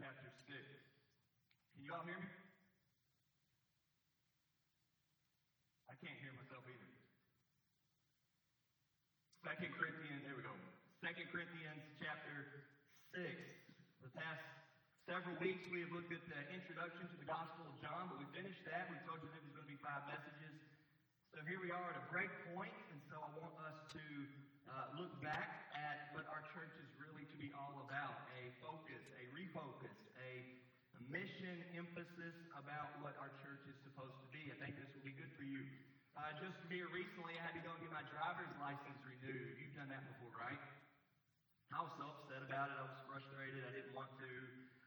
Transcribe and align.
chapter 0.00 0.32
6. 0.48 0.56
Can 1.76 1.84
you 1.84 1.92
all 1.92 2.00
hear 2.08 2.16
me? 2.16 2.32
I 5.92 5.94
can't 6.00 6.16
hear 6.24 6.32
myself 6.40 6.64
either. 6.64 6.88
Second 9.44 9.76
Corinthians, 9.76 10.24
there 10.24 10.40
we 10.40 10.44
go. 10.48 10.56
Second 11.04 11.28
Corinthians 11.28 11.84
chapter 12.00 12.64
6. 13.12 13.28
The 14.00 14.12
past 14.16 14.40
several 15.04 15.36
weeks 15.36 15.68
we 15.68 15.84
have 15.84 15.92
looked 15.92 16.16
at 16.16 16.24
the 16.32 16.40
introduction 16.48 17.04
to 17.04 17.16
the 17.20 17.28
Gospel 17.28 17.68
of 17.68 17.76
John, 17.84 18.08
but 18.08 18.24
we 18.24 18.28
finished 18.32 18.64
that. 18.72 18.88
We 18.88 18.96
told 19.04 19.20
you 19.20 19.28
there 19.28 19.44
was 19.44 19.52
going 19.52 19.68
to 19.68 19.72
be 19.76 19.80
five 19.84 20.08
messages. 20.08 20.56
So 21.36 21.44
here 21.44 21.60
we 21.60 21.68
are 21.76 21.88
at 21.92 22.00
a 22.00 22.06
break 22.08 22.32
point, 22.56 22.72
and 22.88 23.04
so 23.04 23.20
I 23.20 23.28
want 23.36 23.52
us 23.68 23.76
to 24.00 24.04
uh, 24.70 24.98
look 24.98 25.12
back 25.18 25.70
at 25.74 26.14
what 26.14 26.26
our 26.30 26.42
church 26.54 26.70
is 26.78 26.90
really 27.02 27.26
to 27.26 27.36
be 27.38 27.50
all 27.54 27.82
about 27.86 28.30
a 28.38 28.42
focus, 28.62 29.02
a 29.18 29.24
refocus, 29.34 29.94
a, 30.18 30.60
mission 31.10 31.58
emphasis 31.74 32.36
about 32.54 32.94
what 33.02 33.18
our 33.18 33.34
church 33.42 33.64
is 33.66 33.74
supposed 33.82 34.14
to 34.22 34.28
be. 34.30 34.46
I 34.52 34.56
think 34.62 34.78
this 34.78 34.86
will 34.94 35.02
be 35.02 35.16
good 35.16 35.32
for 35.34 35.42
you. 35.42 35.58
Uh, 36.14 36.30
just 36.38 36.54
here 36.70 36.86
recently, 36.94 37.34
I 37.34 37.42
had 37.50 37.56
to 37.58 37.64
go 37.66 37.74
and 37.74 37.82
get 37.82 37.90
my 37.90 38.06
driver's 38.14 38.52
license 38.62 39.00
renewed. 39.02 39.58
You've 39.58 39.74
done 39.74 39.90
that 39.90 40.06
before, 40.06 40.30
right? 40.38 40.62
I 41.74 41.82
was 41.82 41.90
so 41.98 42.06
upset 42.14 42.46
about 42.46 42.70
it. 42.70 42.76
I 42.78 42.86
was 42.86 42.98
frustrated. 43.10 43.58
I 43.66 43.72
didn't 43.74 43.94
want 43.96 44.10
to. 44.22 44.30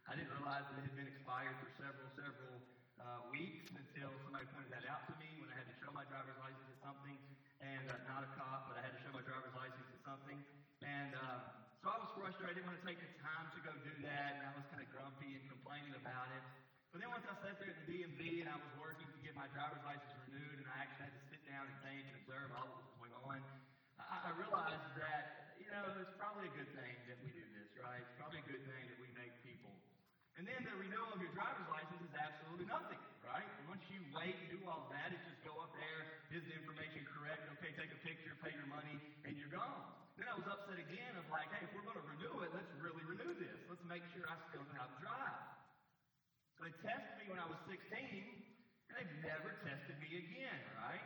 I 0.08 0.16
didn't 0.16 0.32
realize 0.32 0.63
that 0.63 0.80
it 0.80 0.88
had 0.88 0.96
been 0.96 1.12
expired 1.12 1.55
for 1.60 1.70
several, 1.80 2.08
several 2.16 2.55
uh, 3.04 3.27
weeks 3.32 3.68
until 3.76 4.12
somebody 4.24 4.48
pointed 4.52 4.72
that 4.76 4.88
out 4.88 5.04
to 5.12 5.16
me 5.20 5.27
when 5.44 5.52
I 5.52 5.60
had 5.60 5.68
to 5.68 5.76
show 5.80 5.91
my 5.91 6.08
driver's 6.08 6.40
license 6.40 6.68
at 6.72 6.80
something, 6.84 7.20
and 7.63 7.88
uh, 7.88 7.96
not 8.12 8.27
a 8.27 8.29
cop, 8.35 8.68
but 8.68 8.76
I 8.76 8.84
had 8.84 8.91
to 8.91 8.99
show 8.99 9.12
my 9.15 9.24
driver's 9.24 9.55
license 9.55 9.88
at 9.88 10.01
something. 10.04 10.40
And 10.84 11.15
uh, 11.15 11.40
so 11.79 11.96
I 11.96 11.98
was 12.04 12.12
frustrated. 12.15 12.51
I 12.51 12.54
didn't 12.60 12.68
want 12.68 12.79
to 12.84 12.88
take 12.88 12.99
the 12.99 13.12
time 13.24 13.48
to 13.55 13.60
go 13.63 13.71
do 13.88 13.93
that, 14.04 14.32
and 14.40 14.43
I 14.43 14.51
was 14.55 14.68
kind 14.68 14.84
of 14.84 14.88
grumpy 14.91 15.40
and 15.40 15.43
complaining 15.48 15.96
about 15.96 16.27
it. 16.35 16.43
But 16.91 17.01
then 17.01 17.10
once 17.10 17.26
I 17.26 17.34
sat 17.41 17.57
there 17.57 17.71
at 17.71 17.79
the 17.84 17.88
DMV 17.90 18.46
and 18.46 18.49
I 18.51 18.60
was 18.60 18.70
working 18.77 19.10
to 19.10 19.20
get 19.23 19.34
my 19.34 19.49
driver's 19.55 19.82
license 19.82 20.13
renewed, 20.29 20.62
and 20.62 20.68
I 20.70 20.85
actually 20.85 21.10
had 21.10 21.15
to 21.18 21.23
sit 21.32 21.41
down 21.49 21.65
and 21.65 21.76
think 21.82 22.05
and 22.05 22.15
observe 22.21 22.54
all 22.54 22.70
that 22.70 22.77
was 22.77 22.91
going 23.01 23.13
on, 23.18 23.40
I, 23.98 24.29
I 24.29 24.32
realized 24.38 24.93
that, 25.01 25.57
you 25.57 25.71
know, 25.73 25.90
it's 26.04 26.13
probably 26.21 26.51
a 26.51 26.54
good 26.54 26.70
thing 26.77 26.93
that 27.10 27.18
we 27.26 27.34
do 27.34 27.45
this, 27.57 27.66
right? 27.82 27.98
It's 27.98 28.18
probably 28.21 28.45
a 28.45 28.48
good 28.48 28.62
thing 28.62 28.84
that 28.93 28.99
we 29.01 29.10
make 29.18 29.34
people. 29.41 29.73
And 30.38 30.45
then 30.45 30.62
the 30.70 30.77
renewal 30.77 31.10
of 31.10 31.18
your 31.18 31.34
driver's 31.34 31.66
license 31.73 32.01
is 32.05 32.13
absolutely 32.13 32.70
nothing, 32.70 33.01
right? 33.26 33.49
Once 33.66 33.82
you 33.90 33.98
wait 34.13 34.38
and 34.38 34.54
do 34.54 34.62
all 34.70 34.85
that, 34.93 35.10
it's 35.18 35.26
just 35.26 35.32
is 36.34 36.41
the 36.49 36.57
information 36.57 37.05
correct? 37.13 37.45
Okay, 37.62 37.70
take 37.77 37.93
a 37.93 38.01
picture, 38.01 38.34
pay 38.41 38.49
your 38.57 38.65
money, 38.65 38.98
and 39.21 39.37
you're 39.37 39.53
gone. 39.53 39.85
Then 40.17 40.26
I 40.26 40.34
was 40.34 40.45
upset 40.49 40.81
again 40.81 41.13
of 41.21 41.26
like, 41.29 41.45
hey, 41.53 41.62
if 41.62 41.70
we're 41.77 41.85
going 41.85 41.98
to 41.98 42.07
renew 42.09 42.41
it, 42.41 42.49
let's 42.57 42.73
really 42.81 43.05
renew 43.05 43.37
this. 43.37 43.57
Let's 43.70 43.85
make 43.85 44.01
sure 44.17 44.26
I 44.26 44.37
still 44.49 44.65
know 44.65 44.77
how 44.77 44.89
to 44.89 44.98
drive. 44.98 45.45
So 46.57 46.65
they 46.65 46.73
tested 46.81 47.13
me 47.21 47.29
when 47.29 47.37
I 47.37 47.45
was 47.45 47.61
16, 47.70 47.77
and 47.77 48.93
they've 48.98 49.15
never 49.21 49.61
tested 49.61 49.93
me 50.01 50.09
again, 50.26 50.61
right? 50.81 51.05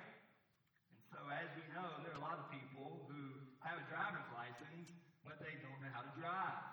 And 0.96 1.00
so 1.12 1.20
as 1.28 1.48
we 1.60 1.64
know, 1.76 1.92
there 2.08 2.16
are 2.16 2.20
a 2.20 2.24
lot 2.24 2.40
of 2.40 2.48
people 2.48 3.04
who 3.12 3.20
have 3.68 3.84
a 3.84 3.86
driver's 3.92 4.28
license, 4.32 4.88
but 5.28 5.44
they 5.44 5.60
don't 5.60 5.80
know 5.84 5.92
how 5.92 6.08
to 6.08 6.14
drive. 6.16 6.64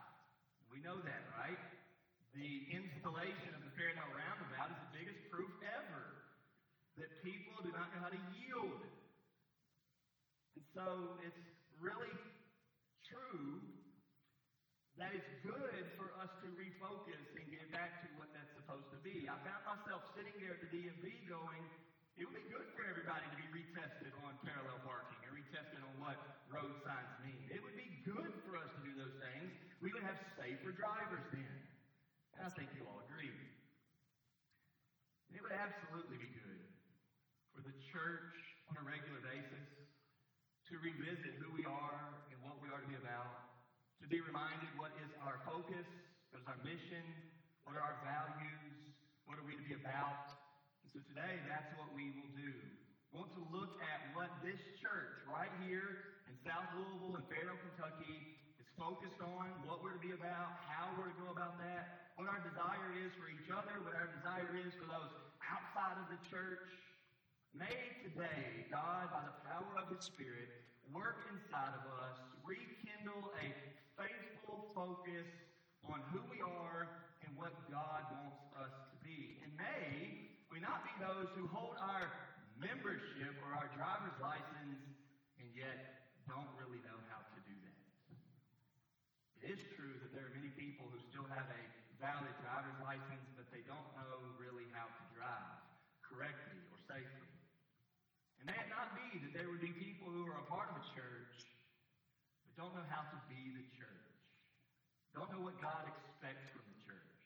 We 0.71 0.79
know 0.79 1.03
that, 1.03 1.23
right? 1.35 1.59
The 2.39 2.71
installation 2.71 3.51
of 3.55 3.63
the 3.67 3.75
Fairdale 3.75 4.11
Roundabout 4.11 4.75
is 4.75 4.79
the 4.79 4.93
biggest 4.95 5.23
proof 5.31 5.51
ever 5.63 6.14
that 6.99 7.11
people 7.27 7.59
do 7.67 7.71
not 7.75 7.91
know 7.95 8.01
how 8.07 8.13
to 8.13 8.23
yield. 8.39 8.81
And 10.55 10.65
so 10.71 11.19
it's 11.27 11.43
really 11.83 12.15
true 13.11 13.59
that 14.95 15.11
it's 15.11 15.33
good 15.43 15.85
for 15.99 16.07
us 16.23 16.31
to 16.47 16.49
refocus 16.55 17.25
and 17.35 17.45
get 17.51 17.67
back 17.75 18.07
to 18.07 18.09
what 18.15 18.31
that's 18.31 18.55
supposed 18.55 18.87
to 18.95 18.99
be. 19.03 19.27
I 19.27 19.35
found 19.43 19.63
myself 19.67 20.07
sitting 20.15 20.39
there 20.39 20.55
at 20.55 20.63
the 20.63 20.71
DMV 20.71 21.27
going, 21.27 21.67
it 22.15 22.23
would 22.23 22.39
be 22.39 22.47
good 22.47 22.71
for 22.79 22.87
everybody 22.87 23.27
to 23.27 23.39
be 23.43 23.49
retested 23.51 24.15
on 24.23 24.39
parallel 24.47 24.79
parking 24.87 25.19
and 25.27 25.35
retested 25.35 25.83
on 25.83 25.99
what 25.99 26.15
road 26.47 26.79
signs 26.87 27.11
mean. 27.27 27.51
It 27.51 27.59
would 27.59 27.75
be 27.75 27.91
good 28.07 28.31
for 28.47 28.55
us 28.55 28.71
to 28.71 28.81
do 28.87 28.95
those 28.95 29.19
things. 29.19 29.51
We 29.83 29.91
would 29.91 30.07
have 30.07 30.23
safer 30.39 30.71
drivers 30.71 31.27
then. 31.35 31.55
And 32.39 32.47
I 32.47 32.51
think 32.55 32.71
you 32.79 32.87
all 32.87 33.03
agree. 33.11 33.35
It 35.35 35.43
would 35.43 35.59
absolutely 35.59 36.23
be 36.23 36.31
good 36.31 36.44
church 37.95 38.35
on 38.67 38.75
a 38.75 38.83
regular 38.83 39.23
basis 39.23 39.71
to 40.67 40.75
revisit 40.83 41.39
who 41.39 41.47
we 41.55 41.63
are 41.63 42.27
and 42.35 42.39
what 42.43 42.59
we 42.59 42.67
are 42.67 42.83
to 42.83 42.91
be 42.91 42.99
about, 42.99 43.47
to 44.03 44.11
be 44.11 44.19
reminded 44.19 44.67
what 44.75 44.91
is 44.99 45.07
our 45.23 45.39
focus, 45.47 45.87
what 46.35 46.43
is 46.43 46.47
our 46.51 46.59
mission, 46.67 47.07
what 47.63 47.79
are 47.79 47.87
our 47.87 48.03
values, 48.03 48.75
what 49.31 49.39
are 49.39 49.47
we 49.47 49.55
to 49.55 49.63
be 49.63 49.79
about. 49.79 50.27
And 50.83 50.91
so 50.91 50.99
today, 51.07 51.39
that's 51.47 51.71
what 51.79 51.87
we 51.95 52.11
will 52.19 52.35
do. 52.35 52.51
We 53.15 53.23
want 53.23 53.31
to 53.39 53.47
look 53.55 53.79
at 53.79 54.11
what 54.19 54.27
this 54.43 54.59
church 54.83 55.15
right 55.31 55.55
here 55.63 56.19
in 56.27 56.35
South 56.43 56.67
Louisville 56.75 57.15
and 57.15 57.27
Fairdale, 57.31 57.63
Kentucky 57.63 58.43
is 58.59 58.67
focused 58.75 59.23
on, 59.23 59.55
what 59.71 59.87
we're 59.87 59.95
to 59.95 60.03
be 60.03 60.19
about, 60.19 60.59
how 60.67 60.91
we're 60.99 61.15
to 61.15 61.19
go 61.23 61.31
about 61.31 61.63
that, 61.63 62.11
what 62.19 62.27
our 62.27 62.43
desire 62.43 62.91
is 63.07 63.15
for 63.15 63.31
each 63.31 63.47
other, 63.55 63.79
what 63.87 63.95
our 63.95 64.11
desire 64.19 64.51
is 64.67 64.75
for 64.83 64.91
those 64.91 65.15
outside 65.47 65.95
of 66.03 66.11
the 66.11 66.19
church. 66.27 66.75
May 67.55 68.03
today, 68.03 68.67
God, 68.67 69.15
by 69.15 69.23
the 69.23 69.39
power 69.47 69.79
of 69.79 69.87
His 69.95 70.03
Spirit, 70.03 70.51
work 70.91 71.23
inside 71.31 71.71
of 71.71 71.87
us, 72.03 72.19
rekindle 72.43 73.31
a 73.31 73.47
faithful 73.95 74.75
focus 74.75 75.31
on 75.87 76.03
who 76.11 76.19
we 76.35 76.43
are 76.43 77.15
and 77.23 77.31
what 77.39 77.55
God 77.71 78.11
wants 78.11 78.43
us 78.59 78.75
to 78.91 78.97
be. 79.07 79.39
And 79.47 79.55
may 79.55 80.35
we 80.51 80.59
not 80.59 80.83
be 80.83 80.99
those 80.99 81.31
who 81.39 81.47
hold 81.47 81.79
our 81.79 82.11
membership 82.59 83.39
or 83.47 83.55
our 83.55 83.71
driver's 83.79 84.19
license 84.19 84.83
and 85.39 85.47
yet 85.55 86.11
don't 86.27 86.51
really 86.59 86.83
know 86.83 86.99
how 87.07 87.23
to 87.23 87.39
do 87.47 87.55
that. 87.71 87.79
It 89.47 89.55
is 89.55 89.63
true 89.79 89.95
that 90.03 90.11
there 90.11 90.27
are 90.27 90.35
many 90.35 90.51
people 90.59 90.91
who 90.91 90.99
still 91.07 91.31
have 91.31 91.47
a 91.47 91.63
valid 92.03 92.35
driver's 92.43 92.83
license, 92.83 93.31
but 93.39 93.47
they 93.55 93.63
don't 93.63 93.95
know 93.95 94.19
really 94.43 94.67
how 94.75 94.91
to 94.91 95.03
drive 95.15 95.63
correctly 96.03 96.59
or 96.75 96.83
safely. 96.91 97.34
And 98.45 98.53
may 98.53 98.61
it 98.61 98.69
not 98.69 98.93
be 98.93 99.25
that 99.25 99.33
there 99.33 99.49
would 99.49 99.65
be 99.65 99.73
people 99.73 100.13
who 100.13 100.29
are 100.29 100.37
a 100.37 100.45
part 100.53 100.69
of 100.69 100.77
a 100.77 100.85
church 100.93 101.49
but 102.45 102.53
don't 102.61 102.77
know 102.77 102.85
how 102.93 103.01
to 103.09 103.17
be 103.25 103.41
the 103.57 103.65
church, 103.73 104.13
don't 105.17 105.33
know 105.33 105.41
what 105.41 105.57
God 105.65 105.89
expects 105.89 106.53
from 106.53 106.61
the 106.69 106.77
church. 106.85 107.17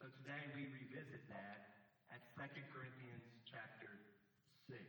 So 0.00 0.08
today 0.24 0.40
we 0.56 0.72
revisit 0.72 1.20
that 1.28 1.84
at 2.08 2.24
2 2.32 2.48
Corinthians 2.72 3.28
chapter 3.44 3.92
6. 4.72 4.80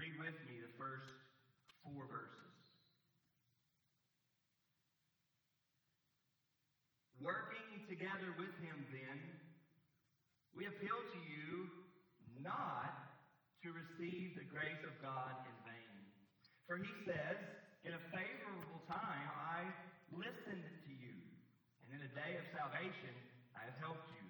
Read 0.00 0.16
with 0.16 0.38
me 0.48 0.64
the 0.64 0.72
first 0.80 1.12
four 1.84 2.08
verses. 2.08 2.56
Working 7.20 7.84
together 7.84 8.32
with 8.40 8.56
him, 8.64 8.80
then, 8.88 9.20
we 10.56 10.64
appeal 10.64 10.96
to 10.96 11.20
you 11.28 11.68
not 12.40 12.83
to 13.64 13.72
receive 13.72 14.36
the 14.36 14.44
grace 14.52 14.84
of 14.84 14.92
God 15.00 15.32
in 15.48 15.56
vain. 15.64 15.96
For 16.68 16.76
he 16.76 16.92
says, 17.08 17.40
In 17.88 17.96
a 17.96 18.02
favorable 18.12 18.84
time 18.84 19.28
I 19.32 19.64
listened 20.12 20.68
to 20.68 20.92
you, 20.92 21.16
and 21.80 21.96
in 21.96 22.04
a 22.04 22.12
day 22.12 22.36
of 22.36 22.44
salvation 22.52 23.16
I 23.56 23.64
have 23.64 23.80
helped 23.80 24.12
you. 24.12 24.24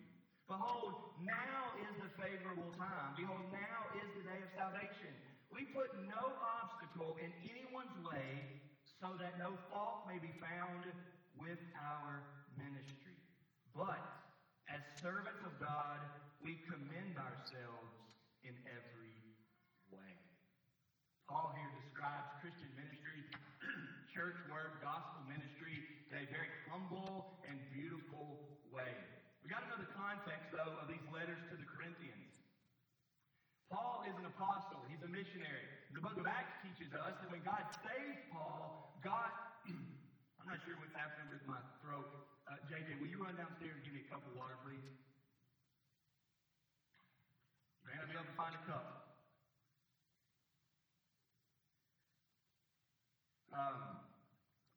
Behold, 0.47 1.19
now 1.27 1.75
is 1.83 1.95
the 1.99 2.15
favorable 2.15 2.71
time. 2.79 3.19
Behold, 3.19 3.51
now 3.51 3.79
is 3.99 4.07
the 4.15 4.23
day 4.23 4.39
of 4.39 4.51
salvation. 4.55 5.11
We 5.51 5.67
put 5.75 5.91
no 6.07 6.31
obstacle 6.39 7.19
in 7.19 7.35
anyone's 7.43 7.99
way 8.07 8.63
so 9.03 9.19
that 9.19 9.35
no 9.43 9.59
fault 9.75 10.07
may 10.07 10.23
be 10.23 10.31
found 10.39 10.87
with 11.35 11.59
our 11.83 12.23
ministry. 12.55 13.19
But 13.75 13.99
as 14.71 14.79
servants 15.03 15.43
of 15.43 15.59
God, 15.59 15.99
we 16.39 16.55
commend 16.71 17.19
ourselves 17.19 17.99
in 18.47 18.55
every. 18.71 18.94
Paul 21.25 21.57
here 21.57 21.73
describes 21.81 22.29
Christian 22.45 22.69
ministry, 22.77 23.25
church 24.15 24.37
work, 24.53 24.85
gospel 24.85 25.25
ministry 25.25 25.89
in 26.13 26.21
a 26.21 26.25
very 26.29 26.53
humble 26.69 27.41
and 27.49 27.57
beautiful 27.73 28.45
way. 28.69 28.93
We 29.41 29.49
got 29.49 29.65
to 29.65 29.69
know 29.73 29.81
the 29.81 29.93
context, 29.97 30.53
though, 30.53 30.77
of 30.85 30.87
these 30.89 31.05
letters 31.09 31.41
to 31.49 31.57
the 31.57 31.65
Corinthians. 31.65 32.29
Paul 33.73 34.05
is 34.05 34.13
an 34.21 34.29
apostle. 34.29 34.85
He's 34.93 35.01
a 35.01 35.09
missionary. 35.09 35.65
The 35.97 36.05
book 36.05 36.21
of 36.21 36.29
Acts 36.29 36.61
teaches 36.61 36.93
us 36.93 37.17
that 37.17 37.29
when 37.33 37.41
God 37.41 37.65
saved 37.81 38.29
Paul, 38.29 38.93
God, 39.01 39.33
I'm 40.41 40.47
not 40.47 40.61
sure 40.69 40.77
what's 40.77 40.93
happening 40.93 41.33
with 41.33 41.45
my 41.49 41.61
throat. 41.81 42.07
Uh, 42.45 42.61
JJ, 42.69 43.01
will 43.01 43.09
you 43.09 43.25
run 43.25 43.33
downstairs 43.41 43.73
and 43.73 43.83
give 43.83 43.97
me 43.97 44.05
a 44.05 44.11
cup 44.13 44.21
of 44.29 44.37
water, 44.37 44.61
please? 44.61 44.85
You 47.81 47.85
may 47.89 47.97
not 47.97 48.13
be 48.13 48.15
able 48.15 48.29
to 48.29 48.37
find 48.37 48.53
a 48.53 48.63
cup. 48.69 48.94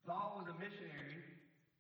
Paul 0.08 0.40
was 0.40 0.48
a 0.48 0.56
missionary, 0.56 1.20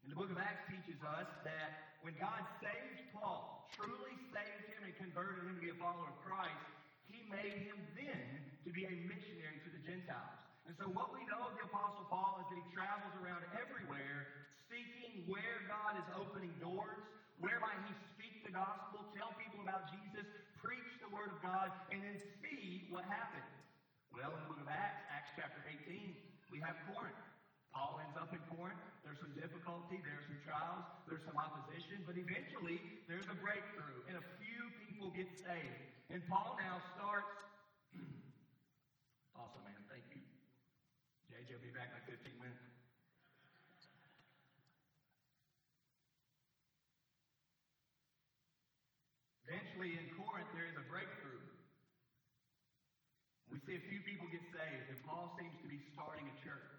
and 0.04 0.12
the 0.12 0.18
book 0.20 0.28
of 0.28 0.36
Acts 0.36 0.68
teaches 0.68 1.00
us 1.00 1.32
that 1.48 1.96
when 2.04 2.12
God 2.20 2.44
saved 2.60 3.16
Paul, 3.16 3.72
truly 3.80 4.20
saved 4.36 4.68
him 4.68 4.84
and 4.84 4.92
converted 5.00 5.48
him 5.48 5.56
to 5.56 5.64
be 5.64 5.72
a 5.72 5.80
follower 5.80 6.12
of 6.12 6.20
Christ, 6.28 6.60
he 7.08 7.24
made 7.32 7.56
him 7.72 7.80
then 7.96 8.28
to 8.68 8.70
be 8.76 8.84
a 8.84 8.92
missionary 9.08 9.64
to 9.64 9.72
the 9.72 9.80
Gentiles. 9.80 10.36
And 10.68 10.76
so 10.76 10.92
what 10.92 11.16
we 11.16 11.24
know 11.32 11.40
of 11.48 11.56
the 11.56 11.72
Apostle 11.72 12.04
Paul 12.12 12.44
is 12.44 12.52
that 12.52 12.60
he 12.60 12.68
travels 12.76 13.16
around 13.24 13.48
everywhere 13.56 14.28
seeking 14.68 15.24
where 15.32 15.64
God 15.72 15.96
is 15.96 16.08
opening 16.20 16.52
doors, 16.60 17.00
whereby 17.40 17.80
he 17.88 17.96
speak 18.12 18.44
the 18.44 18.52
gospel, 18.52 19.08
tell 19.16 19.32
people 19.40 19.64
about 19.64 19.88
Jesus, 19.88 20.28
preach 20.60 20.92
the 21.00 21.08
word 21.16 21.32
of 21.32 21.40
God, 21.40 21.72
and 21.96 22.04
then 22.04 22.20
see 22.44 22.92
what 22.92 23.08
happens. 23.08 23.48
Well, 24.12 24.36
in 24.36 24.44
the 24.44 24.50
book 24.52 24.60
of 24.60 24.68
Acts, 24.68 25.00
Acts 25.16 25.32
chapter 25.40 25.64
18, 25.64 26.12
we 26.52 26.60
have 26.60 26.76
Corinth. 26.92 27.27
Paul 27.78 28.02
ends 28.02 28.18
up 28.18 28.34
in 28.34 28.42
Corinth. 28.50 28.82
There's 29.06 29.22
some 29.22 29.38
difficulty, 29.38 30.02
there's 30.02 30.26
some 30.26 30.42
trials, 30.42 30.82
there's 31.06 31.22
some 31.22 31.38
opposition, 31.38 32.02
but 32.10 32.18
eventually 32.18 32.82
there's 33.06 33.30
a 33.30 33.38
breakthrough, 33.38 34.02
and 34.10 34.18
a 34.18 34.26
few 34.42 34.74
people 34.82 35.14
get 35.14 35.30
saved. 35.38 35.78
And 36.10 36.26
Paul 36.26 36.58
now 36.58 36.82
starts. 36.98 37.30
awesome, 39.38 39.62
man. 39.62 39.78
Thank 39.86 40.10
you. 40.10 40.26
JJ 41.30 41.54
will 41.54 41.70
be 41.70 41.70
back 41.70 41.94
in 41.94 42.02
15 42.10 42.18
minutes. 42.42 42.66
Eventually 49.46 50.02
in 50.02 50.10
Corinth, 50.18 50.50
there 50.50 50.66
is 50.66 50.74
a 50.82 50.86
breakthrough. 50.90 51.46
We 53.54 53.62
see 53.70 53.78
a 53.78 53.86
few 53.86 54.02
people 54.02 54.26
get 54.34 54.42
saved, 54.50 54.90
and 54.90 54.98
Paul 55.06 55.30
seems 55.38 55.62
to 55.62 55.70
be 55.70 55.78
starting 55.94 56.26
a 56.26 56.36
church. 56.42 56.74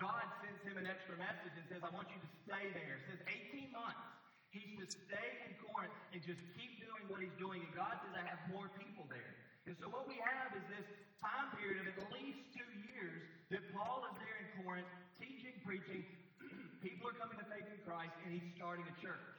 God 0.00 0.24
sends 0.40 0.64
him 0.64 0.80
an 0.80 0.88
extra 0.88 1.12
message 1.20 1.52
and 1.52 1.64
says, 1.68 1.84
I 1.84 1.92
want 1.92 2.08
you 2.08 2.16
to 2.16 2.30
stay 2.48 2.72
there. 2.72 3.04
Says 3.04 3.20
18 3.52 3.68
months. 3.68 4.00
He's 4.48 4.72
to 4.80 4.88
stay 4.88 5.28
in 5.46 5.54
Corinth 5.60 5.94
and 6.10 6.24
just 6.24 6.40
keep 6.56 6.80
doing 6.80 7.04
what 7.06 7.20
he's 7.20 7.36
doing. 7.36 7.60
And 7.62 7.70
God 7.76 8.00
says, 8.00 8.16
I 8.16 8.24
have 8.24 8.40
more 8.48 8.72
people 8.80 9.04
there. 9.12 9.36
And 9.68 9.76
so 9.76 9.92
what 9.92 10.08
we 10.08 10.16
have 10.18 10.56
is 10.56 10.64
this 10.72 10.88
time 11.20 11.52
period 11.60 11.84
of 11.84 11.94
at 12.00 12.08
least 12.16 12.40
two 12.56 12.66
years 12.90 13.22
that 13.52 13.62
Paul 13.76 14.08
is 14.08 14.16
there 14.18 14.36
in 14.40 14.48
Corinth 14.64 14.88
teaching, 15.20 15.54
preaching. 15.62 16.02
people 16.84 17.12
are 17.12 17.16
coming 17.20 17.36
to 17.36 17.46
faith 17.46 17.68
in 17.68 17.78
Christ, 17.84 18.16
and 18.24 18.32
he's 18.32 18.48
starting 18.56 18.88
a 18.88 18.96
church. 19.04 19.38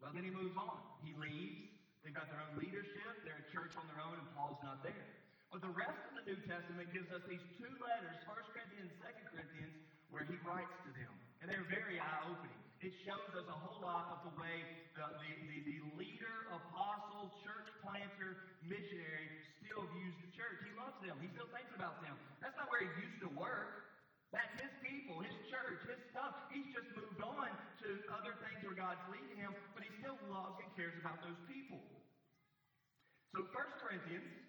Well, 0.00 0.10
then 0.10 0.24
he 0.24 0.32
moves 0.32 0.56
on. 0.56 0.82
He 1.04 1.14
leaves. 1.20 1.68
They've 2.02 2.16
got 2.16 2.26
their 2.32 2.42
own 2.42 2.58
leadership. 2.58 3.22
They're 3.22 3.44
a 3.44 3.48
church 3.54 3.78
on 3.78 3.86
their 3.92 4.02
own, 4.02 4.18
and 4.18 4.26
Paul's 4.34 4.58
not 4.66 4.82
there. 4.82 5.21
But 5.52 5.60
the 5.60 5.76
rest 5.76 6.00
of 6.08 6.16
the 6.16 6.24
New 6.24 6.40
Testament 6.48 6.88
gives 6.96 7.12
us 7.12 7.20
these 7.28 7.44
two 7.60 7.68
letters, 7.76 8.16
1 8.24 8.56
Corinthians, 8.56 8.88
2 9.04 9.36
Corinthians, 9.36 9.76
where 10.08 10.24
he 10.24 10.40
writes 10.48 10.72
to 10.88 10.90
them. 10.96 11.12
And 11.44 11.52
they're 11.52 11.68
very 11.68 12.00
eye-opening. 12.00 12.56
It 12.80 12.96
shows 13.04 13.28
us 13.36 13.44
a 13.44 13.58
whole 13.60 13.84
lot 13.84 14.16
of 14.16 14.32
the 14.32 14.34
way 14.40 14.64
the, 14.96 15.04
the, 15.04 15.30
the, 15.52 15.58
the 15.68 15.78
leader, 16.00 16.48
apostle, 16.56 17.36
church 17.44 17.68
planter, 17.84 18.48
missionary 18.64 19.28
still 19.60 19.84
views 19.92 20.16
the 20.24 20.32
church. 20.32 20.56
He 20.64 20.72
loves 20.72 20.96
them. 21.04 21.20
He 21.20 21.28
still 21.36 21.52
thinks 21.52 21.70
about 21.76 22.00
them. 22.00 22.16
That's 22.40 22.56
not 22.56 22.72
where 22.72 22.88
he 22.88 22.90
used 23.04 23.20
to 23.20 23.30
work. 23.36 23.92
That's 24.32 24.56
his 24.56 24.72
people, 24.80 25.20
his 25.20 25.36
church, 25.52 25.84
his 25.84 26.00
stuff. 26.16 26.48
He's 26.48 26.72
just 26.72 26.88
moved 26.96 27.20
on 27.20 27.52
to 27.84 27.88
other 28.08 28.40
things 28.40 28.56
where 28.64 28.72
God's 28.72 29.04
leading 29.12 29.36
him, 29.36 29.52
but 29.76 29.84
he 29.84 29.92
still 30.00 30.16
loves 30.32 30.56
and 30.64 30.72
cares 30.72 30.96
about 30.96 31.20
those 31.20 31.36
people. 31.44 31.84
So 33.36 33.44
1 33.44 33.52
Corinthians 33.84 34.41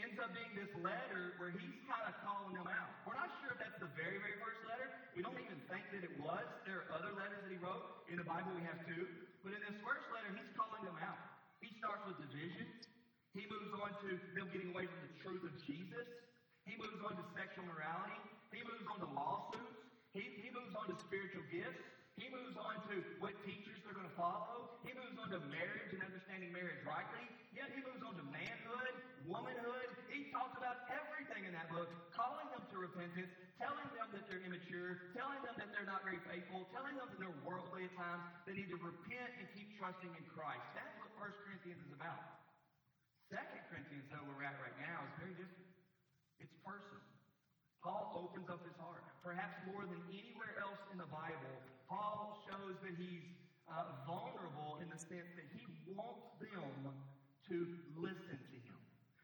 ends 0.00 0.16
up 0.16 0.32
being 0.32 0.52
this 0.56 0.72
letter 0.80 1.36
where 1.36 1.52
he's 1.52 1.76
kind 1.84 2.04
of 2.08 2.16
calling 2.24 2.56
them 2.56 2.64
out. 2.64 2.90
We're 3.04 3.18
not 3.18 3.28
sure 3.44 3.52
if 3.52 3.60
that's 3.60 3.76
the 3.76 3.92
very, 3.92 4.16
very 4.16 4.36
first 4.40 4.60
letter. 4.64 4.88
We 5.12 5.20
don't 5.20 5.36
even 5.36 5.60
think 5.68 5.84
that 5.92 6.00
it 6.00 6.14
was. 6.16 6.44
There 6.64 6.80
are 6.84 6.88
other 6.96 7.12
letters 7.12 7.44
that 7.44 7.52
he 7.52 7.60
wrote. 7.60 8.08
In 8.08 8.16
the 8.16 8.24
Bible, 8.24 8.56
we 8.56 8.64
have 8.64 8.80
two. 8.88 9.04
But 9.44 9.52
in 9.52 9.60
this 9.68 9.76
first 9.84 10.04
letter, 10.08 10.32
he's 10.32 10.48
calling 10.56 10.84
them 10.88 10.96
out. 11.04 11.20
He 11.60 11.68
starts 11.76 12.08
with 12.08 12.16
division. 12.24 12.64
He 13.36 13.44
moves 13.48 13.72
on 13.76 13.92
to 14.04 14.08
them 14.36 14.46
getting 14.52 14.72
away 14.72 14.88
from 14.88 15.00
the 15.08 15.12
truth 15.20 15.44
of 15.44 15.52
Jesus. 15.64 16.08
He 16.64 16.76
moves 16.80 17.00
on 17.04 17.16
to 17.16 17.24
sexual 17.36 17.68
morality. 17.68 18.20
He 18.52 18.64
moves 18.64 18.84
on 18.88 18.96
to 19.04 19.08
lawsuits. 19.12 19.76
He, 20.16 20.24
he 20.40 20.48
moves 20.52 20.72
on 20.76 20.88
to 20.92 20.96
spiritual 21.04 21.44
gifts. 21.52 21.84
He 22.20 22.28
moves 22.28 22.56
on 22.60 22.76
to 22.92 23.00
what 23.24 23.32
teachers 23.48 23.80
they're 23.84 23.96
going 23.96 24.08
to 24.08 24.18
follow. 24.20 24.76
He 24.84 24.92
moves 24.92 25.16
on 25.16 25.32
to 25.32 25.40
marriage 25.48 25.90
and 25.96 26.04
understanding 26.04 26.52
marriage 26.52 26.80
rightly. 26.84 27.24
Yeah, 27.56 27.68
he 27.72 27.80
moves 27.80 28.04
on 28.04 28.20
to 28.20 28.24
manhood, 28.28 28.94
womanhood. 29.28 29.88
He 30.10 30.28
talks 30.34 30.56
about 30.58 30.88
everything 30.90 31.46
in 31.46 31.52
that 31.54 31.70
book, 31.72 31.88
calling 32.12 32.48
them 32.52 32.64
to 32.72 32.76
repentance, 32.78 33.30
telling 33.56 33.88
them 33.96 34.08
that 34.12 34.24
they're 34.28 34.42
immature, 34.42 35.12
telling 35.16 35.40
them 35.46 35.54
that 35.56 35.70
they're 35.72 35.88
not 35.88 36.02
very 36.02 36.20
faithful, 36.28 36.66
telling 36.74 36.94
them 36.98 37.06
that 37.08 37.18
they're 37.18 37.40
worldly 37.46 37.86
at 37.88 37.94
times. 37.94 38.22
They 38.44 38.56
need 38.58 38.70
to 38.74 38.80
repent 38.80 39.30
and 39.38 39.46
keep 39.54 39.74
trusting 39.78 40.10
in 40.10 40.24
Christ. 40.32 40.64
That's 40.74 40.92
what 41.00 41.10
1 41.16 41.44
Corinthians 41.46 41.80
is 41.86 41.92
about. 41.94 42.42
2 43.32 43.38
Corinthians, 43.72 44.06
though, 44.12 44.24
we're 44.28 44.44
at 44.44 44.60
right 44.60 44.76
now, 44.76 45.08
is 45.08 45.14
very 45.16 45.34
different. 45.38 45.72
It's 46.42 46.52
personal. 46.66 47.00
Paul 47.80 48.28
opens 48.28 48.46
up 48.46 48.62
his 48.62 48.76
heart. 48.78 49.02
Perhaps 49.26 49.58
more 49.66 49.82
than 49.82 49.98
anywhere 50.10 50.54
else 50.62 50.78
in 50.94 50.98
the 50.98 51.10
Bible, 51.10 51.56
Paul 51.90 52.38
shows 52.46 52.78
that 52.82 52.94
he's 52.94 53.26
uh, 53.66 54.06
vulnerable 54.06 54.78
in 54.82 54.90
the 54.90 54.98
sense 54.98 55.26
that 55.34 55.48
he 55.54 55.64
wants 55.96 56.28
them 56.38 56.94
to 57.48 57.56
listen. 57.98 58.51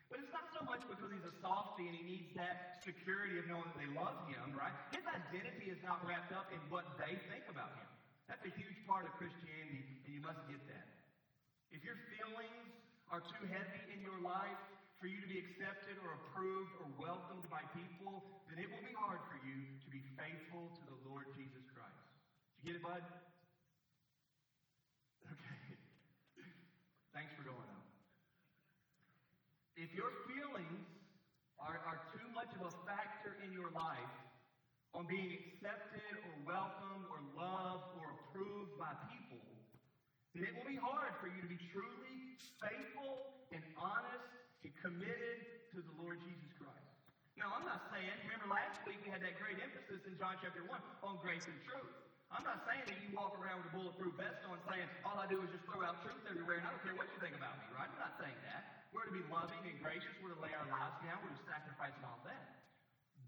But 0.08 0.25
it's 0.25 0.32
not 0.32 0.49
so 0.56 0.64
much 0.64 0.81
because 0.88 1.12
he's 1.12 1.25
a 1.25 1.37
softy 1.44 1.84
and 1.84 1.94
he 1.94 2.05
needs 2.05 2.32
that 2.32 2.81
security 2.81 3.37
of 3.37 3.44
knowing 3.44 3.69
that 3.69 3.76
they 3.76 3.93
love 3.93 4.16
him, 4.25 4.56
right? 4.56 4.72
His 4.88 5.05
identity 5.05 5.69
is 5.69 5.81
not 5.84 6.00
wrapped 6.00 6.32
up 6.32 6.49
in 6.49 6.60
what 6.72 6.88
they 6.96 7.20
think 7.28 7.44
about 7.49 7.76
him. 7.76 7.88
That's 8.25 8.44
a 8.44 8.52
huge 8.56 8.76
part 8.88 9.05
of 9.05 9.12
Christianity, 9.20 9.84
and 10.05 10.10
you 10.12 10.25
must 10.25 10.40
get 10.49 10.60
that. 10.69 10.88
If 11.72 11.84
your 11.84 12.00
feelings 12.08 12.72
are 13.12 13.20
too 13.20 13.44
heavy 13.52 13.84
in 13.93 14.00
your 14.00 14.16
life, 14.20 14.56
for 14.99 15.06
you 15.06 15.22
to 15.22 15.31
be 15.31 15.38
accepted 15.38 15.94
or 16.02 16.19
approved 16.19 16.75
or 16.82 16.90
welcomed 16.99 17.46
by 17.46 17.62
people, 17.70 18.26
then 18.50 18.58
it 18.58 18.66
will 18.66 18.82
be 18.82 18.94
hard 18.99 19.22
for 19.31 19.38
you 19.38 19.62
to 19.62 19.88
be 19.94 20.02
faithful 20.19 20.75
to 20.75 20.82
the 20.90 20.99
Lord 21.06 21.31
Jesus 21.38 21.62
Christ. 21.70 22.02
Did 22.58 22.58
you 22.58 22.64
get 22.75 22.82
it, 22.82 22.84
bud? 22.84 23.02
Okay. 25.31 25.58
Thanks 27.14 27.31
for 27.38 27.46
going. 27.46 27.68
If 29.78 29.94
your 29.94 30.10
feelings 30.26 30.82
are, 31.62 31.79
are 31.86 32.03
too 32.10 32.26
much 32.34 32.50
of 32.58 32.67
a 32.67 32.72
factor 32.82 33.38
in 33.46 33.55
your 33.55 33.70
life 33.70 34.10
on 34.91 35.06
being 35.06 35.31
accepted 35.38 36.19
or 36.26 36.34
welcomed 36.43 37.06
or 37.06 37.22
loved 37.38 37.86
or 37.94 38.19
approved 38.19 38.74
by 38.74 38.91
people, 39.06 39.38
then 40.34 40.50
it 40.50 40.53
will 40.58 40.67
be 40.67 40.82
hard 40.82 41.14
for 41.22 41.31
you 41.31 41.38
to 41.38 41.50
be 41.50 41.62
truly 41.70 42.19
faithful 42.58 43.22
and 43.55 43.62
honest 43.79 44.26
and 44.67 44.74
committed 44.82 45.46
to 45.70 45.79
the 45.79 45.94
Lord 45.94 46.19
Jesus 46.26 46.50
Christ. 46.58 46.91
Now, 47.38 47.55
I'm 47.55 47.62
not 47.62 47.86
saying, 47.94 48.10
remember 48.26 48.50
last 48.50 48.82
week 48.82 48.98
we 49.06 49.14
had 49.14 49.22
that 49.22 49.38
great 49.38 49.62
emphasis 49.62 50.03
in 50.10 50.19
John 50.19 50.43
chapter 50.43 50.67
1 50.67 50.74
on 51.06 51.22
grace 51.22 51.46
and 51.46 51.55
truth. 51.62 51.94
I'm 52.34 52.43
not 52.43 52.67
saying 52.67 52.82
that 52.91 52.98
you 52.98 53.14
walk 53.14 53.38
around 53.38 53.62
with 53.62 53.70
a 53.70 53.74
bulletproof 53.79 54.19
vest 54.19 54.43
on 54.43 54.58
saying, 54.67 54.91
all 55.06 55.22
I 55.22 55.31
do 55.31 55.38
is 55.46 55.55
just 55.55 55.62
throw 55.70 55.86
out 55.86 56.03
truth 56.03 56.26
everywhere 56.26 56.58
and 56.58 56.67
I 56.67 56.74
don't 56.74 56.82
care 56.82 56.98
what 56.98 57.06
you 57.14 57.19
think 57.22 57.38
about 57.38 57.55
me, 57.62 57.70
right? 57.70 57.86
I'm 57.86 58.03
not 58.03 58.19
saying 58.19 58.43
that. 58.43 58.78
We're 58.92 59.04
to 59.04 59.14
be 59.14 59.24
loving 59.28 59.60
and 59.68 59.76
gracious. 59.84 60.12
We're 60.24 60.32
to 60.32 60.40
lay 60.40 60.52
our 60.56 60.68
lives 60.68 60.96
down. 61.04 61.20
We're 61.20 61.36
to 61.36 61.44
sacrifice 61.44 61.92
and 62.00 62.06
all 62.08 62.20
that. 62.24 62.44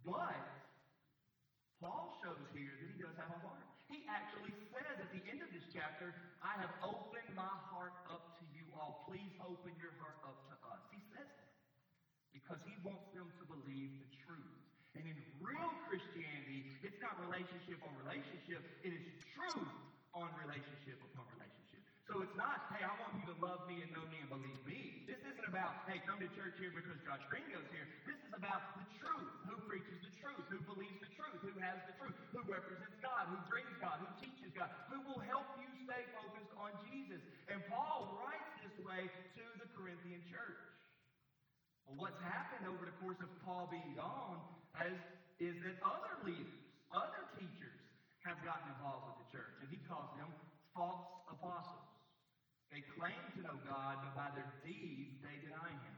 But 0.04 0.40
Paul 1.80 2.16
shows 2.24 2.44
here 2.56 2.72
that 2.72 2.88
he 2.88 2.96
does 2.96 3.12
have 3.20 3.28
a 3.28 3.40
heart. 3.44 3.64
He 3.88 4.06
actually 4.06 4.54
says 4.72 4.96
at 4.96 5.10
the 5.12 5.22
end 5.28 5.44
of 5.44 5.50
this 5.52 5.66
chapter, 5.74 6.14
I 6.40 6.56
have 6.62 6.72
opened 6.80 7.32
my 7.36 7.52
heart 7.68 7.92
up 8.08 8.38
to 8.40 8.44
you 8.54 8.64
all. 8.78 9.04
Please 9.10 9.32
open 9.42 9.74
your 9.76 9.92
heart 10.00 10.16
up 10.24 10.38
to 10.48 10.54
us. 10.70 10.80
He 10.94 11.00
says 11.12 11.26
that 11.26 11.50
because 12.32 12.62
he 12.64 12.76
wants 12.86 13.04
them 13.12 13.28
to 13.28 13.44
believe 13.50 13.98
the 14.00 14.08
truth. 14.24 14.56
And 14.94 15.04
in 15.06 15.18
real 15.42 15.70
Christianity, 15.86 16.66
it's 16.82 16.98
not 17.02 17.18
relationship 17.26 17.82
on 17.82 17.92
relationship, 18.00 18.62
it 18.82 18.92
is 18.94 19.04
truth 19.34 19.74
on 20.14 20.30
relationship 20.38 20.98
upon 21.10 21.26
relationship. 21.34 21.39
So 22.10 22.26
it's 22.26 22.34
not, 22.34 22.58
hey, 22.74 22.82
I 22.82 22.90
want 22.98 23.14
you 23.22 23.22
to 23.30 23.38
love 23.38 23.62
me 23.70 23.86
and 23.86 23.94
know 23.94 24.02
me 24.10 24.18
and 24.18 24.26
believe 24.26 24.58
me. 24.66 25.06
This 25.06 25.22
isn't 25.22 25.46
about, 25.46 25.78
hey, 25.86 26.02
come 26.02 26.18
to 26.18 26.26
church 26.34 26.58
here 26.58 26.74
because 26.74 26.98
Josh 27.06 27.22
Green 27.30 27.46
goes 27.54 27.70
here. 27.70 27.86
This 28.02 28.18
is 28.18 28.34
about 28.34 28.66
the 28.74 28.82
truth. 28.98 29.30
Who 29.46 29.54
preaches 29.62 29.94
the 30.02 30.10
truth? 30.18 30.42
Who 30.50 30.58
believes 30.66 30.98
the 30.98 31.06
truth? 31.14 31.38
Who 31.38 31.54
has 31.62 31.78
the 31.86 31.94
truth? 32.02 32.18
Who 32.34 32.42
represents 32.50 32.98
God? 32.98 33.30
Who 33.30 33.38
brings 33.46 33.70
God? 33.78 34.02
Who 34.02 34.10
teaches 34.18 34.50
God? 34.58 34.74
Who 34.90 34.98
will 35.06 35.22
help 35.22 35.46
you 35.54 35.70
stay 35.86 36.02
focused 36.10 36.50
on 36.58 36.74
Jesus? 36.82 37.22
And 37.46 37.62
Paul 37.70 38.10
writes 38.10 38.50
this 38.58 38.74
way 38.82 39.06
to 39.38 39.44
the 39.62 39.70
Corinthian 39.70 40.26
church. 40.26 40.58
Well, 41.86 41.94
what's 42.10 42.18
happened 42.26 42.66
over 42.66 42.82
the 42.82 42.96
course 42.98 43.22
of 43.22 43.30
Paul 43.46 43.70
being 43.70 43.94
gone 43.94 44.42
is 44.82 45.54
that 45.62 45.78
other 45.86 46.18
leaders, 46.26 46.58
other 46.90 47.22
teachers 47.38 47.78
have 48.26 48.42
gotten 48.42 48.66
involved 48.66 49.06
with 49.06 49.14
the 49.22 49.30
church, 49.30 49.54
and 49.62 49.70
he 49.70 49.78
calls 49.86 50.10
them 50.18 50.34
false 50.74 51.02
apostles. 51.30 51.86
They 52.70 52.86
claim 52.94 53.18
to 53.34 53.40
know 53.42 53.58
God, 53.66 53.98
but 54.06 54.14
by 54.14 54.30
their 54.38 54.50
deeds 54.62 55.18
they 55.26 55.36
deny 55.42 55.74
him. 55.74 55.96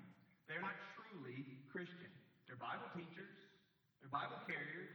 They're 0.49 0.65
not 0.65 0.77
truly 0.97 1.45
Christian. 1.69 2.13
They're 2.49 2.61
Bible 2.61 2.89
teachers, 2.97 3.37
they're 4.01 4.13
Bible 4.13 4.41
carriers. 4.45 4.93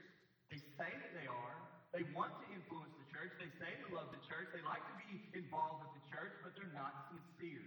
They 0.49 0.61
say 0.77 0.89
that 0.89 1.11
they 1.17 1.27
are. 1.29 1.57
They 1.91 2.05
want 2.13 2.31
to 2.39 2.45
influence 2.53 2.93
the 3.01 3.07
church. 3.11 3.33
They 3.39 3.51
say 3.59 3.67
they 3.67 3.91
love 3.91 4.11
the 4.13 4.21
church. 4.29 4.47
They 4.55 4.63
like 4.63 4.83
to 4.83 4.95
be 5.01 5.17
involved 5.35 5.87
with 5.87 5.93
the 5.97 6.05
church, 6.11 6.33
but 6.43 6.55
they're 6.55 6.75
not 6.75 7.09
sincere. 7.11 7.65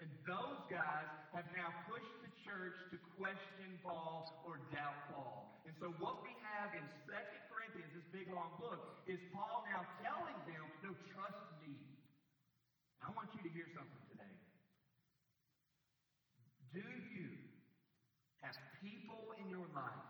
And 0.00 0.08
those 0.26 0.58
guys 0.66 1.08
have 1.30 1.46
now 1.54 1.70
pushed 1.86 2.16
the 2.26 2.32
church 2.42 2.74
to 2.90 2.96
question 3.20 3.78
Paul 3.86 4.26
or 4.42 4.58
doubt 4.74 4.98
Paul. 5.14 5.62
And 5.66 5.74
so 5.78 5.94
what 6.02 6.26
we 6.26 6.34
have 6.42 6.74
in 6.74 6.82
2 7.06 7.14
Corinthians, 7.52 7.90
this 7.94 8.08
big 8.10 8.26
long 8.34 8.50
book, 8.58 9.02
is 9.06 9.20
Paul 9.30 9.62
now 9.70 9.86
telling 10.02 10.38
them, 10.50 10.64
no, 10.82 10.90
trust 11.14 11.42
me. 11.62 11.91
I 13.02 13.10
want 13.10 13.34
you 13.34 13.42
to 13.42 13.50
hear 13.50 13.66
something 13.74 14.02
today. 14.14 14.34
Do 16.70 16.86
you 16.86 17.28
have 18.46 18.54
people 18.78 19.34
in 19.42 19.50
your 19.50 19.66
life 19.74 20.06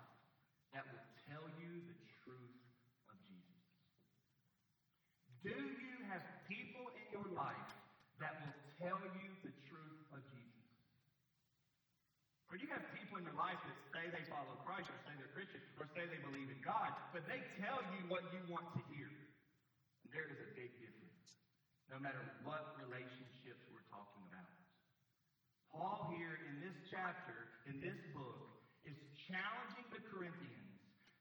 that 0.76 0.84
will 0.92 1.06
tell 1.24 1.44
you 1.56 1.72
the 1.88 1.96
truth 2.20 2.56
of 3.08 3.16
Jesus? 3.24 3.64
Do 5.40 5.56
you 5.56 5.96
have 6.12 6.20
people 6.46 6.92
in 6.92 7.06
your 7.10 7.28
life 7.32 7.72
that 8.20 8.44
will 8.44 8.56
tell 8.76 9.00
you 9.16 9.28
the 9.40 9.52
truth 9.72 10.00
of 10.12 10.20
Jesus? 10.28 10.52
Or 12.52 12.60
do 12.60 12.68
you 12.68 12.72
have 12.76 12.84
people 12.92 13.16
in 13.16 13.24
your 13.24 13.40
life 13.40 13.56
that 13.64 13.76
say 13.96 14.04
they 14.12 14.28
follow 14.28 14.60
Christ 14.68 14.92
or 14.92 14.98
say 15.08 15.16
they're 15.16 15.32
Christian 15.32 15.64
or 15.80 15.88
say 15.96 16.04
they 16.04 16.20
believe 16.20 16.52
in 16.52 16.60
God, 16.60 16.92
but 17.16 17.24
they 17.24 17.40
tell 17.56 17.80
you 17.96 18.04
what 18.12 18.28
you 18.36 18.44
want 18.52 18.68
to 18.76 18.80
hear? 18.92 19.08
There 20.12 20.28
is 20.28 20.36
a 20.36 20.52
big 20.52 20.68
no 21.92 22.00
matter 22.00 22.24
what 22.48 22.72
relationships 22.80 23.60
we're 23.68 23.84
talking 23.92 24.24
about. 24.32 24.48
Paul 25.68 26.08
here 26.16 26.40
in 26.48 26.64
this 26.64 26.72
chapter, 26.88 27.52
in 27.68 27.84
this 27.84 28.00
book, 28.16 28.48
is 28.88 28.96
challenging 29.28 29.84
the 29.92 30.00
Corinthians 30.08 30.72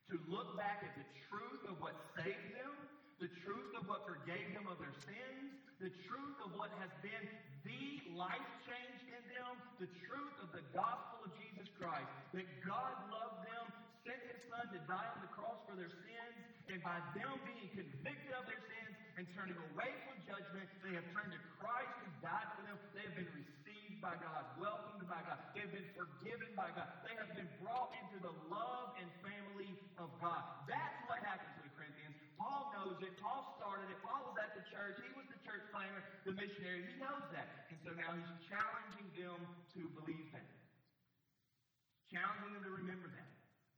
to 0.08 0.16
look 0.32 0.56
back 0.56 0.80
at 0.80 0.96
the 0.96 1.08
truth 1.28 1.68
of 1.68 1.76
what 1.84 2.00
saved 2.16 2.56
them, 2.56 2.72
the 3.20 3.28
truth 3.44 3.76
of 3.76 3.84
what 3.92 4.08
forgave 4.08 4.56
them 4.56 4.72
of 4.72 4.80
their 4.80 4.96
sins, 5.04 5.60
the 5.84 5.92
truth 6.08 6.40
of 6.40 6.56
what 6.56 6.72
has 6.80 6.92
been 7.04 7.28
the 7.68 8.16
life 8.16 8.48
change 8.64 9.04
in 9.12 9.24
them, 9.36 9.60
the 9.76 9.92
truth 10.08 10.36
of 10.40 10.56
the 10.56 10.64
gospel 10.72 11.28
of 11.28 11.36
Jesus 11.36 11.68
Christ, 11.76 12.08
that 12.32 12.48
God 12.64 12.96
loved 13.12 13.44
them, 13.44 13.66
sent 14.08 14.24
his 14.24 14.40
son 14.48 14.72
to 14.72 14.80
die 14.88 15.10
on 15.16 15.20
the 15.20 15.32
cross 15.36 15.60
for 15.68 15.76
their 15.76 15.92
sins, 15.92 16.36
and 16.72 16.80
by 16.80 17.04
them 17.12 17.36
being 17.44 17.68
convicted 17.76 18.32
of 18.40 18.48
their 18.48 18.64
sins 18.72 18.91
and 19.22 19.30
turning 19.38 19.62
away 19.70 19.94
from 20.10 20.18
judgment, 20.26 20.66
they 20.82 20.98
have 20.98 21.06
turned 21.14 21.30
to 21.30 21.38
Christ 21.62 21.94
who 22.02 22.10
died 22.26 22.50
for 22.58 22.66
them. 22.66 22.74
They 22.90 23.06
have 23.06 23.14
been 23.14 23.30
received 23.38 24.02
by 24.02 24.18
God, 24.18 24.50
welcomed 24.58 25.06
by 25.06 25.22
God. 25.22 25.38
They 25.54 25.62
have 25.62 25.70
been 25.70 25.86
forgiven 25.94 26.50
by 26.58 26.74
God. 26.74 26.90
They 27.06 27.14
have 27.22 27.30
been 27.38 27.46
brought 27.62 27.94
into 28.02 28.18
the 28.18 28.34
love 28.50 28.98
and 28.98 29.06
family 29.22 29.78
of 30.02 30.10
God. 30.18 30.42
That's 30.66 30.98
what 31.06 31.22
happened 31.22 31.54
to 31.54 31.62
the 31.62 31.70
Corinthians. 31.78 32.18
Paul 32.34 32.74
knows 32.74 32.98
it. 33.06 33.14
Paul 33.22 33.46
started 33.62 33.94
it. 33.94 34.02
Paul 34.02 34.26
was 34.26 34.42
at 34.42 34.58
the 34.58 34.66
church. 34.74 34.98
He 34.98 35.14
was 35.14 35.30
the 35.30 35.38
church 35.46 35.70
planter, 35.70 36.02
the 36.26 36.34
missionary. 36.34 36.90
He 36.90 36.98
knows 36.98 37.22
that. 37.30 37.70
And 37.70 37.78
so 37.86 37.94
now 37.94 38.18
he's 38.18 38.34
challenging 38.50 39.06
them 39.14 39.38
to 39.78 39.86
believe 40.02 40.34
that. 40.34 40.50
Challenging 42.10 42.58
them 42.58 42.66
to 42.66 42.74
remember 42.74 43.06
that. 43.14 43.30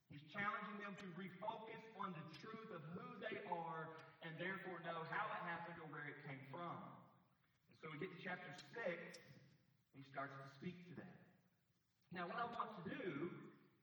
He's 0.08 0.24
challenging 0.32 0.80
them 0.80 0.96
to 1.04 1.08
refocus 1.20 1.84
on 2.00 2.16
the 2.16 2.26
truth 2.40 2.70
of 2.72 2.80
who 2.96 3.04
they 3.20 3.44
are 3.52 3.92
and 4.24 4.36
therefore 4.40 4.80
know 4.88 5.04
how 5.12 5.26
it 5.28 5.42
happened 5.48 5.78
or 5.84 5.88
where 5.92 6.08
it 6.08 6.20
came 6.24 6.40
from. 6.48 6.80
And 7.68 7.76
so 7.84 7.92
we 7.92 8.00
get 8.00 8.12
to 8.16 8.20
chapter 8.24 8.52
6, 8.56 8.80
and 8.80 9.96
he 10.00 10.04
starts 10.08 10.32
to 10.40 10.46
speak 10.60 10.80
to 10.92 11.04
that. 11.04 11.16
Now, 12.16 12.32
what 12.32 12.40
I 12.40 12.48
want 12.56 12.72
to 12.80 12.84
do 12.88 13.10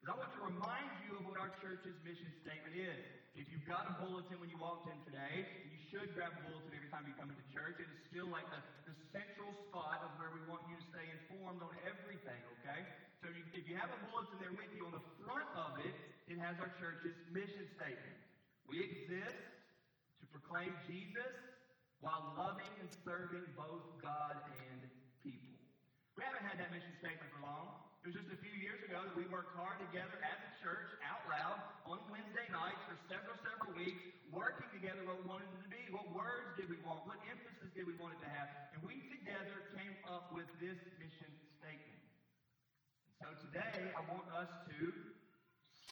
is 0.00 0.06
I 0.08 0.16
want 0.16 0.32
to 0.32 0.42
remind 0.48 0.88
you 1.04 1.20
of 1.20 1.28
what 1.28 1.36
our 1.36 1.52
church's 1.60 1.98
mission 2.06 2.32
statement 2.40 2.72
is. 2.72 3.04
If 3.36 3.52
you've 3.52 3.68
got 3.68 3.84
a 3.84 3.94
bulletin 4.00 4.40
when 4.40 4.48
you 4.48 4.56
walked 4.56 4.88
in 4.88 4.96
today, 5.04 5.44
you 5.68 5.78
should 5.92 6.08
grab 6.16 6.32
a 6.32 6.42
bulletin 6.48 6.72
every 6.72 6.88
time 6.88 7.04
you 7.04 7.14
come 7.20 7.28
into 7.28 7.46
church. 7.52 7.76
It 7.76 7.86
is 7.86 8.00
still 8.08 8.26
like 8.32 8.48
the, 8.48 8.60
the 8.88 8.96
central 9.12 9.52
spot 9.68 10.02
of 10.02 10.10
where 10.16 10.32
we 10.32 10.40
want 10.48 10.64
you 10.72 10.80
to 10.80 10.86
stay 10.88 11.04
informed 11.20 11.60
on 11.60 11.72
everything, 11.84 12.40
okay? 12.58 12.80
So 13.20 13.28
you, 13.28 13.44
if 13.52 13.68
you 13.68 13.76
have 13.76 13.92
a 13.92 14.00
bulletin 14.08 14.40
there 14.40 14.54
with 14.56 14.72
you, 14.72 14.88
on 14.88 14.96
the 14.96 15.04
front 15.20 15.46
of 15.52 15.76
it, 15.84 15.94
it 16.32 16.40
has 16.40 16.56
our 16.62 16.72
church's 16.80 17.18
mission 17.28 17.68
statement. 17.76 18.16
We 18.64 18.80
exist 18.80 19.59
proclaim 20.32 20.72
Jesus 20.86 21.34
while 22.00 22.32
loving 22.38 22.72
and 22.80 22.88
serving 23.04 23.44
both 23.54 23.84
God 24.00 24.40
and 24.48 24.80
people. 25.20 25.54
We 26.16 26.24
haven't 26.24 26.46
had 26.48 26.56
that 26.58 26.72
mission 26.72 26.94
statement 26.98 27.28
for 27.34 27.44
long. 27.44 27.90
It 28.00 28.16
was 28.16 28.16
just 28.16 28.32
a 28.32 28.40
few 28.40 28.56
years 28.56 28.80
ago 28.88 29.04
that 29.04 29.12
we 29.12 29.28
worked 29.28 29.52
hard 29.60 29.76
together 29.92 30.16
as 30.24 30.38
a 30.40 30.52
church 30.64 30.88
out 31.04 31.20
loud 31.28 31.60
on 31.84 32.00
Wednesday 32.08 32.48
nights 32.48 32.80
for 32.88 32.96
several, 33.12 33.36
several 33.44 33.76
weeks, 33.76 34.00
working 34.32 34.72
together 34.72 35.04
what 35.04 35.20
we 35.20 35.26
wanted 35.28 35.52
it 35.52 35.60
to 35.60 35.68
be. 35.68 35.82
What 35.92 36.08
words 36.16 36.56
did 36.56 36.72
we 36.72 36.80
want? 36.80 37.04
What 37.04 37.20
emphasis 37.28 37.68
did 37.76 37.84
we 37.84 37.92
want 38.00 38.16
it 38.16 38.24
to 38.24 38.30
have? 38.32 38.72
And 38.72 38.80
we 38.88 39.04
together 39.12 39.68
came 39.76 39.92
up 40.08 40.32
with 40.32 40.48
this 40.56 40.80
mission 40.96 41.28
statement. 41.60 42.00
And 43.04 43.14
so 43.20 43.26
today, 43.52 43.92
I 43.92 44.00
want 44.08 44.24
us 44.32 44.48
to 44.48 44.80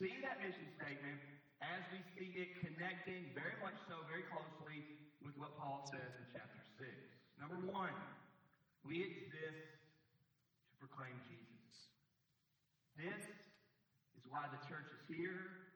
see 0.01 0.17
that 0.25 0.41
mission 0.41 0.65
statement 0.81 1.21
as 1.59 1.83
we 1.91 1.99
see 2.15 2.31
it 2.39 2.55
connecting 2.63 3.35
very 3.35 3.59
much 3.59 3.75
so, 3.91 3.99
very 4.07 4.23
closely 4.31 4.87
with 5.23 5.35
what 5.35 5.59
Paul 5.59 5.83
says 5.91 6.13
in 6.23 6.27
chapter 6.31 6.63
6. 6.79 6.87
Number 7.43 7.59
one, 7.67 7.95
we 8.87 9.03
exist 9.03 9.67
to 10.71 10.75
proclaim 10.79 11.19
Jesus. 11.27 11.91
This 12.95 13.23
is 14.15 14.23
why 14.31 14.47
the 14.51 14.63
church 14.71 14.87
is 14.95 15.03
here. 15.11 15.71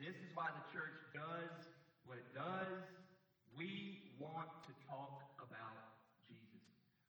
This 0.00 0.16
is 0.16 0.28
why 0.32 0.48
the 0.52 0.66
church 0.72 0.96
does 1.12 1.52
what 2.08 2.16
it 2.16 2.30
does. 2.32 2.84
We 3.56 4.12
want 4.20 4.48
to 4.68 4.72
talk. 4.88 5.25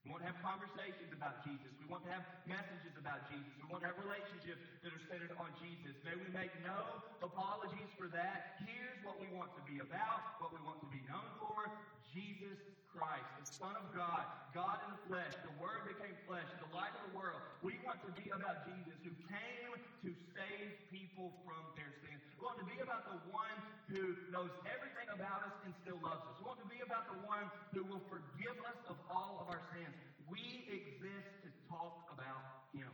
We 0.08 0.16
want 0.16 0.24
to 0.24 0.32
have 0.32 0.40
conversations 0.40 1.12
about 1.12 1.44
Jesus. 1.44 1.68
We 1.84 1.92
want 1.92 2.08
to 2.08 2.12
have 2.16 2.24
messages 2.48 2.96
about 2.96 3.28
Jesus. 3.28 3.52
We 3.60 3.68
want 3.68 3.84
to 3.84 3.92
have 3.92 4.00
relationships 4.00 4.64
that 4.80 4.96
are 4.96 5.04
centered 5.12 5.36
on 5.36 5.52
Jesus. 5.60 6.00
May 6.08 6.16
we 6.16 6.32
make 6.32 6.56
no 6.64 7.04
apologies 7.20 7.92
for 8.00 8.08
that. 8.16 8.56
Here's 8.64 9.04
what 9.04 9.20
we 9.20 9.28
want 9.36 9.52
to 9.60 9.64
be 9.68 9.84
about, 9.84 10.40
what 10.40 10.56
we 10.56 10.64
want 10.64 10.80
to 10.80 10.88
be 10.88 11.04
known 11.12 11.28
for 11.44 11.68
Jesus 12.16 12.56
Christ, 12.96 13.27
Son 13.56 13.72
of 13.80 13.88
God, 13.96 14.28
God 14.52 14.84
in 14.84 14.90
the 14.92 15.02
flesh, 15.08 15.34
the 15.48 15.56
Word 15.64 15.88
became 15.88 16.12
flesh, 16.28 16.48
the 16.60 16.72
light 16.76 16.92
of 17.00 17.04
the 17.08 17.14
world. 17.16 17.40
We 17.64 17.80
want 17.88 18.04
to 18.04 18.12
be 18.12 18.28
about 18.28 18.68
Jesus 18.68 19.00
who 19.08 19.14
came 19.32 19.72
to 20.04 20.12
save 20.36 20.68
people 20.92 21.32
from 21.48 21.64
their 21.80 21.88
sins. 22.04 22.20
We 22.36 22.44
want 22.44 22.60
to 22.60 22.68
be 22.68 22.76
about 22.84 23.08
the 23.08 23.20
one 23.32 23.56
who 23.88 24.20
knows 24.36 24.52
everything 24.68 25.08
about 25.16 25.48
us 25.48 25.56
and 25.64 25.72
still 25.88 26.00
loves 26.04 26.28
us. 26.28 26.36
We 26.44 26.46
want 26.46 26.60
to 26.60 26.70
be 26.70 26.84
about 26.84 27.08
the 27.08 27.20
one 27.24 27.48
who 27.72 27.88
will 27.88 28.04
forgive 28.12 28.58
us 28.68 28.80
of 28.92 29.00
all 29.08 29.48
of 29.48 29.48
our 29.48 29.64
sins. 29.72 29.96
We 30.28 30.68
exist 30.68 31.32
to 31.48 31.50
talk 31.72 32.12
about 32.12 32.68
Him. 32.76 32.92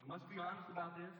I 0.00 0.04
must 0.08 0.24
be 0.32 0.40
honest 0.40 0.72
about 0.72 0.96
this. 0.96 1.12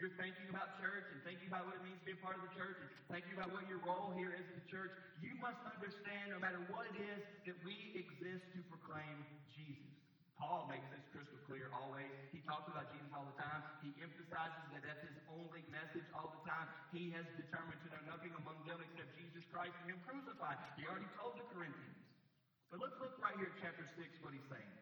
You're 0.00 0.16
thinking 0.16 0.48
about 0.48 0.80
church 0.80 1.04
and 1.12 1.20
thinking 1.28 1.52
about 1.52 1.68
what 1.68 1.76
it 1.76 1.84
means 1.84 2.00
to 2.00 2.06
be 2.08 2.16
a 2.16 2.22
part 2.24 2.40
of 2.40 2.42
the 2.48 2.54
church 2.56 2.80
and 2.80 2.88
thinking 3.12 3.36
about 3.36 3.52
what 3.52 3.68
your 3.68 3.84
role 3.84 4.16
here 4.16 4.32
is 4.32 4.48
in 4.48 4.56
the 4.56 4.68
church, 4.72 4.96
you 5.20 5.36
must 5.44 5.60
understand, 5.68 6.32
no 6.32 6.40
matter 6.40 6.56
what 6.72 6.88
it 6.88 6.96
is, 6.96 7.20
that 7.44 7.56
we 7.60 7.76
exist 7.92 8.48
to 8.56 8.64
proclaim 8.72 9.20
Jesus. 9.52 9.92
Paul 10.40 10.72
makes 10.72 10.88
this 10.88 11.04
crystal 11.12 11.36
clear 11.44 11.68
always. 11.76 12.08
He 12.32 12.40
talks 12.48 12.64
about 12.72 12.88
Jesus 12.96 13.12
all 13.12 13.28
the 13.28 13.36
time. 13.36 13.60
He 13.84 13.92
emphasizes 14.00 14.64
that 14.72 14.80
that's 14.80 15.04
his 15.04 15.20
only 15.36 15.60
message 15.68 16.08
all 16.16 16.32
the 16.32 16.42
time. 16.48 16.64
He 16.96 17.12
has 17.12 17.28
determined 17.36 17.76
to 17.84 17.88
know 17.92 18.16
nothing 18.16 18.32
among 18.40 18.56
them 18.64 18.80
except 18.80 19.12
Jesus 19.20 19.44
Christ 19.52 19.76
and 19.84 19.92
Him 19.92 20.00
crucified. 20.08 20.56
He 20.80 20.88
already 20.88 21.12
told 21.20 21.36
the 21.36 21.44
Corinthians. 21.52 22.00
But 22.72 22.80
let's 22.80 22.96
look 23.04 23.20
right 23.20 23.36
here 23.36 23.52
at 23.52 23.58
chapter 23.60 23.84
6 23.84 24.00
what 24.24 24.32
he's 24.32 24.48
saying. 24.48 24.72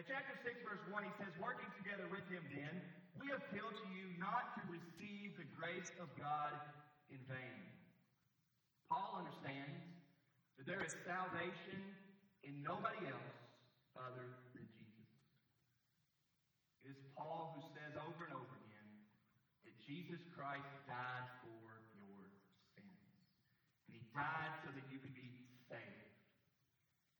At 0.00 0.08
chapter 0.08 0.32
6, 0.48 0.64
verse 0.64 0.80
1, 0.88 1.04
he 1.04 1.12
says, 1.20 1.28
Working 1.42 1.68
together 1.76 2.08
with 2.08 2.24
him 2.32 2.40
then, 2.54 2.74
we 3.20 3.28
appeal 3.36 3.68
to 3.68 3.86
you 3.92 4.08
not 4.16 4.56
to 4.56 4.62
receive 4.72 5.36
the 5.36 5.44
grace 5.52 5.92
of 6.00 6.08
God 6.16 6.56
in 7.12 7.20
vain. 7.28 7.60
Paul 8.88 9.20
understands 9.20 9.84
that 10.56 10.64
there 10.64 10.80
is 10.80 10.96
salvation 11.04 11.84
in 12.42 12.64
nobody 12.64 13.04
else 13.12 13.36
other 13.92 14.24
than 14.56 14.64
Jesus. 14.72 15.12
It 16.80 16.96
is 16.96 17.00
Paul 17.12 17.60
who 17.60 17.62
says 17.76 17.92
over 18.00 18.24
and 18.24 18.34
over 18.34 18.56
again 18.56 18.90
that 19.68 19.76
Jesus 19.84 20.24
Christ 20.32 20.72
died 20.88 21.28
for 21.44 21.60
your 21.92 22.24
sins. 22.72 23.04
And 23.86 23.92
he 23.94 24.02
died 24.16 24.52
so 24.64 24.72
that 24.72 24.86
you 24.88 24.96
could 24.96 25.12
be 25.12 25.28
saved. 25.68 26.08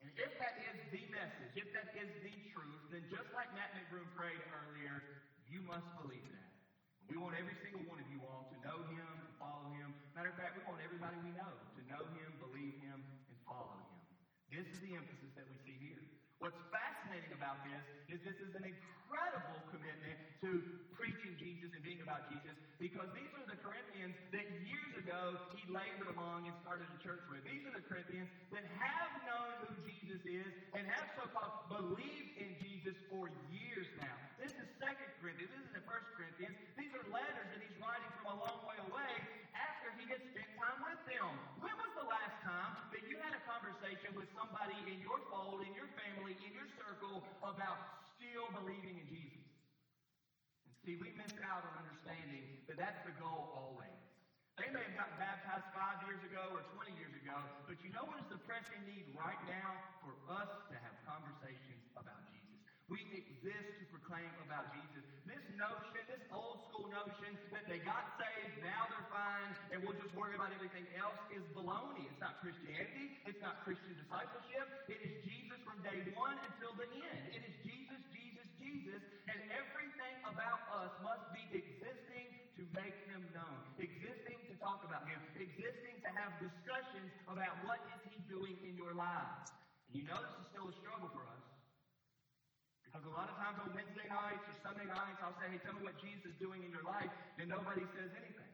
And 0.00 0.08
if 0.16 0.32
that 0.40 0.56
is 0.64 0.76
the 0.88 1.04
message, 1.12 1.52
if 1.60 1.68
that 1.76 1.92
is 1.92 2.08
the 2.24 2.34
truth, 2.56 2.82
then 2.88 3.04
just 3.12 3.28
like 3.36 3.52
Matt 3.52 3.76
McBroom 3.76 4.08
prayed 4.16 4.40
earlier, 4.48 5.04
you 5.50 5.60
must 5.66 5.90
believe 5.98 6.22
that. 6.30 6.48
We 7.10 7.18
want 7.18 7.34
every 7.34 7.58
single 7.58 7.82
one 7.90 7.98
of 7.98 8.06
you 8.06 8.22
all 8.22 8.46
to 8.54 8.56
know 8.62 8.86
him 8.86 9.02
and 9.02 9.30
follow 9.42 9.66
him. 9.74 9.90
Matter 10.14 10.30
of 10.30 10.38
fact, 10.38 10.54
we 10.54 10.62
want 10.62 10.78
everybody 10.78 11.18
we 11.26 11.34
know 11.34 11.50
to 11.74 11.82
know 11.90 12.06
him, 12.14 12.30
believe 12.38 12.78
him, 12.86 13.02
and 13.02 13.36
follow 13.42 13.74
him. 13.74 13.90
This 14.54 14.66
is 14.70 14.78
the 14.78 14.94
emphasis 14.94 15.34
that 15.34 15.50
we 15.50 15.58
see 15.66 15.74
here. 15.82 15.98
What's 16.38 16.58
fascinating 16.70 17.34
about 17.34 17.66
this 17.66 17.82
is 18.14 18.22
this 18.22 18.38
is 18.38 18.54
an 18.54 18.62
incredible 18.62 18.99
commitment 19.70 20.18
to 20.42 20.50
preaching 20.94 21.34
Jesus 21.38 21.70
and 21.74 21.82
being 21.82 22.02
about 22.02 22.30
Jesus 22.30 22.54
because 22.78 23.06
these 23.14 23.30
are 23.38 23.46
the 23.46 23.58
Corinthians 23.62 24.14
that 24.34 24.46
years 24.66 24.92
ago 24.98 25.38
he 25.54 25.62
labored 25.70 26.10
among 26.14 26.46
and 26.46 26.54
started 26.62 26.86
a 26.90 26.98
church 27.00 27.22
with. 27.30 27.42
These 27.46 27.64
are 27.66 27.74
the 27.74 27.86
Corinthians 27.86 28.30
that 28.54 28.66
have 28.78 29.12
known 29.26 29.50
who 29.66 29.74
Jesus 29.86 30.22
is 30.26 30.50
and 30.74 30.86
have 30.86 31.06
so-called 31.18 31.70
believed 31.70 32.34
in 32.38 32.54
Jesus 32.62 32.94
for 33.10 33.30
years 33.50 33.88
now. 33.98 34.14
This 34.38 34.54
is 34.54 34.66
Second 34.78 35.10
Corinthians. 35.18 35.50
This 35.50 35.66
isn't 35.70 35.86
First 35.86 36.06
Corinthians. 36.14 36.54
These 36.78 36.92
are 36.94 37.04
letters 37.10 37.48
that 37.50 37.60
he's 37.60 37.78
writing 37.82 38.10
from 38.20 38.36
a 38.36 38.36
long 38.42 38.60
way 38.66 38.78
away 38.90 39.14
after 39.54 39.90
he 39.98 40.06
had 40.06 40.22
spent 40.34 40.50
time 40.58 40.78
with 40.86 41.00
them. 41.08 41.30
When 41.62 41.74
was 41.78 41.92
the 41.98 42.08
last 42.08 42.36
time 42.46 42.72
that 42.94 43.02
you 43.10 43.16
had 43.22 43.34
a 43.34 43.42
conversation 43.48 44.14
with 44.14 44.30
somebody 44.38 44.76
in 44.86 45.02
your 45.02 45.18
fold, 45.32 45.66
in 45.66 45.72
your 45.74 45.88
family, 45.98 46.38
in 46.40 46.52
your 46.54 46.68
circle 46.78 47.22
about 47.42 48.00
still 48.30 48.46
believing 48.62 48.94
in 48.94 49.06
Jesus? 49.10 49.42
And 50.62 50.70
see, 50.86 50.94
we 51.02 51.10
miss 51.18 51.34
out 51.42 51.66
on 51.66 51.82
understanding 51.82 52.62
that 52.70 52.78
that's 52.78 53.02
the 53.02 53.10
goal 53.18 53.50
always. 53.58 53.98
They 54.54 54.70
may 54.70 54.86
have 54.86 54.94
gotten 54.94 55.18
baptized 55.18 55.66
five 55.74 55.98
years 56.06 56.22
ago 56.22 56.54
or 56.54 56.62
20 56.78 56.94
years 56.94 57.10
ago, 57.26 57.34
but 57.66 57.74
you 57.82 57.90
know 57.90 58.06
what 58.06 58.22
is 58.22 58.30
the 58.30 58.38
pressing 58.46 58.78
need 58.86 59.10
right 59.18 59.40
now 59.50 59.82
for 60.06 60.14
us 60.30 60.46
to 60.70 60.78
have 60.78 60.94
conversations 61.02 61.82
about 61.98 62.22
Jesus? 62.30 62.62
We 62.86 63.02
exist 63.18 63.82
to 63.82 63.84
proclaim 63.90 64.30
about 64.46 64.70
Jesus. 64.78 65.02
This 65.26 65.42
notion, 65.58 65.90
this 66.06 66.22
old 66.30 66.70
school 66.70 66.90
notion 66.90 67.34
that 67.50 67.66
they 67.66 67.82
got 67.82 68.14
saved, 68.18 68.62
now 68.62 68.90
they're 68.90 69.10
fine, 69.10 69.50
and 69.74 69.78
we'll 69.82 69.98
just 69.98 70.14
worry 70.14 70.38
about 70.38 70.54
everything 70.54 70.86
else 70.98 71.18
is 71.34 71.42
baloney. 71.54 72.06
It's 72.06 72.22
not 72.22 72.38
Christianity. 72.42 73.16
It's 73.26 73.42
not 73.42 73.62
Christian 73.66 73.94
discipleship. 73.94 74.66
It 74.86 74.98
is 75.02 75.12
Jesus 75.22 75.58
from 75.66 75.82
day 75.82 76.02
one 76.14 76.38
until 76.50 76.74
the 76.78 76.90
end. 76.90 77.22
It 77.30 77.42
is 77.46 77.54
Jesus, 77.62 77.89
Jesus, 78.70 79.02
and 79.26 79.38
everything 79.50 80.16
about 80.30 80.62
us 80.78 80.94
must 81.02 81.26
be 81.34 81.42
existing 81.50 82.26
to 82.54 82.62
make 82.70 82.94
him 83.10 83.18
known, 83.34 83.58
existing 83.82 84.38
to 84.46 84.54
talk 84.62 84.78
about 84.86 85.02
him, 85.10 85.18
existing 85.34 85.98
to 86.06 86.10
have 86.14 86.30
discussions 86.38 87.10
about 87.26 87.58
what 87.66 87.82
is 87.90 88.00
he 88.06 88.22
doing 88.30 88.54
in 88.62 88.78
your 88.78 88.94
lives. 88.94 89.42
And 89.90 89.98
you 89.98 90.06
know 90.06 90.22
this 90.22 90.38
is 90.38 90.46
still 90.54 90.70
a 90.70 90.74
struggle 90.78 91.10
for 91.10 91.26
us. 91.26 91.42
Because 92.86 93.02
a 93.06 93.14
lot 93.14 93.26
of 93.26 93.34
times 93.38 93.58
on 93.58 93.74
Wednesday 93.74 94.06
nights 94.06 94.46
or 94.46 94.54
Sunday 94.62 94.86
nights, 94.86 95.18
I'll 95.22 95.34
say, 95.42 95.50
hey, 95.50 95.58
tell 95.66 95.74
me 95.74 95.82
what 95.82 95.98
Jesus 95.98 96.30
is 96.30 96.36
doing 96.38 96.62
in 96.62 96.70
your 96.70 96.86
life, 96.86 97.10
and 97.38 97.50
nobody 97.50 97.82
says 97.94 98.10
anything. 98.14 98.49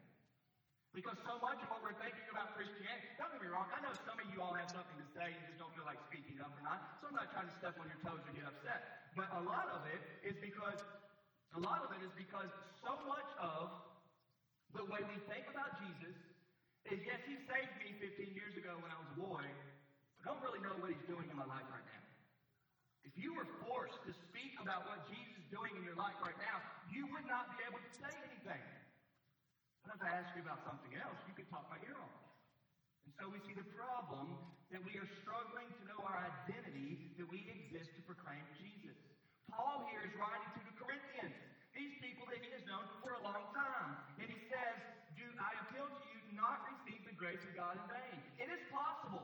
Because 0.96 1.20
so 1.28 1.36
much 1.44 1.60
of 1.60 1.68
what 1.68 1.84
we're 1.84 2.00
thinking 2.00 2.24
about 2.32 2.56
Christianity, 2.56 3.12
don't 3.20 3.28
get 3.28 3.44
me 3.44 3.52
wrong, 3.52 3.68
I 3.68 3.84
know 3.84 3.92
some 4.08 4.16
of 4.16 4.24
you 4.32 4.40
all 4.40 4.56
have 4.56 4.72
something 4.72 4.96
to 4.96 5.04
say, 5.12 5.36
you 5.36 5.44
just 5.44 5.60
don't 5.60 5.68
feel 5.76 5.84
like 5.84 6.00
speaking 6.08 6.40
up 6.40 6.56
or 6.56 6.64
not. 6.64 6.80
So 7.04 7.12
I'm 7.12 7.12
not 7.12 7.28
trying 7.28 7.52
to 7.52 7.56
step 7.60 7.76
on 7.76 7.84
your 7.84 8.00
toes 8.00 8.24
or 8.24 8.32
get 8.32 8.48
upset. 8.48 8.80
But 9.12 9.28
a 9.36 9.42
lot 9.44 9.68
of 9.68 9.84
it 9.84 10.00
is 10.24 10.32
because, 10.40 10.80
a 11.52 11.60
lot 11.60 11.84
of 11.84 11.92
it 11.92 12.00
is 12.00 12.08
because 12.16 12.48
so 12.80 12.96
much 13.04 13.28
of 13.36 13.68
the 14.72 14.88
way 14.88 15.04
we 15.04 15.20
think 15.28 15.44
about 15.52 15.76
Jesus 15.76 16.16
is, 16.88 16.96
yes, 17.04 17.20
he 17.28 17.36
saved 17.44 17.76
me 17.76 17.92
15 18.00 18.32
years 18.32 18.56
ago 18.56 18.80
when 18.80 18.88
I 18.88 18.96
was 18.96 19.12
a 19.12 19.18
boy, 19.20 19.44
but 20.16 20.24
I 20.24 20.32
don't 20.32 20.40
really 20.40 20.64
know 20.64 20.80
what 20.80 20.88
he's 20.88 21.04
doing 21.04 21.28
in 21.28 21.36
my 21.36 21.44
life 21.44 21.68
right 21.68 21.84
now. 21.84 22.04
If 23.04 23.12
you 23.20 23.36
were 23.36 23.46
forced 23.60 24.00
to 24.08 24.16
speak 24.32 24.56
about 24.56 24.88
what 24.88 25.04
Jesus 25.04 25.44
is 25.44 25.48
doing 25.52 25.76
in 25.76 25.84
your 25.84 25.94
life 25.94 26.16
right 26.24 26.36
now, 26.40 26.64
you 26.88 27.04
would 27.12 27.28
not 27.28 27.52
be 27.52 27.60
able 27.68 27.78
to 27.84 27.90
say 28.00 28.10
anything. 28.24 28.64
But 29.86 30.02
if 30.02 30.02
I 30.02 30.10
ask 30.18 30.34
you 30.34 30.42
about 30.42 30.66
something 30.66 30.98
else, 30.98 31.14
you 31.30 31.34
could 31.38 31.46
talk 31.46 31.70
my 31.70 31.78
ear 31.86 31.94
off. 31.94 32.18
And 33.06 33.14
so 33.22 33.30
we 33.30 33.38
see 33.46 33.54
the 33.54 33.70
problem 33.78 34.34
that 34.74 34.82
we 34.82 34.98
are 34.98 35.06
struggling 35.22 35.70
to 35.70 35.82
know 35.86 36.02
our 36.02 36.26
identity, 36.26 37.14
that 37.22 37.30
we 37.30 37.46
exist 37.46 37.94
to 37.94 38.02
proclaim 38.02 38.42
Jesus. 38.58 38.98
Paul 39.46 39.86
here 39.94 40.02
is 40.02 40.10
writing 40.18 40.50
to 40.58 40.62
the 40.66 40.74
Corinthians, 40.74 41.38
these 41.70 41.94
people 42.02 42.26
that 42.26 42.42
he 42.42 42.50
has 42.50 42.66
known 42.66 42.82
for 42.98 43.14
a 43.14 43.22
long 43.22 43.46
time. 43.54 43.94
And 44.18 44.26
he 44.26 44.40
says, 44.50 44.74
Do 45.14 45.26
I 45.38 45.54
appeal 45.70 45.86
to 45.86 46.02
you 46.10 46.18
not 46.34 46.66
receive 46.66 46.98
the 47.06 47.14
grace 47.14 47.38
of 47.46 47.54
God 47.54 47.78
in 47.78 47.86
vain? 47.86 48.18
It 48.42 48.50
is 48.50 48.62
possible 48.74 49.22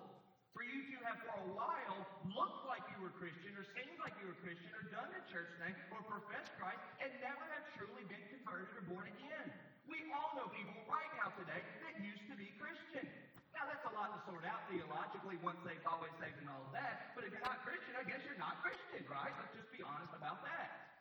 for 0.55 0.63
you 0.63 0.79
to 0.95 0.97
have 1.03 1.19
for 1.27 1.35
a 1.43 1.47
while 1.59 1.99
looked 2.31 2.63
like 2.71 2.87
you 2.95 3.03
were 3.03 3.11
Christian 3.19 3.51
or 3.59 3.67
seemed 3.75 3.99
like 3.99 4.15
you 4.23 4.31
were 4.31 4.39
Christian 4.47 4.71
or 4.79 4.87
done 4.95 5.11
the 5.11 5.25
church 5.33 5.51
thing 5.59 5.75
or 5.91 6.07
professed 6.07 6.55
Christ 6.55 6.79
and 7.03 7.11
never 7.19 7.43
have 7.51 7.67
truly 7.75 8.07
been 8.07 8.23
converted 8.31 8.71
or 8.79 8.85
born 8.87 9.11
again. 9.11 9.49
We 9.93 10.09
all 10.09 10.33
know 10.33 10.49
people 10.57 10.73
right 10.89 11.13
now 11.21 11.37
today 11.37 11.61
that 11.85 12.01
used 12.01 12.25
to 12.33 12.35
be 12.41 12.49
Christian. 12.57 13.05
Now 13.53 13.69
that's 13.69 13.85
a 13.85 13.93
lot 13.93 14.17
to 14.17 14.25
sort 14.25 14.41
out 14.49 14.65
theologically, 14.73 15.37
once 15.45 15.61
saved, 15.69 15.85
always 15.85 16.17
saved, 16.17 16.41
and 16.41 16.49
all 16.49 16.65
of 16.65 16.73
that. 16.73 17.13
But 17.13 17.29
if 17.29 17.37
you're 17.37 17.45
not 17.45 17.61
Christian, 17.61 17.93
I 18.01 18.09
guess 18.09 18.25
you're 18.25 18.41
not 18.41 18.57
Christian, 18.65 19.05
right? 19.13 19.37
Let's 19.37 19.53
just 19.53 19.69
be 19.69 19.85
honest 19.85 20.17
about 20.17 20.41
that. 20.49 20.97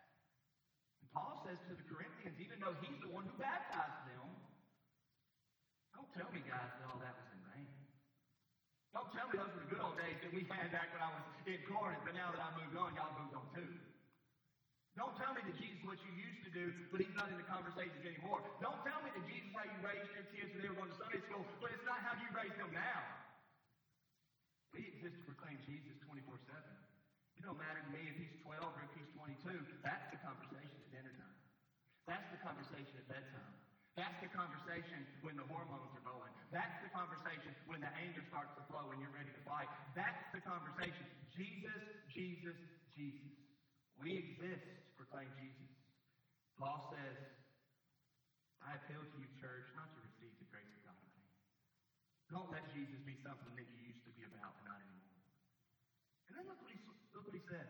And 1.00 1.08
Paul 1.16 1.40
says 1.48 1.56
to 1.72 1.80
the 1.80 1.88
Corinthians, 1.88 2.36
even 2.36 2.60
though 2.60 2.76
he's 2.84 3.00
the 3.00 3.16
one 3.16 3.24
who 3.32 3.36
baptized 3.40 4.04
them, 4.12 4.28
don't 5.96 6.12
tell 6.12 6.28
me, 6.36 6.44
guys, 6.44 6.76
that 6.76 6.84
all 6.92 7.00
that 7.00 7.16
was 7.16 7.32
in 7.32 7.40
vain. 7.48 7.72
Don't 8.92 9.08
tell 9.16 9.32
me 9.32 9.40
those 9.40 9.56
were 9.56 9.64
the 9.64 9.72
good 9.72 9.80
old 9.80 9.96
days 9.96 10.20
that 10.20 10.36
we 10.36 10.44
had 10.52 10.68
back 10.76 10.92
when 10.92 11.00
I 11.00 11.16
was 11.16 11.24
in 11.48 11.64
Corinth, 11.64 12.04
but 12.04 12.12
now 12.12 12.36
that 12.36 12.44
I 12.44 12.52
moved 12.60 12.76
on, 12.76 12.92
y'all 13.00 13.16
moved 13.16 13.40
on 13.40 13.48
too. 13.56 13.72
Don't 15.00 15.16
tell 15.16 15.32
me 15.32 15.42
that 15.48 15.56
Jesus 15.56 15.80
what 15.88 16.00
you 16.04 16.12
used 16.20 16.42
to 16.48 16.52
do, 16.52 16.66
but 16.92 17.00
he's 17.00 17.16
not 17.16 17.32
in 17.32 17.40
the 17.40 17.48
conversations 17.48 18.04
anymore. 18.04 18.44
Don't 18.60 18.80
tell 18.84 19.00
me 19.04 19.10
that 19.16 19.24
Jesus 19.24 19.52
how 19.62 19.70
you 19.70 19.80
raised 19.86 20.10
your 20.18 20.26
kids 20.34 20.50
when 20.58 20.62
they 20.66 20.70
were 20.74 20.80
going 20.82 20.90
to 20.90 20.98
Sunday 20.98 21.22
school, 21.30 21.46
but 21.62 21.70
it's 21.70 21.86
not 21.86 22.02
how 22.02 22.18
you 22.18 22.26
raise 22.34 22.56
them 22.58 22.74
now. 22.74 23.02
We 24.74 24.90
exist 24.90 25.22
to 25.22 25.24
proclaim 25.30 25.62
Jesus 25.70 25.94
24 26.10 26.34
7. 26.50 26.58
It 27.38 27.46
don't 27.46 27.62
matter 27.62 27.78
to 27.78 27.92
me 27.94 28.02
if 28.10 28.18
he's 28.18 28.34
12 28.42 28.58
or 28.58 28.82
if 28.82 28.94
he's 28.98 29.12
22. 29.14 29.54
That's 29.86 30.08
the 30.10 30.18
conversation 30.26 30.78
at 30.82 30.90
dinner 30.90 31.14
time. 31.14 31.38
That's 32.10 32.26
the 32.34 32.42
conversation 32.42 32.94
at 32.98 33.06
bedtime. 33.06 33.54
That's 33.94 34.18
the 34.24 34.32
conversation 34.34 35.06
when 35.22 35.38
the 35.38 35.46
hormones 35.46 35.94
are 35.94 36.06
going. 36.08 36.34
That's 36.50 36.78
the 36.82 36.90
conversation 36.90 37.54
when 37.70 37.86
the 37.86 37.92
anger 38.02 38.24
starts 38.34 38.50
to 38.58 38.64
flow 38.72 38.90
and 38.90 38.98
you're 38.98 39.14
ready 39.14 39.30
to 39.30 39.44
fight. 39.46 39.70
That's 39.94 40.26
the 40.34 40.42
conversation. 40.42 41.06
Jesus, 41.38 41.82
Jesus, 42.10 42.58
Jesus. 42.98 43.41
We 44.02 44.18
exist 44.18 44.66
to 44.66 44.92
proclaim 44.98 45.30
Jesus. 45.38 45.70
Paul 46.58 46.90
says, 46.90 47.18
I 48.66 48.74
appeal 48.82 49.06
to 49.06 49.18
you, 49.22 49.30
church, 49.38 49.70
not 49.78 49.94
to 49.94 50.00
receive 50.02 50.34
the 50.42 50.50
grace 50.50 50.74
of 50.74 50.90
God. 50.90 51.06
Don't 52.34 52.50
let 52.50 52.66
Jesus 52.74 52.98
be 53.06 53.14
something 53.22 53.54
that 53.54 53.68
you 53.70 53.94
used 53.94 54.02
to 54.10 54.12
be 54.18 54.26
about, 54.26 54.58
but 54.58 54.74
not 54.74 54.82
anymore. 54.82 55.22
And 56.30 56.34
then 56.34 56.46
look 56.50 56.58
what 56.66 56.74
he, 56.74 56.82
look 57.14 57.30
what 57.30 57.38
he 57.38 57.46
says. 57.46 57.70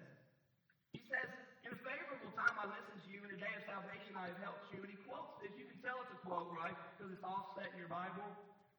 He 0.95 1.03
says, 1.11 1.27
In 1.67 1.75
a 1.75 1.79
favorable 1.83 2.31
time 2.31 2.55
I 2.55 2.79
listened 2.79 3.03
to 3.03 3.09
you, 3.11 3.27
in 3.27 3.35
a 3.35 3.39
day 3.39 3.51
of 3.51 3.67
salvation 3.67 4.15
I 4.15 4.31
have 4.31 4.39
helped 4.39 4.71
you. 4.71 4.79
And 4.87 4.91
he 4.91 4.99
quotes 5.03 5.35
this. 5.43 5.51
You 5.59 5.67
can 5.67 5.83
tell 5.83 5.99
it's 6.07 6.15
a 6.15 6.19
quote, 6.23 6.47
right? 6.55 6.77
Because 6.95 7.11
it's 7.11 7.27
offset 7.27 7.75
in 7.75 7.77
your 7.83 7.91
Bible. 7.91 8.31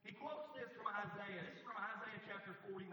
He 0.08 0.16
quotes 0.16 0.48
this 0.56 0.72
from 0.72 0.88
Isaiah. 0.88 1.44
This 1.44 1.60
is 1.60 1.64
from 1.68 1.76
Isaiah 1.76 2.20
chapter 2.24 2.56
49. 2.72 2.88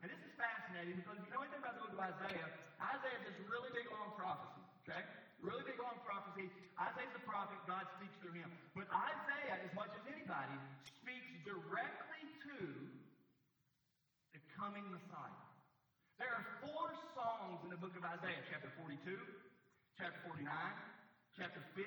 And 0.00 0.08
this 0.08 0.20
is 0.24 0.32
fascinating 0.40 0.96
because 0.96 1.20
if 1.20 1.28
you 1.28 1.32
know 1.36 1.44
anything 1.44 1.60
about 1.60 1.76
the 1.76 1.84
book 1.84 1.92
of 1.92 2.00
Isaiah, 2.00 2.48
Isaiah 2.80 3.18
is 3.20 3.24
this 3.28 3.38
really 3.52 3.68
big 3.76 3.84
long 3.92 4.16
prophecy. 4.16 4.64
Okay? 4.88 5.04
Really 5.44 5.64
big 5.68 5.76
long 5.76 6.00
prophecy. 6.08 6.48
Isaiah's 6.80 7.12
the 7.12 7.24
prophet, 7.28 7.60
God 7.68 7.84
speaks 8.00 8.16
through 8.24 8.36
him. 8.40 8.48
But 8.72 8.88
Isaiah, 8.88 9.60
as 9.60 9.72
much 9.76 9.92
as 9.92 10.04
anybody, 10.08 10.56
speaks 10.88 11.28
directly 11.44 12.24
to 12.48 12.56
the 14.32 14.40
coming 14.56 14.88
Messiah. 14.88 15.44
There 16.16 16.32
are 16.32 16.44
four 16.64 16.92
songs 17.16 17.60
in 17.64 17.72
the 17.72 17.80
book 17.80 17.96
of 17.96 18.04
Isaiah, 18.04 18.40
chapter 18.48 18.72
42, 18.80 19.00
chapter 20.00 20.20
49, 20.28 20.48
chapter 21.36 21.60
50, 21.76 21.84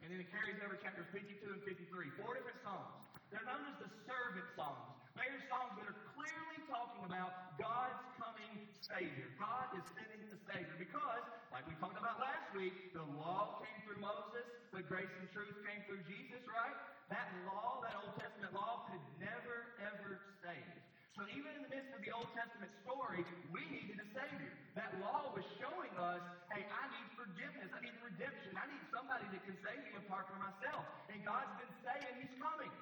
and 0.00 0.08
then 0.08 0.20
it 0.20 0.28
carries 0.32 0.56
over 0.64 0.76
chapters 0.80 1.08
52 1.12 1.32
and 1.48 1.60
53. 1.64 2.20
Four 2.20 2.36
different 2.36 2.60
songs. 2.64 2.92
They're 3.28 3.44
known 3.44 3.64
as 3.72 3.76
the 3.80 3.88
servant 4.04 4.48
songs. 4.56 5.01
They 5.16 5.28
are 5.28 5.42
songs 5.52 5.72
that 5.76 5.86
are 5.88 6.00
clearly 6.16 6.58
talking 6.68 7.04
about 7.04 7.32
God's 7.60 8.00
coming 8.16 8.52
Savior. 8.80 9.28
God 9.36 9.68
is 9.76 9.84
sending 9.92 10.20
a 10.32 10.38
Savior 10.48 10.76
because, 10.80 11.22
like 11.52 11.64
we 11.68 11.76
talked 11.76 11.96
about 12.00 12.20
last 12.20 12.48
week, 12.56 12.72
the 12.96 13.04
law 13.20 13.60
came 13.60 13.78
through 13.84 14.00
Moses, 14.00 14.44
but 14.72 14.88
grace 14.88 15.12
and 15.20 15.28
truth 15.30 15.54
came 15.64 15.84
through 15.84 16.02
Jesus, 16.08 16.40
right? 16.48 16.76
That 17.12 17.28
law, 17.44 17.80
that 17.84 17.92
Old 18.00 18.16
Testament 18.16 18.56
law, 18.56 18.80
could 18.88 19.04
never, 19.20 19.68
ever 19.80 20.16
save. 20.40 20.72
So 21.12 21.28
even 21.28 21.52
in 21.52 21.60
the 21.60 21.72
midst 21.72 21.92
of 21.92 22.00
the 22.00 22.08
Old 22.12 22.28
Testament 22.32 22.72
story, 22.80 23.20
we 23.52 23.68
needed 23.68 24.00
a 24.00 24.08
Savior. 24.16 24.56
That 24.72 24.96
law 24.96 25.28
was 25.28 25.44
showing 25.60 25.92
us, 26.00 26.24
hey, 26.48 26.64
I 26.72 26.88
need 26.88 27.04
forgiveness. 27.12 27.68
I 27.76 27.84
need 27.84 27.96
redemption. 28.00 28.56
I 28.56 28.64
need 28.64 28.80
somebody 28.88 29.28
that 29.28 29.44
can 29.44 29.56
save 29.60 29.84
me 29.84 29.92
apart 30.00 30.24
from 30.32 30.40
myself. 30.40 30.88
And 31.12 31.20
God's 31.20 31.52
been 31.60 31.72
saying 31.84 32.16
He's 32.16 32.32
coming. 32.40 32.72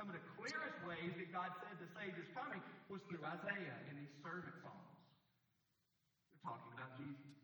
And 0.00 0.08
some 0.08 0.16
of 0.16 0.24
the 0.24 0.32
clearest 0.40 0.80
ways 0.88 1.12
that 1.12 1.28
God 1.28 1.52
said 1.60 1.76
the 1.76 1.92
Savior's 1.92 2.32
coming 2.32 2.64
was 2.88 3.04
through 3.04 3.20
Isaiah 3.20 3.76
in 3.92 4.00
these 4.00 4.08
servant 4.24 4.56
songs. 4.64 4.96
They're 6.32 6.40
talking 6.40 6.72
about 6.72 6.96
Jesus. 6.96 7.36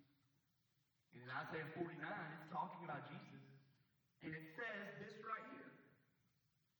And 1.12 1.20
in 1.20 1.28
Isaiah 1.36 1.68
49, 1.76 2.00
it's 2.00 2.48
talking 2.48 2.80
about 2.88 3.04
Jesus. 3.12 3.44
And 4.24 4.32
it 4.32 4.56
says 4.56 4.88
this 5.04 5.20
right 5.20 5.44
here. 5.52 5.68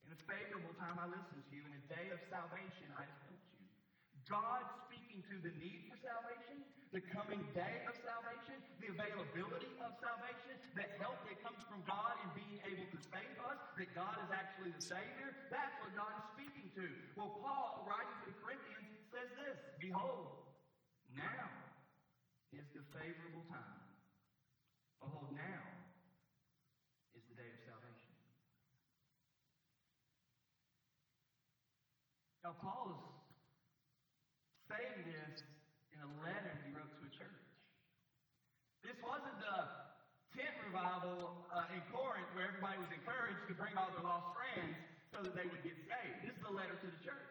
In 0.08 0.16
a 0.16 0.20
favorable 0.24 0.72
time 0.80 0.96
I 0.96 1.12
listened 1.12 1.44
to 1.44 1.52
you. 1.52 1.60
In 1.68 1.76
a 1.76 1.84
day 1.92 2.08
of 2.08 2.24
salvation 2.32 2.88
I 2.96 3.04
helped 3.28 3.52
you. 3.60 3.68
God 4.32 4.64
speaking 4.88 5.20
to 5.28 5.36
the 5.44 5.52
need 5.60 5.92
for 5.92 6.00
salvation, 6.00 6.64
the 6.96 7.04
coming 7.12 7.44
day 7.52 7.84
of 7.84 7.92
salvation, 8.00 8.56
the 8.80 8.88
availability 8.88 9.68
of 9.84 9.92
salvation, 10.00 10.56
the 10.72 10.88
help 10.96 11.20
that 11.28 11.36
comes 11.44 11.60
from 11.68 11.84
God 11.84 12.16
in 12.24 12.28
being 12.32 12.56
able 12.64 12.88
to 12.88 12.98
save 13.12 13.36
us, 13.44 13.60
that 13.76 13.92
God 13.92 14.16
is 14.24 14.32
actually 14.32 14.72
the 14.72 14.80
Savior, 14.80 15.28
that's 15.52 15.76
what 15.84 15.92
God 15.92 16.08
is 16.16 16.24
speaking 16.32 16.72
to. 16.72 16.88
Well, 17.12 17.36
Paul, 17.44 17.84
writing 17.84 18.16
to 18.24 18.32
the 18.32 18.36
Corinthians, 18.40 18.88
says 19.12 19.28
this 19.36 19.60
Behold, 19.76 20.40
now 21.12 21.52
is 22.56 22.64
the 22.72 22.80
favorable 22.96 23.44
time. 23.52 23.76
Behold, 25.04 25.36
now 25.36 25.68
is 27.12 27.28
the 27.28 27.36
day 27.36 27.52
of 27.52 27.60
salvation. 27.60 28.16
Now, 32.40 32.56
Paul 32.64 32.96
is 32.96 33.04
saying 34.72 35.04
this 35.04 35.44
in 35.96 36.04
a 36.04 36.12
letter 36.20 36.52
he 36.60 36.68
wrote 36.76 36.92
to 37.00 37.08
a 37.08 37.12
church. 37.16 37.44
This 38.84 39.00
wasn't 39.00 39.40
the 39.40 39.58
tent 40.36 40.52
revival 41.06 41.46
uh, 41.54 41.74
in 41.74 41.82
Corinth 41.94 42.26
where 42.34 42.50
everybody 42.50 42.78
was 42.82 42.90
encouraged 42.90 43.42
to 43.46 43.54
bring 43.54 43.74
all 43.78 43.90
their 43.94 44.02
lost 44.02 44.34
friends 44.34 44.74
so 45.14 45.22
that 45.22 45.34
they 45.38 45.46
would 45.46 45.62
get 45.62 45.78
saved. 45.86 46.18
This 46.26 46.34
is 46.34 46.44
a 46.44 46.54
letter 46.54 46.74
to 46.74 46.88
the 46.90 47.00
church. 47.06 47.30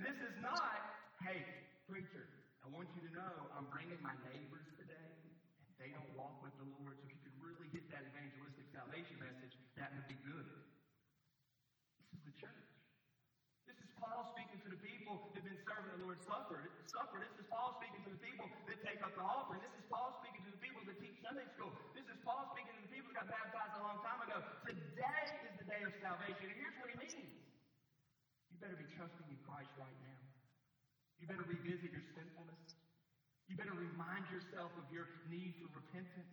This 0.00 0.16
is 0.24 0.34
not, 0.40 0.80
hey, 1.22 1.44
preacher, 1.86 2.24
I 2.64 2.72
want 2.72 2.88
you 2.96 3.04
to 3.04 3.12
know 3.12 3.32
I'm 3.54 3.68
bringing 3.68 4.00
my 4.00 4.16
neighbors 4.26 4.66
today, 4.80 5.12
and 5.60 5.68
they 5.76 5.92
don't 5.92 6.08
walk 6.16 6.40
with 6.40 6.56
the 6.58 6.66
Lord. 6.80 6.96
So 6.98 7.06
if 7.06 7.14
you 7.14 7.20
could 7.22 7.36
really 7.38 7.68
hit 7.70 7.86
that 7.92 8.02
evangelistic 8.10 8.66
salvation 8.72 9.20
message, 9.20 9.54
that 9.76 9.92
would 9.94 10.08
be 10.08 10.18
good. 10.24 10.48
This 12.00 12.10
is 12.16 12.22
the 12.26 12.34
church. 12.40 12.64
This 13.68 13.78
is 13.78 13.90
Paul 14.00 14.34
speaking 14.34 14.58
to 14.66 14.68
the 14.72 14.80
people 14.80 15.30
that 15.30 15.44
have 15.44 15.46
been 15.46 15.62
serving 15.62 15.94
the 15.94 16.00
Lord's 16.02 16.24
Supper. 16.26 16.72
Supper. 16.90 17.22
This 17.22 17.36
is 17.38 17.46
Paul 17.46 17.78
speaking 17.78 18.02
to 18.08 18.10
the 18.16 18.22
people 18.24 18.48
that 18.66 18.78
take 18.82 18.98
up 19.04 19.14
the 19.14 19.22
offering. 19.22 19.62
This 19.62 19.76
is 19.78 19.86
Paul 19.86 20.16
speaking 20.18 20.42
to 20.48 20.50
the 20.50 20.62
people 20.64 20.82
that 20.90 20.98
teach 20.98 21.13
Sunday 21.24 21.48
school. 21.56 21.72
This 21.96 22.04
is 22.04 22.20
Paul 22.20 22.52
speaking 22.52 22.76
to 22.76 22.84
the 22.84 22.92
people 22.92 23.08
who 23.08 23.16
got 23.16 23.24
baptized 23.32 23.80
a 23.80 23.82
long 23.82 23.96
time 24.04 24.20
ago. 24.28 24.44
Today 24.68 25.24
is 25.48 25.56
the 25.56 25.64
day 25.64 25.80
of 25.80 25.96
salvation. 26.04 26.52
And 26.52 26.58
here's 26.60 26.76
what 26.76 26.92
he 26.92 27.00
means. 27.00 27.40
You 28.52 28.60
better 28.60 28.76
be 28.76 28.84
trusting 28.92 29.24
in 29.32 29.40
Christ 29.48 29.72
right 29.80 29.96
now. 30.04 30.20
You 31.16 31.24
better 31.24 31.48
revisit 31.48 31.88
your 31.96 32.04
sinfulness. 32.12 32.76
You 33.48 33.56
better 33.56 33.72
remind 33.72 34.28
yourself 34.28 34.68
of 34.76 34.84
your 34.92 35.08
need 35.32 35.56
for 35.64 35.72
repentance. 35.72 36.28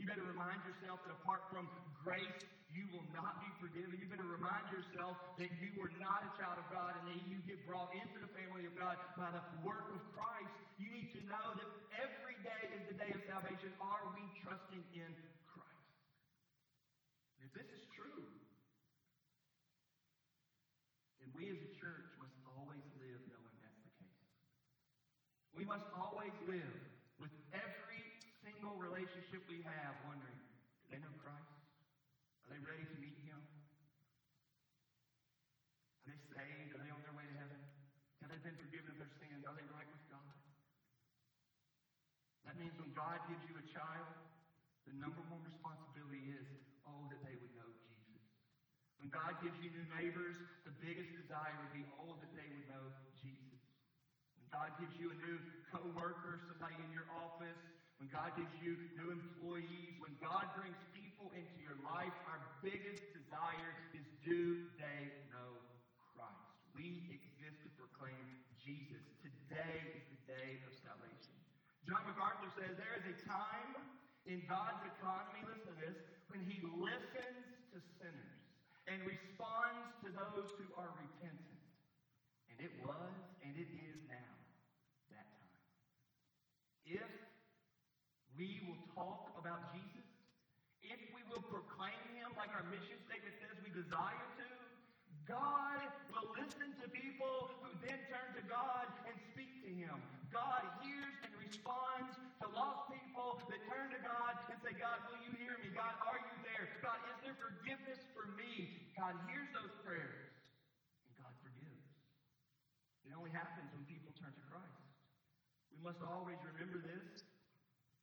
You 0.00 0.08
better 0.08 0.24
remind 0.24 0.64
yourself 0.64 1.04
that 1.04 1.12
apart 1.12 1.52
from 1.52 1.68
grace, 2.00 2.40
you 2.72 2.88
will 2.88 3.04
not 3.12 3.40
be 3.44 3.48
forgiven. 3.60 3.94
You 4.00 4.08
better 4.08 4.26
remind 4.26 4.64
yourself 4.72 5.20
that 5.36 5.52
you 5.60 5.70
are 5.84 5.92
not 6.00 6.24
a 6.24 6.30
child 6.40 6.56
of 6.56 6.66
God 6.72 6.96
and 7.00 7.04
that 7.12 7.20
you 7.28 7.38
get 7.44 7.60
brought 7.68 7.92
into 7.92 8.16
the 8.16 8.32
family 8.32 8.64
of 8.64 8.72
God 8.74 8.96
by 9.16 9.28
the 9.28 9.44
work 9.60 9.92
of 9.92 10.00
Christ. 10.16 10.50
You 10.80 10.88
need 10.88 11.12
to 11.12 11.20
know 11.28 11.52
that 11.60 11.68
every 12.00 12.36
day 12.40 12.62
is 12.72 12.82
the 12.88 12.96
day 12.96 13.12
of 13.12 13.20
salvation. 13.28 13.70
Are 13.78 14.08
we 14.16 14.24
trusting 14.40 14.82
in 14.96 15.10
Christ? 15.52 15.92
And 17.38 17.46
if 17.46 17.52
this 17.52 17.68
is 17.68 17.84
true, 17.92 18.24
then 21.20 21.28
we 21.36 21.52
as 21.52 21.60
a 21.60 21.72
church 21.76 22.08
must 22.16 22.34
always 22.56 22.82
live 22.98 23.20
knowing 23.28 23.56
that's 23.60 23.82
the 23.84 23.92
case. 24.00 24.24
We 25.52 25.68
must 25.68 25.86
always 25.92 26.34
live 26.48 26.80
with 27.20 27.30
every 27.52 28.02
single 28.42 28.74
relationship 28.80 29.44
we 29.46 29.62
have 29.62 29.94
wondering, 30.08 30.40
do 30.82 30.86
they 30.90 30.98
know 30.98 31.14
Christ? 31.22 31.52
Are 32.42 32.50
they 32.50 32.62
ready 32.66 32.82
to 32.82 32.96
meet 32.98 33.14
Him? 33.22 33.38
Are 36.02 36.06
they 36.10 36.18
saved? 36.34 36.74
Are 36.74 36.82
they 36.82 36.90
on 36.90 36.98
their 37.06 37.14
way 37.14 37.22
to 37.30 37.36
heaven? 37.38 37.62
Have 38.42 38.58
been 38.58 38.66
forgiven 38.66 38.90
of 38.90 38.98
their 38.98 39.14
sins? 39.22 39.46
Are 39.46 39.54
they 39.54 39.62
right 39.70 39.86
with 39.86 40.02
God? 40.10 40.34
That 42.42 42.58
means 42.58 42.74
when 42.74 42.90
God 42.90 43.22
gives 43.30 43.38
you 43.46 43.54
a 43.54 43.62
child, 43.70 44.10
the 44.82 44.98
number 44.98 45.22
one 45.30 45.46
responsibility 45.46 46.26
is, 46.34 46.42
oh, 46.82 47.06
that 47.06 47.22
they 47.22 47.38
would 47.38 47.54
know 47.54 47.70
Jesus. 47.86 48.18
When 48.98 49.14
God 49.14 49.38
gives 49.46 49.54
you 49.62 49.70
new 49.70 49.86
neighbors, 49.94 50.34
the 50.66 50.74
biggest 50.82 51.14
desire 51.22 51.54
would 51.54 51.70
be, 51.70 51.86
oh, 52.02 52.18
that 52.18 52.34
they 52.34 52.42
would 52.50 52.66
know 52.66 52.90
Jesus. 53.14 53.62
When 54.34 54.50
God 54.50 54.74
gives 54.74 54.98
you 54.98 55.14
a 55.14 55.18
new 55.22 55.38
co-worker, 55.70 56.42
somebody 56.50 56.74
in 56.82 56.90
your 56.90 57.06
office, 57.14 57.62
when 58.02 58.10
God 58.10 58.34
gives 58.34 58.50
you 58.58 58.74
new 58.98 59.14
employees, 59.14 60.02
when 60.02 60.18
God 60.18 60.50
brings 60.58 60.74
people 60.90 61.30
into 61.30 61.62
your 61.62 61.78
life, 61.86 62.10
our 62.26 62.42
biggest 62.58 63.06
desire 63.14 63.70
is 63.94 64.02
do 64.26 64.66
they 64.82 65.30
know 65.30 65.62
Christ? 66.18 66.42
We 66.74 67.06
proclaim 68.02 68.26
Jesus. 68.58 68.98
Today 69.22 69.78
is 69.94 70.02
the 70.10 70.20
day 70.26 70.58
of 70.66 70.74
salvation. 70.82 71.38
John 71.86 72.02
MacArthur 72.10 72.50
says 72.58 72.74
there 72.74 72.98
is 72.98 73.06
a 73.06 73.16
time 73.30 73.78
in 74.26 74.42
God's 74.50 74.82
economy, 74.98 75.46
listen 75.46 75.70
to 75.70 75.76
this, 75.78 75.94
when 76.26 76.42
he 76.42 76.58
listens 76.82 77.46
to 77.70 77.78
sinners 78.02 78.42
and 78.90 79.06
responds 79.06 79.94
to 80.02 80.10
those 80.10 80.50
who 80.58 80.66
are 80.74 80.90
repentant. 80.98 81.62
And 82.50 82.58
it 82.58 82.74
was, 82.82 83.14
and 83.46 83.54
it 83.54 83.70
is 83.70 83.98
now, 84.10 84.34
that 85.14 85.26
time. 85.38 85.62
If 86.82 87.10
we 88.34 88.66
will 88.66 88.82
talk 88.98 89.30
about 89.38 89.70
Jesus, 89.78 90.10
if 90.82 90.98
we 91.14 91.22
will 91.30 91.46
proclaim 91.46 92.02
him 92.18 92.34
like 92.34 92.50
our 92.50 92.66
mission 92.66 92.98
statement 93.06 93.38
says 93.38 93.54
we 93.62 93.70
desire 93.70 94.26
to, 94.42 94.48
God 95.22 95.86
listen 96.38 96.70
to 96.82 96.86
people 96.92 97.50
who 97.62 97.70
then 97.82 97.98
turn 98.06 98.28
to 98.38 98.44
God 98.46 98.86
and 99.08 99.14
speak 99.34 99.50
to 99.66 99.70
him. 99.70 99.96
God 100.30 100.62
hears 100.80 101.14
and 101.26 101.32
responds 101.36 102.14
to 102.40 102.46
lost 102.54 102.88
people 102.88 103.42
that 103.50 103.60
turn 103.68 103.92
to 103.92 104.00
God 104.00 104.34
and 104.48 104.56
say, 104.62 104.74
God, 104.78 105.02
will 105.10 105.20
you 105.20 105.32
hear 105.38 105.58
me? 105.60 105.70
God, 105.74 105.92
are 106.06 106.20
you 106.20 106.36
there? 106.46 106.78
God, 106.80 106.98
is 107.10 107.16
there 107.26 107.36
forgiveness 107.38 108.00
for 108.16 108.30
me? 108.38 108.70
God 108.94 109.18
hears 109.28 109.50
those 109.52 109.74
prayers 109.82 110.30
and 111.04 111.12
God 111.18 111.34
forgives. 111.42 111.86
It 113.06 113.12
only 113.12 113.34
happens 113.34 113.68
when 113.74 113.84
people 113.90 114.14
turn 114.18 114.32
to 114.32 114.44
Christ. 114.46 114.82
We 115.74 115.80
must 115.82 116.00
always 116.06 116.38
remember 116.42 116.78
this. 116.82 117.22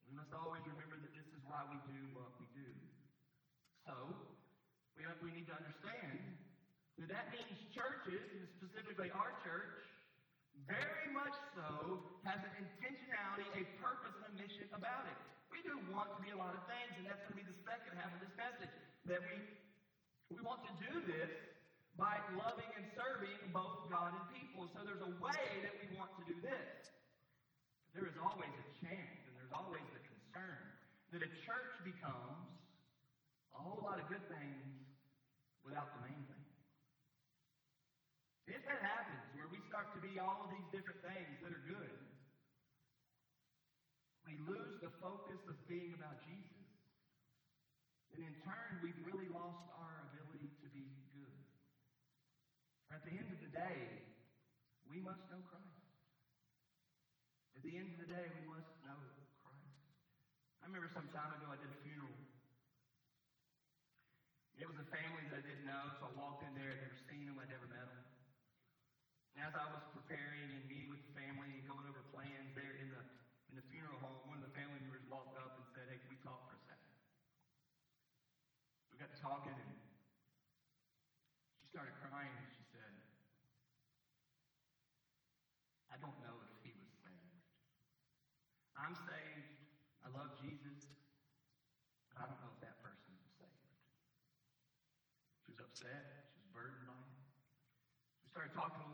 We 0.10 0.18
must 0.18 0.34
always 0.34 0.66
remember 0.66 0.98
that 1.00 1.14
this 1.14 1.30
is 1.32 1.42
why 1.46 1.62
we 1.70 1.78
do 1.86 2.00
what 2.18 2.34
we 2.42 2.50
do. 2.58 2.70
So, 3.86 3.94
we, 4.98 5.06
we 5.22 5.30
need 5.32 5.48
to 5.48 5.56
understand 5.56 6.39
that 7.00 7.10
that 7.12 7.28
means 7.32 7.56
churches, 7.72 8.24
and 8.36 8.44
specifically 8.60 9.08
our 9.16 9.32
church, 9.48 9.80
very 10.68 11.08
much 11.16 11.36
so 11.56 12.04
has 12.28 12.40
an 12.44 12.54
intentionality, 12.60 13.48
a 13.56 13.64
purpose, 13.80 14.16
and 14.20 14.28
a 14.28 14.34
mission 14.36 14.68
about 14.76 15.08
it. 15.08 15.20
We 15.48 15.64
do 15.64 15.80
want 15.90 16.12
to 16.14 16.20
be 16.20 16.36
a 16.36 16.40
lot 16.40 16.52
of 16.54 16.62
things, 16.68 16.92
and 17.00 17.08
that's 17.08 17.24
going 17.26 17.40
to 17.40 17.42
be 17.42 17.48
the 17.48 17.60
second 17.64 17.96
half 17.96 18.12
of 18.12 18.20
this 18.20 18.36
message. 18.36 18.74
That 19.08 19.24
we 19.24 19.40
we 20.30 20.46
want 20.46 20.62
to 20.70 20.74
do 20.86 20.94
this 21.10 21.32
by 21.98 22.22
loving 22.38 22.70
and 22.78 22.86
serving 22.94 23.50
both 23.50 23.90
God 23.90 24.14
and 24.14 24.26
people. 24.30 24.70
So 24.78 24.86
there's 24.86 25.02
a 25.02 25.14
way 25.18 25.46
that 25.66 25.74
we 25.82 25.90
want 25.98 26.14
to 26.22 26.24
do 26.30 26.38
this. 26.38 26.70
But 27.90 27.92
there 27.98 28.06
is 28.06 28.14
always 28.22 28.54
a 28.54 28.68
chance, 28.78 29.20
and 29.26 29.34
there's 29.34 29.56
always 29.56 29.82
the 29.90 30.04
concern 30.06 30.62
that 31.18 31.26
a 31.26 31.32
church 31.42 31.74
becomes 31.82 32.46
a 33.58 33.60
whole 33.60 33.82
lot 33.82 33.98
of 33.98 34.06
good 34.06 34.22
things 34.30 34.86
without 35.66 35.90
the 35.98 36.02
main 36.06 36.29
that 38.70 38.86
happens, 38.86 39.26
where 39.34 39.50
we 39.50 39.58
start 39.66 39.90
to 39.98 40.02
be 40.06 40.22
all 40.22 40.46
of 40.46 40.50
these 40.54 40.70
different 40.70 41.02
things 41.02 41.34
that 41.42 41.50
are 41.50 41.66
good, 41.66 41.98
we 44.30 44.38
lose 44.46 44.78
the 44.86 44.94
focus 45.02 45.42
of 45.50 45.58
being 45.66 45.90
about 45.98 46.22
Jesus. 46.22 46.70
And 48.14 48.22
in 48.22 48.34
turn, 48.46 48.78
we've 48.86 49.02
really 49.02 49.26
lost 49.34 49.66
our 49.74 50.06
ability 50.14 50.54
to 50.62 50.68
be 50.70 50.86
good. 51.18 51.42
At 52.94 53.02
the 53.06 53.14
end 53.18 53.30
of 53.34 53.42
the 53.42 53.50
day, 53.50 54.06
we 54.86 55.02
must 55.02 55.22
know 55.34 55.42
Christ. 55.50 55.86
At 57.58 57.66
the 57.66 57.74
end 57.74 57.90
of 57.90 57.98
the 58.06 58.10
day, 58.10 58.26
we 58.38 58.46
must 58.54 58.70
know 58.86 59.02
Christ. 59.42 59.82
I 60.62 60.70
remember 60.70 60.94
some 60.94 61.10
time 61.10 61.34
ago 61.42 61.50
I 61.50 61.58
did 61.58 61.74
a 61.74 61.80
funeral. 61.82 62.22
It 64.62 64.68
was 64.70 64.78
a 64.78 64.88
family 64.94 65.26
that 65.34 65.42
I 65.42 65.44
didn't 65.46 65.66
know, 65.66 65.90
so 65.98 66.06
I 66.06 66.12
walked 66.14 66.46
in 66.46 66.54
there, 66.54 66.70
I'd 66.70 66.84
never 66.84 67.00
seen 67.10 67.26
them, 67.26 67.40
I'd 67.42 67.50
never 67.50 67.66
met 67.66 67.88
them. 67.90 68.06
And 69.40 69.48
as 69.48 69.56
I 69.56 69.72
was 69.72 69.80
preparing 69.96 70.52
and 70.52 70.68
meeting 70.68 70.92
with 70.92 71.00
the 71.00 71.08
family 71.16 71.56
and 71.56 71.64
going 71.64 71.88
over 71.88 72.04
plans 72.12 72.52
there 72.60 72.76
in 72.76 72.92
the 72.92 73.00
in 73.48 73.56
the 73.56 73.64
funeral 73.72 73.96
home, 74.04 74.28
one 74.28 74.36
of 74.36 74.44
the 74.44 74.52
family 74.52 74.84
members 74.84 75.00
walked 75.08 75.40
up 75.40 75.56
and 75.56 75.64
said, 75.72 75.88
Hey, 75.88 75.96
can 75.96 76.12
we 76.12 76.20
talk 76.20 76.44
for 76.44 76.60
a 76.60 76.64
second? 76.68 76.92
We 78.92 79.00
got 79.00 79.08
to 79.08 79.16
talking 79.16 79.56
and 79.56 79.72
she 81.56 81.72
started 81.72 81.96
crying 81.96 82.36
and 82.36 82.52
she 82.52 82.68
said, 82.68 82.92
I 85.88 85.96
don't 86.04 86.20
know 86.20 86.44
if 86.44 86.52
he 86.60 86.76
was 86.76 86.92
saved. 87.00 87.40
I'm 88.76 89.00
saved. 89.08 89.56
I 90.04 90.12
love 90.12 90.36
Jesus. 90.36 90.76
But 92.12 92.20
I 92.20 92.28
don't 92.28 92.44
know 92.44 92.52
if 92.52 92.60
that 92.60 92.76
person 92.84 93.16
was 93.16 93.32
saved. 93.40 93.72
She 95.48 95.56
was 95.56 95.64
upset. 95.64 96.04
She 96.28 96.44
was 96.44 96.52
burdened 96.52 96.84
by 96.84 97.00
it. 97.08 97.16
We 98.30 98.30
started 98.30 98.54
talking 98.54 98.89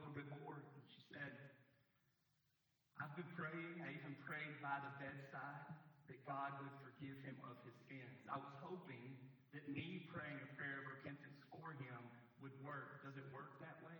God 6.25 6.57
would 6.57 6.73
forgive 6.81 7.17
him 7.21 7.37
of 7.45 7.57
his 7.61 7.77
sins. 7.85 8.25
I 8.25 8.41
was 8.41 8.53
hoping 8.65 9.13
that 9.53 9.69
me 9.69 10.09
praying 10.09 10.41
a 10.41 10.49
prayer 10.57 10.81
of 10.81 10.89
repentance 10.99 11.37
for 11.53 11.77
him 11.77 12.01
would 12.41 12.53
work. 12.65 13.05
Does 13.05 13.13
it 13.13 13.29
work 13.29 13.61
that 13.61 13.77
way? 13.85 13.97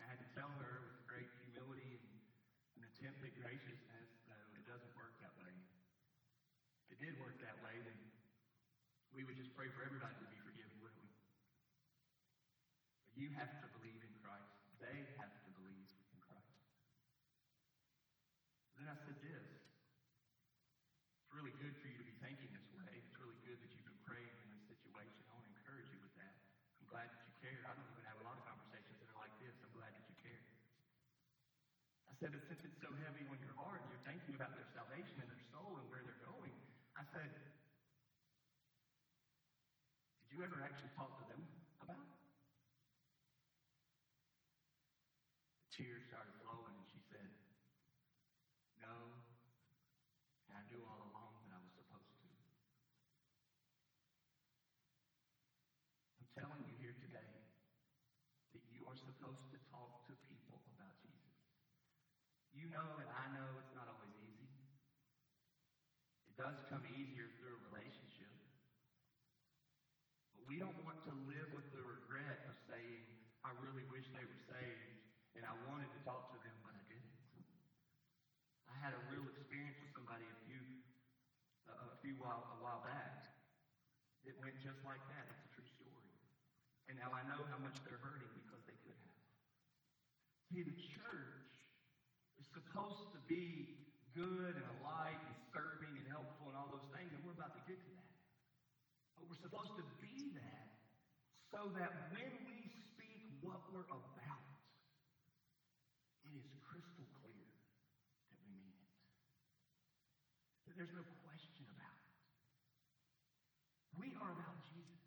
I 0.00 0.08
had 0.08 0.16
to 0.24 0.28
tell 0.32 0.48
her 0.64 0.88
with 0.88 0.96
great 1.04 1.28
humility 1.44 2.00
and 2.00 2.08
an 2.80 2.88
attempt 2.88 3.20
at 3.20 3.36
graciousness, 3.36 4.08
that 4.32 4.48
it 4.56 4.64
doesn't 4.64 4.96
work 4.96 5.12
that 5.20 5.36
way. 5.44 5.52
If 6.88 6.96
it 6.96 7.04
did 7.04 7.20
work 7.20 7.36
that 7.44 7.60
way, 7.60 7.76
then 7.84 8.00
we 9.12 9.28
would 9.28 9.36
just 9.36 9.52
pray 9.52 9.68
for 9.76 9.84
everybody 9.84 10.16
to 10.16 10.28
be 10.32 10.40
forgiven, 10.40 10.72
wouldn't 10.80 11.04
we? 11.04 11.12
But 13.12 13.14
you 13.20 13.28
have 13.36 13.52
to 13.60 13.68
said, 37.12 37.30
did 40.20 40.30
you 40.30 40.42
ever 40.42 40.60
actually 40.62 40.90
talk 40.94 41.14
to 41.18 41.24
them 41.26 41.48
about 41.82 42.06
it? 42.06 42.16
The 45.64 45.68
tears 45.82 46.02
started 46.06 46.34
flowing 46.40 46.76
and 46.76 46.86
she 46.90 47.00
said, 47.10 47.30
no, 48.80 49.16
and 50.48 50.56
I 50.58 50.62
knew 50.66 50.82
all 50.82 51.00
along 51.00 51.38
that 51.44 51.52
I 51.54 51.60
was 51.62 51.72
supposed 51.76 52.12
to. 52.22 52.28
I'm 56.20 56.28
telling 56.38 56.62
you 56.64 56.74
here 56.78 56.94
today 57.00 57.30
that 58.52 58.62
you 58.70 58.82
are 58.86 58.98
supposed 58.98 59.46
to 59.50 59.58
talk 59.70 59.90
to 60.06 60.14
people 60.26 60.62
about 60.74 60.94
Jesus. 61.02 61.38
You 62.52 62.66
know 62.66 62.98
and 62.98 63.08
I 63.10 63.30
know 63.30 63.58
it's 63.58 63.74
not 63.74 63.86
always 63.86 64.14
easy. 64.18 64.50
It 66.26 66.34
does 66.38 66.58
come 66.68 66.82
easier 66.86 67.30
through 67.38 67.54
a 67.58 67.62
relationship. 67.66 68.34
But 70.34 70.46
we 70.46 70.58
don't 70.58 70.78
want 70.82 70.98
to 71.06 71.12
live 71.26 71.50
with 71.52 71.66
the 71.74 71.82
regret 71.82 72.38
of 72.46 72.54
saying, 72.66 73.10
I 73.44 73.50
really 73.56 73.84
wish 73.86 74.06
they 74.12 74.24
were 74.26 74.40
saved 74.50 74.94
and 75.34 75.46
I 75.46 75.54
wanted 75.54 75.92
to 75.94 76.00
talk 76.02 76.26
to 76.34 76.38
them, 76.42 76.58
but 76.62 76.74
I 76.74 76.82
didn't. 76.90 77.14
I 78.70 78.74
had 78.78 78.94
a 78.94 79.02
real 79.02 79.26
experience 79.26 79.78
with 79.82 79.90
somebody 79.94 80.30
a 80.30 80.38
few 80.46 80.62
uh, 81.68 81.92
a 81.92 81.96
few 82.00 82.16
while 82.16 82.46
a 82.50 82.56
while 82.58 82.80
back. 82.80 83.14
It 84.24 84.36
went 84.38 84.58
just 84.60 84.80
like 84.84 85.00
that. 85.08 85.26
It's 85.30 85.44
a 85.44 85.52
true 85.54 85.68
story. 85.76 86.12
And 86.88 86.89
now 87.00 87.08
I 87.16 87.24
know 87.24 87.40
how 87.48 87.56
much 87.56 87.80
they're 87.88 88.00
hurting 88.04 88.28
because 88.44 88.60
they 88.68 88.76
could 88.84 88.92
have. 88.92 89.16
See, 90.52 90.60
the 90.60 90.76
church 91.00 91.48
is 92.36 92.46
supposed 92.52 93.08
to 93.16 93.18
be 93.24 93.72
good 94.12 94.52
and 94.52 94.66
alive 94.80 95.16
and 95.16 95.34
serving 95.56 95.96
and 95.96 96.06
helpful 96.12 96.52
and 96.52 96.56
all 96.60 96.68
those 96.68 96.84
things, 96.92 97.08
and 97.16 97.24
we're 97.24 97.32
about 97.32 97.56
to 97.56 97.62
get 97.64 97.80
to 97.80 97.90
that. 97.96 98.12
But 99.16 99.32
we're 99.32 99.40
supposed 99.40 99.72
to 99.80 99.84
be 100.04 100.36
that 100.36 100.68
so 101.48 101.72
that 101.80 102.12
when 102.12 102.30
we 102.44 102.68
speak 102.92 103.32
what 103.40 103.64
we're 103.72 103.88
about, 103.88 104.44
it 106.28 106.36
is 106.36 106.46
crystal 106.68 107.08
clear 107.24 107.48
that 108.28 108.38
we 108.44 108.52
mean 108.54 108.76
it. 108.76 108.92
That 110.68 110.76
there's 110.76 110.94
no 110.94 111.02
question 111.24 111.64
about 111.72 111.96
it. 111.96 112.10
We 113.98 114.14
are 114.20 114.30
about 114.30 114.56
Jesus. 114.68 115.00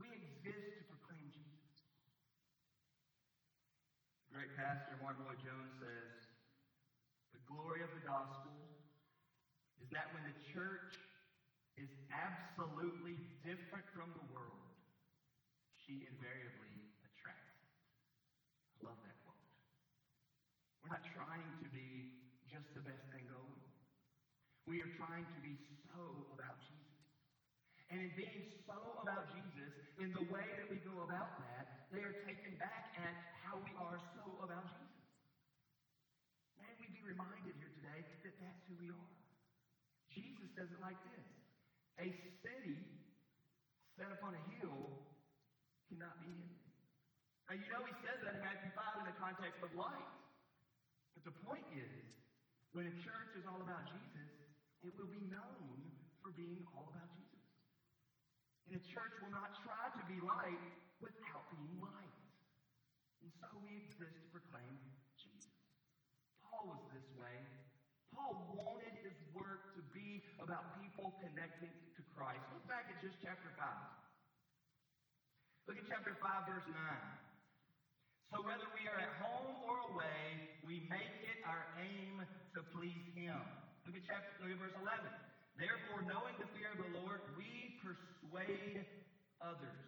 We 0.00 0.10
exist 0.10 0.74
to 0.78 0.82
proclaim 0.90 1.30
Jesus. 1.30 1.62
The 4.31 4.31
great 4.42 4.58
pastor 4.58 4.98
Martyn 4.98 5.22
Lloyd-Jones 5.22 5.70
says, 5.78 6.10
the 7.30 7.38
glory 7.46 7.78
of 7.86 7.94
the 7.94 8.02
gospel 8.02 8.74
is 9.78 9.86
that 9.94 10.10
when 10.10 10.26
the 10.26 10.34
church 10.50 10.98
is 11.78 11.86
absolutely 12.10 13.22
different 13.46 13.86
from 13.94 14.10
the 14.18 14.26
world, 14.34 14.66
she 15.86 16.02
invariably 16.10 16.74
attracts. 17.06 17.54
I 18.82 18.90
love 18.90 18.98
that 19.06 19.14
quote. 19.22 19.38
We're 20.82 20.90
not 20.90 21.06
trying 21.14 21.54
to 21.62 21.70
be 21.70 22.10
just 22.50 22.66
the 22.74 22.82
best 22.82 23.06
thing 23.14 23.22
going. 23.30 23.62
We 24.66 24.82
are 24.82 24.90
trying 24.98 25.30
to 25.30 25.38
be 25.38 25.54
so 25.86 26.26
about 26.34 26.58
Jesus. 26.66 26.98
And 27.94 28.02
in 28.02 28.10
being 28.18 28.42
so 28.66 28.74
about 29.06 29.30
Jesus, 29.30 29.70
in 30.02 30.10
the 30.10 30.26
way 30.26 30.50
that 30.58 30.66
we 30.66 30.82
go 30.82 31.06
about 31.06 31.38
that, 31.38 31.70
they 31.94 32.02
are 32.02 32.16
taken 32.26 32.58
back 32.58 32.90
at 32.98 33.14
how 33.44 33.60
we 33.60 33.70
are 33.76 34.00
so 34.16 34.21
about 34.42 34.66
Jesus. 34.74 35.06
May 36.58 36.72
we 36.82 36.86
be 36.90 37.02
reminded 37.06 37.54
here 37.54 37.72
today 37.78 38.00
that 38.26 38.34
that's 38.42 38.62
who 38.66 38.74
we 38.82 38.90
are. 38.90 39.12
Jesus 40.10 40.50
says 40.58 40.66
it 40.66 40.80
like 40.82 40.98
this 41.14 41.26
A 42.02 42.06
city 42.42 42.78
set 43.94 44.10
upon 44.10 44.34
a 44.34 44.42
hill 44.58 45.06
cannot 45.86 46.18
be 46.18 46.34
hidden. 46.34 46.58
Now, 47.46 47.54
you 47.54 47.68
know 47.70 47.82
he 47.86 47.94
says 48.02 48.18
that 48.26 48.34
in 48.34 48.42
Matthew 48.42 48.72
5 48.74 49.02
in 49.02 49.06
the 49.12 49.18
context 49.20 49.60
of 49.62 49.70
light. 49.78 50.10
But 51.14 51.22
the 51.28 51.36
point 51.44 51.66
is, 51.76 52.02
when 52.72 52.88
a 52.88 52.94
church 53.04 53.30
is 53.36 53.44
all 53.44 53.60
about 53.60 53.84
Jesus, 53.92 54.30
it 54.82 54.96
will 54.96 55.12
be 55.12 55.22
known 55.28 55.76
for 56.24 56.32
being 56.34 56.64
all 56.72 56.88
about 56.88 57.12
Jesus. 57.14 57.44
And 58.66 58.80
a 58.80 58.82
church 58.88 59.14
will 59.20 59.34
not 59.36 59.52
try 59.60 59.92
to 59.92 60.02
be 60.08 60.16
light 60.24 60.64
without 60.98 61.44
being 61.52 61.76
light. 61.78 62.11
So 63.50 63.58
we 63.66 63.82
exist 63.82 64.14
to 64.14 64.28
proclaim 64.30 64.78
Jesus. 65.18 65.50
Paul 66.46 66.70
was 66.70 66.82
this 66.94 67.08
way. 67.18 67.34
Paul 68.14 68.38
wanted 68.54 68.94
his 69.02 69.18
work 69.34 69.74
to 69.74 69.82
be 69.90 70.22
about 70.38 70.78
people 70.78 71.16
connecting 71.18 71.72
to 71.98 72.02
Christ. 72.14 72.44
Look 72.54 72.66
back 72.70 72.86
at 72.86 73.02
just 73.02 73.18
chapter 73.18 73.50
5. 73.58 73.66
Look 75.66 75.78
at 75.78 75.86
chapter 75.90 76.14
5, 76.14 76.46
verse 76.46 76.68
9. 76.70 76.76
So 78.30 78.40
whether 78.46 78.64
we 78.72 78.88
are 78.88 78.96
at 78.96 79.12
home 79.20 79.60
or 79.68 79.76
away, 79.92 80.22
we 80.64 80.88
make 80.88 81.14
it 81.26 81.38
our 81.44 81.68
aim 81.82 82.24
to 82.56 82.60
please 82.72 83.04
him. 83.12 83.36
Look 83.84 83.98
at 83.98 84.04
chapter 84.08 84.30
look 84.40 84.54
at 84.54 84.60
verse 84.62 84.76
11. 84.80 85.04
Therefore, 85.60 86.00
knowing 86.08 86.32
the 86.40 86.48
fear 86.56 86.72
of 86.72 86.80
the 86.80 86.92
Lord, 86.96 87.20
we 87.36 87.76
persuade 87.84 88.88
others. 89.44 89.84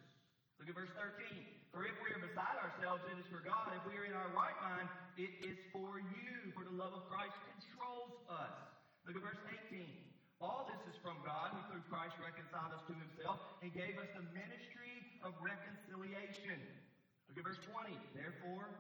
Look 0.59 0.71
at 0.71 0.77
verse 0.77 0.95
13. 0.97 1.45
For 1.75 1.83
if 1.83 1.97
we 1.99 2.15
are 2.15 2.23
beside 2.23 2.55
ourselves, 2.63 3.03
it 3.11 3.19
is 3.19 3.27
for 3.27 3.43
God. 3.43 3.75
If 3.75 3.83
we 3.91 3.99
are 3.99 4.07
in 4.07 4.15
our 4.15 4.31
right 4.31 4.55
mind, 4.63 4.87
it 5.19 5.33
is 5.43 5.59
for 5.75 5.99
you. 5.99 6.55
For 6.55 6.63
the 6.63 6.77
love 6.77 6.95
of 6.95 7.11
Christ 7.11 7.35
controls 7.51 8.15
us. 8.31 8.55
Look 9.05 9.19
at 9.19 9.25
verse 9.27 9.43
18. 9.69 9.83
All 10.39 10.71
this 10.71 10.83
is 10.95 10.97
from 11.03 11.19
God, 11.27 11.51
who 11.51 11.61
through 11.71 11.87
Christ 11.91 12.15
reconciled 12.23 12.75
us 12.75 12.85
to 12.87 12.95
himself 12.95 13.43
and 13.65 13.75
gave 13.75 13.99
us 13.99 14.07
the 14.15 14.23
ministry 14.31 14.95
of 15.27 15.35
reconciliation. 15.43 16.59
Look 17.27 17.43
at 17.43 17.45
verse 17.45 17.63
20. 17.67 17.97
Therefore, 18.15 18.71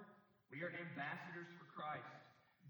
we 0.54 0.62
are 0.62 0.70
ambassadors 0.70 1.50
for 1.58 1.66
Christ, 1.74 2.14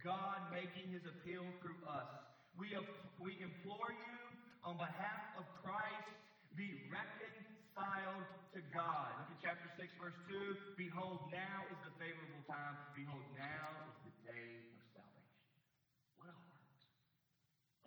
God 0.00 0.40
making 0.48 0.88
his 0.88 1.04
appeal 1.04 1.44
through 1.60 1.80
us. 1.84 2.08
We, 2.56 2.72
we 3.20 3.36
implore 3.42 3.92
you 3.92 4.18
on 4.64 4.80
behalf 4.80 5.36
of 5.36 5.44
Christ, 5.60 6.08
be 6.56 6.88
reconciled 7.74 8.22
to 8.54 8.60
God. 8.70 9.10
Look 9.18 9.34
at 9.34 9.40
chapter 9.42 9.68
6, 9.74 9.90
verse 9.98 10.18
2. 10.30 10.78
Behold, 10.78 11.26
now 11.34 11.66
is 11.74 11.80
the 11.82 11.94
favorable 11.98 12.42
time. 12.46 12.78
Behold, 12.94 13.22
now 13.34 13.66
is 13.90 13.98
the 14.06 14.14
day 14.30 14.62
of 14.62 14.78
salvation. 14.94 15.58
What 16.18 16.30
a 16.30 16.37
heart. 16.38 16.78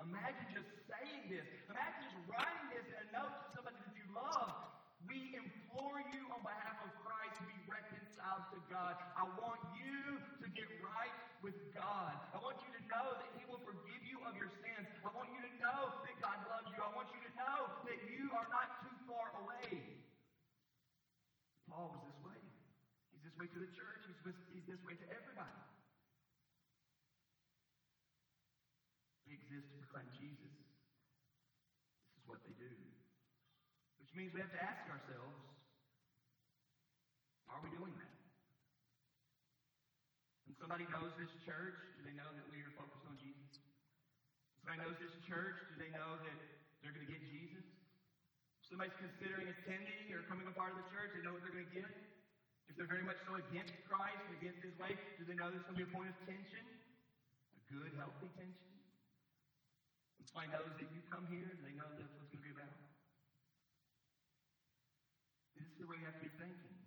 Imagine 0.04 0.48
just 0.52 0.68
saying 0.92 1.32
this. 1.32 1.48
Imagine 1.72 2.04
just 2.04 2.20
writing 2.28 2.68
this 2.76 2.84
in 2.84 3.00
a 3.00 3.08
note 3.16 3.32
to 3.32 3.48
somebody 3.56 3.80
that 3.80 3.96
you 3.96 4.08
love. 4.12 4.76
We 5.08 5.40
implore 5.40 6.04
you 6.12 6.24
on 6.36 6.44
behalf 6.44 6.84
of 6.84 6.92
Christ 7.08 7.40
to 7.40 7.46
be 7.48 7.56
reconciled 7.64 8.44
to 8.52 8.60
God. 8.68 9.00
I 9.16 9.24
want 9.40 9.64
you 9.72 10.20
to 10.44 10.48
get 10.52 10.68
right 10.84 11.16
with 11.40 11.56
God. 11.72 12.12
I 12.36 12.44
want 12.44 12.60
you 12.60 12.72
to 12.76 12.82
know 12.92 13.16
that 13.16 13.32
He 13.40 13.48
will 13.48 13.64
forgive 13.64 14.04
you 14.04 14.20
of 14.28 14.36
your 14.36 14.52
sins. 14.60 14.84
I 15.00 15.10
want 15.16 15.32
you 15.32 15.40
to 15.48 15.54
know 15.64 15.96
that 16.04 16.16
God 16.20 16.44
loves 16.52 16.68
you. 16.76 16.84
I 16.84 16.92
want 16.92 17.08
you 17.16 17.22
to 17.24 17.32
know 17.40 17.72
that 17.88 18.00
you 18.12 18.28
are 18.36 18.50
not 18.52 18.84
too 18.84 18.96
far 19.08 19.32
away. 19.46 19.80
Paul 21.70 21.94
was 21.94 22.04
this 22.10 22.20
way. 22.26 22.42
He's 23.14 23.27
way 23.38 23.46
to 23.46 23.60
the 23.62 23.70
church. 23.78 24.02
He's 24.10 24.20
he's 24.50 24.66
this 24.66 24.82
way 24.82 24.98
to 24.98 25.08
everybody. 25.14 25.62
We 29.30 29.38
exist 29.38 29.70
to 29.70 29.76
proclaim 29.86 30.10
Jesus. 30.18 30.50
This 30.50 32.18
is 32.18 32.26
what 32.26 32.42
they 32.42 32.56
do. 32.58 32.74
Which 34.02 34.12
means 34.18 34.34
we 34.34 34.42
have 34.42 34.54
to 34.56 34.64
ask 34.64 34.82
ourselves, 34.90 35.38
are 37.52 37.62
we 37.62 37.70
doing 37.70 37.94
that? 38.02 38.14
When 40.48 40.56
somebody 40.58 40.88
knows 40.88 41.12
this 41.20 41.30
church, 41.44 41.78
do 41.94 42.02
they 42.08 42.16
know 42.16 42.32
that 42.34 42.48
we 42.48 42.64
are 42.64 42.74
focused 42.74 43.04
on 43.06 43.20
Jesus? 43.20 43.52
When 44.56 44.58
somebody 44.64 44.80
knows 44.88 44.98
this 44.98 45.14
church, 45.28 45.60
do 45.70 45.76
they 45.76 45.92
know 45.92 46.18
that 46.24 46.38
they're 46.80 46.96
going 46.96 47.04
to 47.06 47.12
get 47.12 47.22
Jesus? 47.28 47.68
If 48.64 48.72
somebody's 48.72 48.96
considering 48.96 49.52
attending 49.52 50.16
or 50.16 50.24
coming 50.26 50.48
a 50.48 50.56
part 50.56 50.72
of 50.72 50.80
the 50.80 50.88
church, 50.88 51.12
they 51.12 51.22
know 51.22 51.36
what 51.36 51.44
they're 51.44 51.54
going 51.54 51.68
to 51.68 51.76
get. 51.76 51.92
If 52.68 52.76
they're 52.76 52.92
very 52.92 53.08
much 53.08 53.18
so 53.24 53.40
against 53.40 53.74
Christ 53.88 54.20
and 54.28 54.36
against 54.38 54.62
His 54.62 54.76
way, 54.78 54.94
do 55.18 55.24
they 55.24 55.36
know 55.36 55.50
there's 55.50 55.64
going 55.66 55.80
to 55.80 55.84
be 55.84 55.90
a 55.90 55.94
point 55.96 56.12
of 56.12 56.18
tension? 56.28 56.64
A 57.56 57.62
good, 57.72 57.92
healthy 57.96 58.30
tension. 58.36 58.68
Somebody 60.38 60.54
knows 60.54 60.70
that 60.78 60.90
you 60.94 61.02
come 61.10 61.26
here 61.34 61.50
and 61.50 61.66
they 61.66 61.74
know 61.74 61.90
that's 61.98 62.14
what's 62.14 62.30
going 62.30 62.44
to 62.44 62.48
be 62.52 62.54
about. 62.54 62.78
This 65.58 65.66
is 65.66 65.82
the 65.82 65.90
way 65.90 65.98
we 65.98 66.06
have 66.06 66.20
to 66.22 66.30
be 66.30 66.36
thinking. 66.38 66.78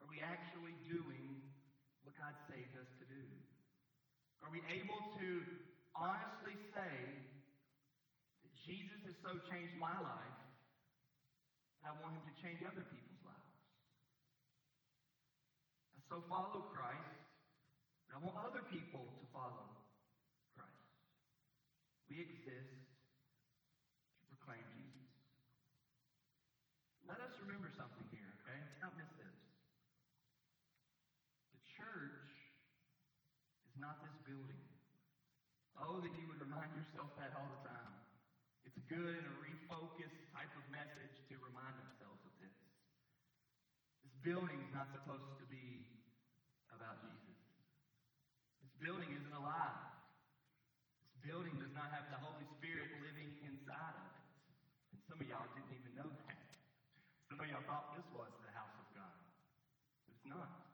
Are 0.00 0.08
we 0.08 0.24
actually 0.24 0.72
doing 0.88 1.42
what 2.06 2.16
God 2.16 2.32
saved 2.48 2.72
us 2.80 2.88
to 2.96 3.04
do? 3.12 3.20
Are 4.40 4.48
we 4.48 4.64
able 4.72 4.96
to 5.20 5.28
honestly 5.92 6.56
say 6.72 6.96
that 8.40 8.52
Jesus 8.64 9.04
has 9.04 9.20
so 9.20 9.36
changed 9.52 9.76
my 9.76 9.92
life, 10.00 10.40
I 11.84 11.92
want 12.00 12.16
him 12.16 12.24
to 12.24 12.36
change 12.40 12.64
other 12.64 12.88
people's 12.88 13.20
lives? 13.20 13.52
I 15.92 15.95
so 16.06 16.22
follow 16.30 16.70
Christ, 16.70 17.18
and 18.06 18.12
I 18.14 18.18
want 18.22 18.38
other 18.38 18.62
people 18.70 19.02
to 19.02 19.24
follow 19.34 19.66
Christ. 20.54 20.86
We 22.06 22.22
exist 22.22 22.78
to 24.18 24.22
proclaim 24.30 24.62
Jesus. 24.70 25.10
Let 27.06 27.18
us 27.22 27.34
remember 27.42 27.70
something 27.74 28.06
here, 28.14 28.30
okay? 28.42 28.58
Don't 28.82 28.94
miss 28.98 29.10
this. 29.18 29.38
The 31.54 31.62
church 31.78 32.30
is 33.66 33.74
not 33.78 34.02
this 34.02 34.14
building. 34.26 34.62
Oh, 35.76 36.00
that 36.00 36.14
you 36.16 36.24
would 36.30 36.40
remind 36.40 36.72
yourself 36.72 37.12
that 37.20 37.36
all 37.36 37.50
the 37.60 37.62
time. 37.68 37.94
It's 38.64 38.80
good 38.90 39.12
in 39.12 39.24
a 39.26 39.34
refocused 39.44 40.18
type 40.34 40.50
of 40.56 40.64
message 40.72 41.14
to 41.30 41.34
remind 41.38 41.76
ourselves 41.78 42.22
of 42.26 42.34
this. 42.42 42.56
This 44.02 44.16
building 44.24 44.58
is 44.58 44.72
not 44.74 44.90
supposed 44.90 45.36
to 45.38 45.46
be 45.46 45.86
about 46.74 46.98
Jesus. 47.04 47.38
This 48.64 48.74
building 48.86 49.10
isn't 49.18 49.34
alive. 49.34 49.82
This 51.02 51.18
building 51.26 51.58
does 51.58 51.74
not 51.74 51.90
have 51.90 52.06
the 52.06 52.22
Holy 52.22 52.46
Spirit 52.54 52.86
living 53.02 53.34
inside 53.42 53.98
of 53.98 54.06
it. 54.14 54.22
And 54.94 55.02
some 55.10 55.18
of 55.18 55.26
y'all 55.26 55.50
didn't 55.58 55.74
even 55.74 55.90
know 55.98 56.06
that. 56.06 56.38
Some 57.26 57.42
of 57.42 57.50
y'all 57.50 57.66
thought 57.66 57.98
this 57.98 58.06
was 58.14 58.30
the 58.46 58.54
house 58.54 58.70
of 58.78 58.86
God. 58.94 59.18
It's 60.06 60.22
not. 60.22 60.70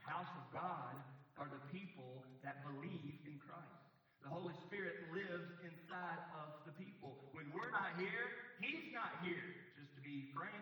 The 0.00 0.04
house 0.08 0.32
of 0.32 0.48
God 0.48 0.96
are 1.36 1.52
the 1.52 1.60
people 1.68 2.24
that 2.40 2.64
believe 2.64 3.20
in 3.28 3.36
Christ. 3.36 3.84
The 4.24 4.32
Holy 4.32 4.56
Spirit 4.64 4.96
lives 5.12 5.60
inside 5.60 6.24
of 6.40 6.64
the 6.64 6.72
people. 6.80 7.20
When 7.36 7.52
we're 7.52 7.68
not 7.68 8.00
here, 8.00 8.56
He's 8.64 8.88
not 8.96 9.20
here. 9.20 9.44
Just 9.76 9.92
to 9.92 10.00
be 10.00 10.32
frank, 10.32 10.56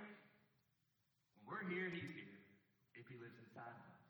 when 1.39 1.47
we're 1.47 1.67
here, 1.71 1.87
He's 1.87 2.11
here. 2.19 2.35
If 2.99 3.07
He 3.07 3.15
lives 3.23 3.39
inside 3.47 3.79
of 3.79 3.87
us. 3.95 4.03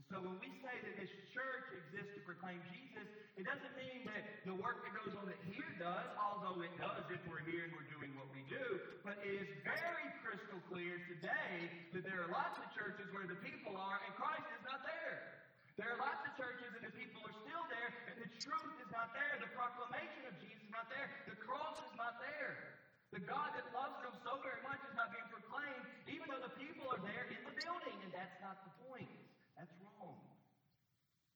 And 0.00 0.03
so 0.14 0.22
when 0.22 0.38
we 0.38 0.46
say 0.62 0.70
that 0.70 0.94
this 0.94 1.10
church 1.34 1.66
exists 1.74 2.14
to 2.14 2.22
proclaim 2.22 2.62
Jesus, 2.70 3.02
it 3.34 3.42
doesn't 3.42 3.74
mean 3.74 4.06
that 4.06 4.46
the 4.46 4.54
work 4.54 4.86
that 4.86 4.94
goes 4.94 5.10
on 5.18 5.26
that 5.26 5.42
here 5.50 5.66
does, 5.74 6.06
although 6.14 6.62
it 6.62 6.70
does 6.78 7.02
if 7.10 7.18
we're 7.26 7.42
here 7.42 7.66
and 7.66 7.74
we're 7.74 7.90
doing 7.90 8.14
what 8.14 8.30
we 8.30 8.46
do. 8.46 8.62
But 9.02 9.18
it 9.26 9.42
is 9.42 9.50
very 9.66 10.06
crystal 10.22 10.62
clear 10.70 11.02
today 11.10 11.66
that 11.98 12.06
there 12.06 12.22
are 12.22 12.30
lots 12.30 12.62
of 12.62 12.70
churches 12.78 13.10
where 13.10 13.26
the 13.26 13.34
people 13.42 13.74
are 13.74 13.98
and 14.06 14.14
Christ 14.14 14.46
is 14.54 14.62
not 14.62 14.86
there. 14.86 15.50
There 15.82 15.90
are 15.90 15.98
lots 15.98 16.22
of 16.30 16.38
churches 16.38 16.70
and 16.78 16.86
the 16.86 16.94
people 16.94 17.18
are 17.26 17.34
still 17.42 17.66
there 17.66 17.90
and 18.14 18.16
the 18.22 18.30
truth 18.38 18.74
is 18.86 18.90
not 18.94 19.10
there. 19.18 19.34
The 19.42 19.50
proclamation 19.58 20.30
of 20.30 20.38
Jesus 20.38 20.62
is 20.62 20.70
not 20.70 20.86
there. 20.94 21.10
The 21.26 21.42
cross 21.42 21.74
is 21.82 21.94
not 21.98 22.22
there. 22.22 22.78
The 23.10 23.22
God 23.26 23.50
that 23.58 23.66
loves 23.74 23.98
them 23.98 24.14
so 24.22 24.38
very 24.46 24.62
much 24.62 24.78
is 24.78 24.94
not 24.94 25.10
being 25.10 25.26
proclaimed, 25.26 25.82
even 26.06 26.30
though 26.30 26.42
the 26.46 26.54
people 26.54 26.86
are 26.94 27.02
there 27.02 27.26
in 27.34 27.42
the 27.50 27.54
building, 27.66 27.98
and 28.06 28.14
that's 28.14 28.38
not 28.38 28.62
the 28.62 28.70
point. 28.86 29.23
That's 29.64 29.80
wrong. 29.80 30.20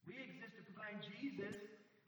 We 0.04 0.20
exist 0.20 0.60
to 0.60 0.62
proclaim 0.68 1.00
Jesus 1.00 1.56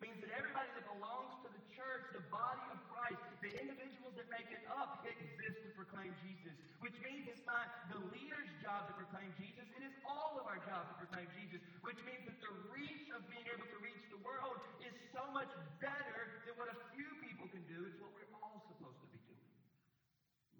means 0.05 0.21
that 0.21 0.37
everybody 0.37 0.69
that 0.77 0.85
belongs 0.85 1.33
to 1.41 1.49
the 1.49 1.65
church, 1.73 2.05
the 2.13 2.21
body 2.29 2.61
of 2.69 2.77
Christ, 2.93 3.17
the 3.41 3.57
individuals 3.57 4.13
that 4.21 4.29
make 4.29 4.45
it 4.53 4.61
up, 4.69 5.01
exist 5.01 5.65
to 5.65 5.73
proclaim 5.73 6.13
Jesus. 6.21 6.53
Which 6.85 6.93
means 7.01 7.25
it's 7.25 7.41
not 7.49 7.73
the 7.89 8.05
leader's 8.13 8.53
job 8.61 8.85
to 8.93 9.01
proclaim 9.01 9.33
Jesus, 9.41 9.65
it 9.65 9.81
is 9.81 9.97
all 10.05 10.37
of 10.37 10.45
our 10.45 10.61
job 10.69 10.93
to 10.93 10.95
proclaim 11.01 11.29
Jesus. 11.41 11.65
Which 11.89 12.01
means 12.05 12.21
that 12.29 12.37
the 12.45 12.53
reach 12.69 13.09
of 13.17 13.25
being 13.33 13.49
able 13.49 13.65
to 13.65 13.81
reach 13.81 14.05
the 14.13 14.21
world 14.21 14.61
is 14.85 14.93
so 15.17 15.25
much 15.33 15.49
better 15.81 16.45
than 16.45 16.53
what 16.61 16.69
a 16.69 16.77
few 16.93 17.09
people 17.25 17.49
can 17.49 17.65
do. 17.65 17.89
It's 17.89 17.97
what 17.97 18.13
we're 18.13 18.29
all 18.45 18.61
supposed 18.69 19.01
to 19.01 19.09
be 19.09 19.21
doing. 19.25 19.57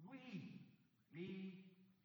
We, 0.09 0.57
me, 1.13 1.53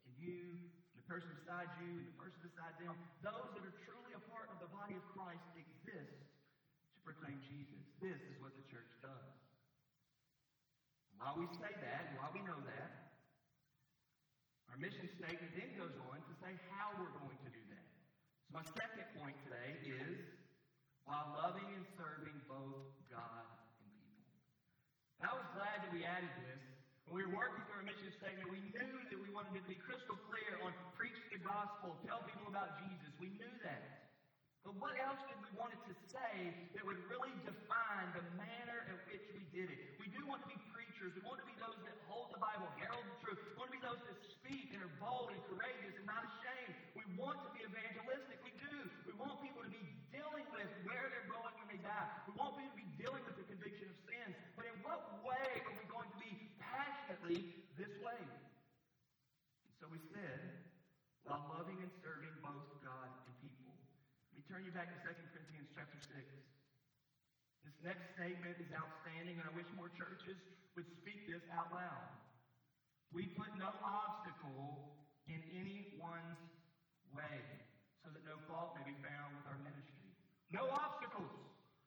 and 0.05 0.13
you, 0.21 0.66
person 1.07 1.31
beside 1.39 1.71
you, 1.79 2.03
and 2.03 2.07
the 2.11 2.17
person 2.19 2.39
beside 2.43 2.75
them, 2.83 2.93
those 3.23 3.49
that 3.55 3.63
are 3.63 3.77
truly 3.87 4.11
a 4.13 4.23
part 4.27 4.51
of 4.51 4.59
the 4.59 4.67
body 4.75 4.99
of 4.99 5.03
Christ 5.15 5.47
exist 5.55 6.19
to 6.19 6.99
proclaim 7.07 7.39
Jesus. 7.47 7.79
This 8.03 8.19
is 8.27 8.35
what 8.43 8.51
the 8.59 8.67
church 8.67 8.91
does. 8.99 9.31
While 11.17 11.39
we 11.39 11.47
say 11.57 11.71
that, 11.71 12.13
while 12.19 12.29
we 12.35 12.43
know 12.45 12.59
that, 12.59 12.91
our 14.69 14.77
mission 14.77 15.07
statement 15.17 15.51
then 15.55 15.73
goes 15.79 15.95
on 16.11 16.21
to 16.21 16.33
say 16.43 16.53
how 16.69 16.93
we're 16.99 17.15
going 17.23 17.39
to 17.41 17.49
do 17.49 17.63
that. 17.73 17.87
So 18.45 18.59
my 18.59 18.65
second 18.75 19.07
point 19.17 19.33
today 19.47 19.79
is 19.87 20.21
while 21.07 21.39
loving 21.39 21.67
and 21.71 21.87
serving 21.95 22.35
both 22.51 22.83
God 23.09 23.47
and 23.47 23.59
people. 23.79 24.11
And 25.19 25.31
I 25.31 25.33
was 25.33 25.47
glad 25.55 25.87
that 25.87 25.91
we 25.95 26.03
added 26.03 26.29
this. 26.43 26.46
When 27.07 27.23
we 27.23 27.31
were 27.31 27.39
working 27.39 27.63
through 27.71 27.79
our 27.79 27.87
mission 27.87 28.11
statement, 28.19 28.51
we 28.51 28.59
knew 28.75 28.95
that 29.07 29.19
we 29.19 29.31
wanted 29.31 29.55
to 29.55 29.63
be 29.63 29.79
crystal 29.79 30.19
clear 30.27 30.59
on 30.59 30.75
preach 30.99 31.15
the 31.31 31.39
gospel, 31.39 31.95
tell 32.03 32.19
people 32.27 32.51
about 32.51 32.83
Jesus. 32.83 33.15
We 33.23 33.31
knew 33.39 33.53
that. 33.63 34.07
But 34.67 34.75
what 34.83 34.99
else 34.99 35.23
did 35.31 35.39
we 35.39 35.55
want 35.55 35.71
it 35.71 35.79
to 35.87 35.95
say 36.11 36.51
that 36.75 36.83
would 36.83 36.99
really 37.07 37.31
define 37.47 38.11
the 38.11 38.19
manner 38.35 38.91
in 38.91 38.99
which 39.07 39.23
we 39.31 39.47
did 39.55 39.71
it? 39.71 39.79
We 40.03 40.11
do 40.11 40.19
want 40.27 40.43
to 40.43 40.51
be 40.51 40.59
preachers. 40.75 41.15
We 41.15 41.23
want 41.23 41.39
to 41.39 41.47
be 41.47 41.55
those 41.55 41.79
that 41.87 41.95
hold 42.11 42.35
the 42.35 42.43
Bible, 42.43 42.67
herald 42.75 43.07
the 43.07 43.15
truth. 43.23 43.39
We 43.39 43.55
want 43.55 43.71
to 43.71 43.75
be 43.79 43.83
those 43.87 44.03
that 44.03 44.19
speak 44.27 44.75
and 44.75 44.83
are 44.83 44.91
bold 44.99 45.31
and 45.31 45.39
courageous 45.47 45.95
and 45.95 46.03
not 46.03 46.27
ashamed. 46.27 46.75
We 46.99 47.07
want 47.15 47.39
to 47.47 47.49
be 47.55 47.63
evangelistic. 47.63 48.43
We 48.43 48.51
do. 48.59 48.75
We 49.07 49.15
want 49.15 49.39
people 49.39 49.63
to 49.63 49.71
be 49.71 49.79
dealing 50.11 50.43
with 50.51 50.67
where 50.83 51.07
they're 51.15 51.31
going 51.31 51.55
when 51.63 51.71
they 51.71 51.79
die. 51.79 52.07
We 52.27 52.35
want 52.35 52.59
people 52.59 52.75
to 52.75 52.81
be 52.83 52.91
dealing 52.99 53.23
with 53.23 53.39
the 53.39 53.47
conviction 53.47 53.87
of 53.87 53.95
sins. 54.03 54.35
But 54.59 54.67
in 54.67 54.75
what 54.83 55.23
way 55.23 55.63
are 55.63 55.75
we 55.79 55.87
going 55.87 56.11
to 56.11 56.19
be 56.19 56.35
passionately 56.59 57.55
this 57.79 57.95
way? 58.03 58.19
And 58.19 59.71
so 59.79 59.86
we 59.86 59.86
said, 60.13 60.67
while 61.27 61.43
loving 61.51 61.83
and 61.83 61.91
serving 61.99 62.31
both 62.39 62.71
God 62.79 63.11
and 63.27 63.33
people. 63.43 63.75
Let 64.31 64.39
me 64.39 64.43
turn 64.47 64.63
you 64.63 64.71
back 64.71 64.87
to 64.95 64.99
2 65.03 65.11
Corinthians 65.35 65.67
chapter 65.75 65.99
6. 65.99 66.15
This 67.67 67.77
next 67.83 68.15
statement 68.15 68.55
is 68.63 68.71
outstanding, 68.71 69.35
and 69.35 69.43
I 69.43 69.51
wish 69.51 69.67
more 69.75 69.91
churches 69.99 70.39
would 70.79 70.87
speak 71.03 71.27
this 71.27 71.43
out 71.51 71.67
loud. 71.75 72.15
We 73.11 73.27
put 73.35 73.51
no 73.59 73.67
obstacle 73.83 74.95
in 75.27 75.43
anyone's 75.51 76.39
way, 77.11 77.43
so 77.99 78.07
that 78.07 78.23
no 78.23 78.39
fault 78.47 78.79
may 78.79 78.87
be 78.87 78.95
found 79.03 79.35
with 79.35 79.45
our 79.51 79.59
ministry. 79.59 80.15
No 80.47 80.71
obstacles. 80.71 81.33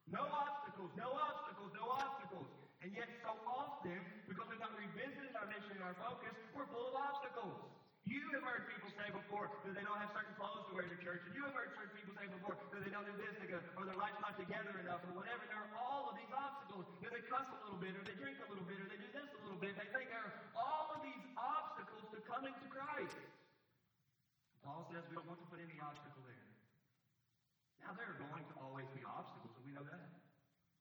No 0.04 0.20
obstacles. 0.28 0.92
No 1.00 1.16
obstacles. 1.16 1.72
No 1.72 1.96
obstacles. 1.96 2.48
And 2.84 2.92
yet, 2.92 3.08
so 3.24 3.32
often, 3.48 3.96
because 4.28 4.44
we've 4.52 4.60
not 4.60 4.76
revisited 4.76 5.32
our 5.32 5.48
mission 5.48 5.80
and 5.80 5.84
our 5.84 5.96
focus, 5.96 6.36
we're 6.52 6.68
full 6.68 6.92
of 6.92 6.96
obstacles. 6.96 7.79
You 8.10 8.26
have 8.34 8.42
heard 8.42 8.66
people 8.66 8.90
say 8.98 9.06
before 9.14 9.46
that 9.62 9.70
they 9.70 9.86
don't 9.86 10.02
have 10.02 10.10
certain 10.10 10.34
clothes 10.34 10.66
to 10.66 10.74
wear 10.74 10.82
to 10.82 10.98
church, 10.98 11.22
and 11.30 11.34
you 11.38 11.46
have 11.46 11.54
heard 11.54 11.70
certain 11.78 11.94
people 11.94 12.10
say 12.18 12.26
before 12.26 12.58
that 12.58 12.82
they 12.82 12.90
don't 12.90 13.06
do 13.06 13.14
this, 13.14 13.38
or 13.78 13.86
their 13.86 13.94
life's 13.94 14.18
not 14.18 14.34
together 14.34 14.74
enough, 14.82 14.98
or 15.06 15.14
whatever. 15.14 15.46
There 15.46 15.62
are 15.62 15.70
all 15.78 16.10
of 16.10 16.18
these 16.18 16.34
obstacles. 16.34 16.90
That 17.06 17.14
they 17.14 17.22
cuss 17.30 17.46
a 17.54 17.58
little 17.62 17.78
bit, 17.78 17.94
or 17.94 18.02
they 18.02 18.18
drink 18.18 18.42
a 18.42 18.50
little 18.50 18.66
bit, 18.66 18.82
or 18.82 18.90
they 18.90 18.98
do 18.98 19.10
this 19.14 19.30
a 19.30 19.40
little 19.46 19.62
bit. 19.62 19.78
They 19.78 19.86
think 19.94 20.10
there 20.10 20.26
are 20.26 20.34
all 20.58 20.90
of 20.90 21.06
these 21.06 21.22
obstacles 21.38 22.10
to 22.10 22.18
coming 22.26 22.50
to 22.58 22.66
Christ. 22.66 23.14
Paul 24.66 24.82
says 24.90 25.06
we 25.06 25.14
don't 25.14 25.30
want 25.30 25.38
to 25.40 25.48
put 25.48 25.62
any 25.62 25.78
obstacle 25.78 26.26
there. 26.26 26.46
Now, 27.86 27.94
there 27.94 28.10
are 28.10 28.18
going 28.18 28.42
to 28.42 28.54
always 28.58 28.90
be 28.90 29.06
obstacles, 29.06 29.54
and 29.54 29.64
we 29.64 29.72
know 29.72 29.86
that. 29.86 30.02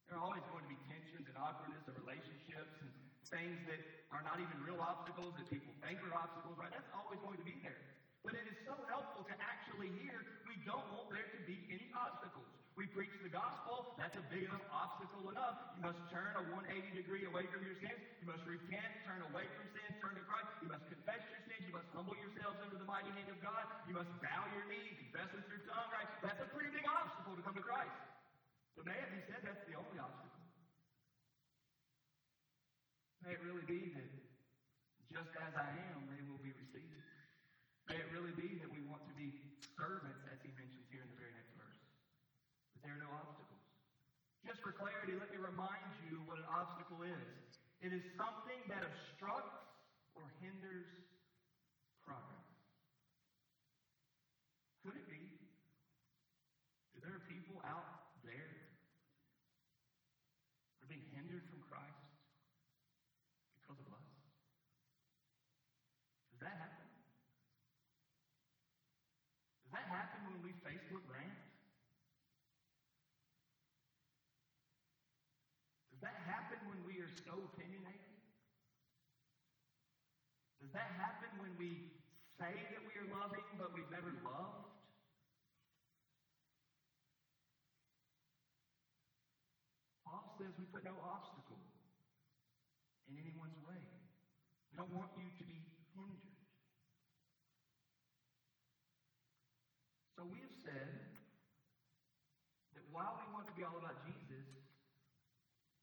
There 0.09 0.17
are 0.17 0.25
always 0.25 0.41
going 0.49 0.65
to 0.65 0.71
be 0.73 0.81
tensions 0.89 1.29
and 1.29 1.37
awkwardness 1.37 1.85
of 1.85 1.93
relationships 1.93 2.73
and 2.81 2.89
things 3.29 3.61
that 3.69 3.81
are 4.09 4.25
not 4.25 4.41
even 4.41 4.57
real 4.65 4.81
obstacles 4.81 5.37
that 5.37 5.45
people 5.53 5.73
think 5.85 6.01
are 6.01 6.13
obstacles, 6.17 6.57
right? 6.57 6.73
That's 6.73 6.89
always 6.93 7.21
going 7.21 7.37
to 7.37 7.45
be 7.45 7.61
there. 7.61 7.77
But 8.25 8.35
it 8.35 8.45
is 8.49 8.57
so 8.67 8.75
helpful 8.91 9.23
to 9.23 9.35
actually 9.39 9.93
hear 10.03 10.27
we 10.43 10.59
don't 10.67 10.83
want 10.91 11.07
there 11.13 11.23
to 11.23 11.39
be 11.47 11.63
any 11.71 11.87
obstacles. 11.95 12.49
We 12.75 12.89
preach 12.89 13.11
the 13.23 13.31
gospel, 13.31 13.95
that's 13.99 14.15
a 14.15 14.23
big 14.31 14.47
enough 14.47 14.63
obstacle 14.71 15.27
enough. 15.31 15.55
You 15.75 15.83
must 15.83 15.99
turn 16.11 16.31
a 16.35 16.43
180 16.51 16.95
degree 16.95 17.27
away 17.27 17.47
from 17.51 17.63
your 17.63 17.75
sins. 17.79 17.99
You 18.23 18.27
must 18.27 18.43
repent, 18.47 18.87
turn 19.03 19.19
away 19.31 19.51
from 19.55 19.67
sin, 19.75 19.87
turn 19.99 20.15
to 20.15 20.23
Christ. 20.23 20.47
You 20.63 20.71
must 20.71 20.87
confess 20.87 21.21
your 21.27 21.43
sins. 21.43 21.63
You 21.67 21.75
must 21.75 21.91
humble 21.91 22.15
yourselves 22.15 22.59
under 22.63 22.79
the 22.79 22.87
mighty 22.87 23.11
hand 23.13 23.27
of 23.31 23.39
God. 23.43 23.67
You 23.83 23.99
must 23.99 24.11
bow 24.23 24.47
your 24.55 24.63
knee, 24.71 24.95
confess 24.95 25.27
with 25.35 25.47
your 25.51 25.59
tongue, 25.67 25.91
right? 25.91 26.07
That's 26.23 26.39
a 26.39 26.47
pretty 26.49 26.71
big 26.71 26.87
obstacle 26.87 27.35
to 27.35 27.43
come 27.43 27.55
to 27.55 27.63
Christ. 27.63 27.99
But 28.79 28.87
it 28.95 29.11
be 29.11 29.19
said 29.27 29.43
that's 29.43 29.63
the 29.67 29.75
only 29.75 29.99
obstacle. 29.99 30.28
May 33.25 33.35
it 33.35 33.41
really 33.43 33.65
be 33.67 33.91
that 33.95 34.09
just 35.11 35.31
as 35.41 35.53
I 35.57 35.69
am, 35.91 36.07
they 36.07 36.21
will 36.29 36.39
be 36.39 36.53
received. 36.55 37.03
May 37.89 37.97
it 37.97 38.07
really 38.13 38.35
be 38.37 38.61
that 38.61 38.69
we 38.69 38.85
want 38.85 39.01
to 39.09 39.15
be 39.17 39.33
servants, 39.73 40.21
as 40.29 40.37
he 40.45 40.53
mentions 40.53 40.85
here 40.93 41.01
in 41.01 41.09
the 41.09 41.19
very 41.19 41.33
next 41.33 41.55
verse. 41.57 41.81
But 42.75 42.85
there 42.85 42.93
are 42.95 43.03
no 43.03 43.11
obstacles. 43.17 43.65
Just 44.45 44.61
for 44.61 44.71
clarity, 44.71 45.17
let 45.17 45.33
me 45.33 45.41
remind 45.41 45.89
you 46.07 46.21
what 46.29 46.37
an 46.37 46.47
obstacle 46.47 47.01
is. 47.03 47.27
It 47.81 47.95
is 47.95 48.03
something 48.19 48.59
that 48.69 48.83
obstructs 48.83 49.59
or 50.15 50.27
hinders 50.43 50.87
progress. 52.03 52.49
Could 54.83 54.95
it 54.99 55.07
be 55.07 55.21
that 56.95 57.01
there 57.05 57.15
are 57.15 57.25
people 57.29 57.61
out 57.63 58.15
there 58.23 58.51
that 60.75 60.83
are 60.83 60.91
being 60.91 61.07
hindered 61.15 61.45
from 61.47 61.61
Christ 61.69 62.03
because 63.59 63.79
of 63.79 63.87
us? 63.93 64.09
Does 66.33 66.41
that 66.43 66.57
happen? 66.57 66.89
Does 69.63 69.73
that 69.77 69.87
happen 69.87 70.19
when 70.25 70.41
we 70.41 70.51
Facebook 70.65 71.05
rant? 71.05 71.37
Does 75.93 76.01
that 76.01 76.17
happen 76.25 76.57
when 76.65 76.81
we 76.87 77.03
are 77.03 77.11
so 77.27 77.35
opinionated? 77.53 78.09
Does 80.69 80.85
that 80.85 81.01
happen 81.01 81.33
when 81.41 81.49
we 81.57 81.89
say 82.37 82.53
that 82.53 82.81
we 82.85 82.93
are 83.01 83.09
loving 83.09 83.41
but 83.57 83.73
we've 83.73 83.89
never 83.89 84.13
loved? 84.21 84.69
Paul 90.05 90.29
says 90.37 90.53
we 90.61 90.69
put 90.69 90.85
no 90.85 90.93
obstacle 91.01 91.57
in 93.09 93.17
anyone's 93.17 93.57
way. 93.65 93.81
We 94.69 94.77
don't 94.77 94.93
want 94.93 95.09
you 95.17 95.25
to 95.25 95.43
be 95.49 95.57
hindered. 95.97 96.37
So 100.13 100.21
we 100.29 100.37
have 100.37 100.53
said 100.61 100.93
that 102.77 102.85
while 102.93 103.17
we 103.17 103.25
want 103.33 103.49
to 103.49 103.57
be 103.57 103.65
all 103.65 103.73
about 103.81 104.05
Jesus, 104.05 104.45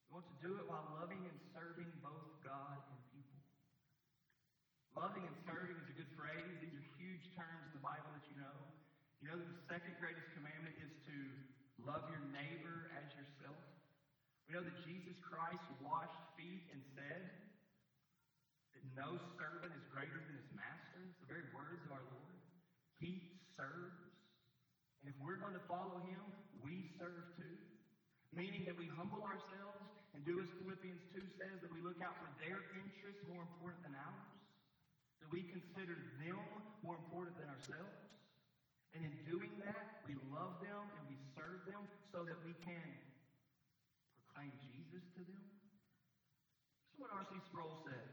we 0.06 0.14
want 0.14 0.30
to 0.30 0.38
do 0.38 0.54
it 0.62 0.64
while 0.70 0.94
loving 0.94 1.26
and 1.26 1.38
serving 1.50 1.90
both 2.06 2.38
God 2.46 2.78
and 2.86 3.02
people. 3.10 3.36
Loving 4.96 5.28
and 5.28 5.36
serving 5.44 5.76
is 5.76 5.92
a 5.92 5.96
good 6.00 6.08
phrase. 6.16 6.56
These 6.56 6.72
are 6.72 6.88
huge 6.96 7.28
terms 7.36 7.68
in 7.68 7.72
the 7.76 7.84
Bible 7.84 8.08
that 8.16 8.24
you 8.32 8.40
know. 8.40 8.56
You 9.20 9.28
know 9.28 9.36
that 9.36 9.44
the 9.44 9.55
second 9.66 9.98
greatest 9.98 10.30
commandment 10.38 10.78
is 10.78 10.94
to 11.10 11.16
love 11.82 12.06
your 12.06 12.22
neighbor 12.30 12.86
as 12.94 13.06
yourself. 13.18 13.58
We 14.46 14.54
know 14.54 14.62
that 14.62 14.78
Jesus 14.86 15.18
Christ 15.18 15.66
washed 15.82 16.22
feet 16.38 16.70
and 16.70 16.78
said 16.94 17.22
that 18.78 18.84
no 18.94 19.18
servant 19.34 19.74
is 19.74 19.82
greater 19.90 20.22
than 20.22 20.38
his 20.38 20.50
master. 20.54 21.02
It's 21.10 21.18
the 21.18 21.26
very 21.26 21.50
words 21.50 21.82
of 21.82 21.98
our 21.98 22.06
Lord. 22.14 22.38
He 23.02 23.42
serves. 23.58 24.06
And 25.02 25.10
if 25.10 25.18
we're 25.18 25.42
going 25.42 25.58
to 25.58 25.66
follow 25.66 25.98
him, 26.06 26.22
we 26.62 26.86
serve 26.94 27.34
too. 27.34 27.58
Meaning 28.30 28.70
that 28.70 28.78
we 28.78 28.86
humble 28.94 29.26
ourselves 29.26 29.82
and 30.14 30.22
do 30.22 30.38
as 30.38 30.46
Philippians 30.62 31.02
2 31.10 31.42
says, 31.42 31.58
that 31.58 31.74
we 31.74 31.82
look 31.82 31.98
out 32.06 32.14
for 32.22 32.30
their 32.38 32.62
interests 32.70 33.26
more 33.26 33.42
important 33.42 33.82
than 33.82 33.98
ours. 33.98 34.30
That 35.26 35.30
we 35.34 35.42
consider 35.50 35.98
them 36.22 36.38
more 36.86 36.94
important 37.02 37.34
than 37.42 37.50
ourselves. 37.50 38.06
And 38.96 39.04
in 39.04 39.12
doing 39.28 39.52
that, 39.60 40.00
we 40.08 40.16
love 40.32 40.56
them 40.64 40.88
and 40.96 41.04
we 41.04 41.20
serve 41.36 41.68
them 41.68 41.84
so 42.16 42.24
that 42.24 42.40
we 42.48 42.56
can 42.64 42.88
proclaim 44.16 44.48
Jesus 44.64 45.04
to 45.12 45.20
them. 45.20 45.36
This 45.36 46.96
is 46.96 46.98
what 47.04 47.12
R.C. 47.12 47.36
Sproul 47.52 47.76
says. 47.84 48.08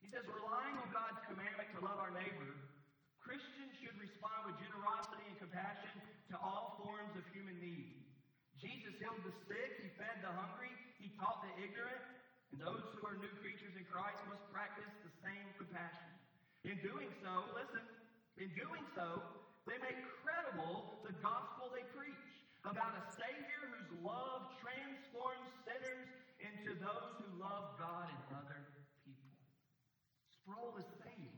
He 0.00 0.08
says, 0.08 0.24
relying 0.24 0.80
on 0.80 0.88
God's 0.88 1.20
commandment 1.28 1.68
to 1.76 1.84
love 1.84 2.00
our 2.00 2.08
neighbor, 2.08 2.56
Christians 3.20 3.76
should 3.84 3.92
respond 4.00 4.48
with 4.48 4.56
generosity 4.64 5.28
and 5.28 5.36
compassion 5.44 5.92
to 6.32 6.40
all 6.40 6.80
forms 6.80 7.12
of 7.20 7.24
human 7.36 7.60
need. 7.60 8.00
Jesus 8.56 8.96
healed 8.96 9.20
the 9.20 9.36
sick, 9.44 9.76
he 9.76 9.92
fed 10.00 10.24
the 10.24 10.32
hungry, 10.32 10.72
he 10.96 11.12
taught 11.20 11.44
the 11.44 11.52
ignorant, 11.60 12.00
and 12.56 12.64
those 12.64 12.80
who 12.96 13.12
are 13.12 13.20
new 13.20 13.34
creatures 13.44 13.76
in 13.76 13.84
Christ 13.92 14.24
must 14.32 14.40
practice 14.48 14.88
the 15.04 15.12
same 15.20 15.52
compassion. 15.60 16.08
In 16.64 16.80
doing 16.80 17.12
so, 17.20 17.44
listen, 17.52 17.84
in 18.40 18.48
doing 18.56 18.88
so, 18.96 19.20
they 19.68 19.76
make 19.84 20.00
credible 20.24 21.04
the 21.04 21.12
gospel 21.20 21.68
they 21.76 21.84
preach 21.92 22.27
about 22.66 22.98
a 22.98 23.04
Savior 23.14 23.62
whose 23.70 23.90
love 24.02 24.50
transforms 24.58 25.50
sinners 25.62 26.08
into 26.42 26.74
those 26.82 27.10
who 27.22 27.28
love 27.38 27.78
God 27.78 28.10
and 28.10 28.22
other 28.34 28.60
people. 29.06 29.34
Sproul 30.42 30.74
is 30.82 30.90
saying 31.02 31.34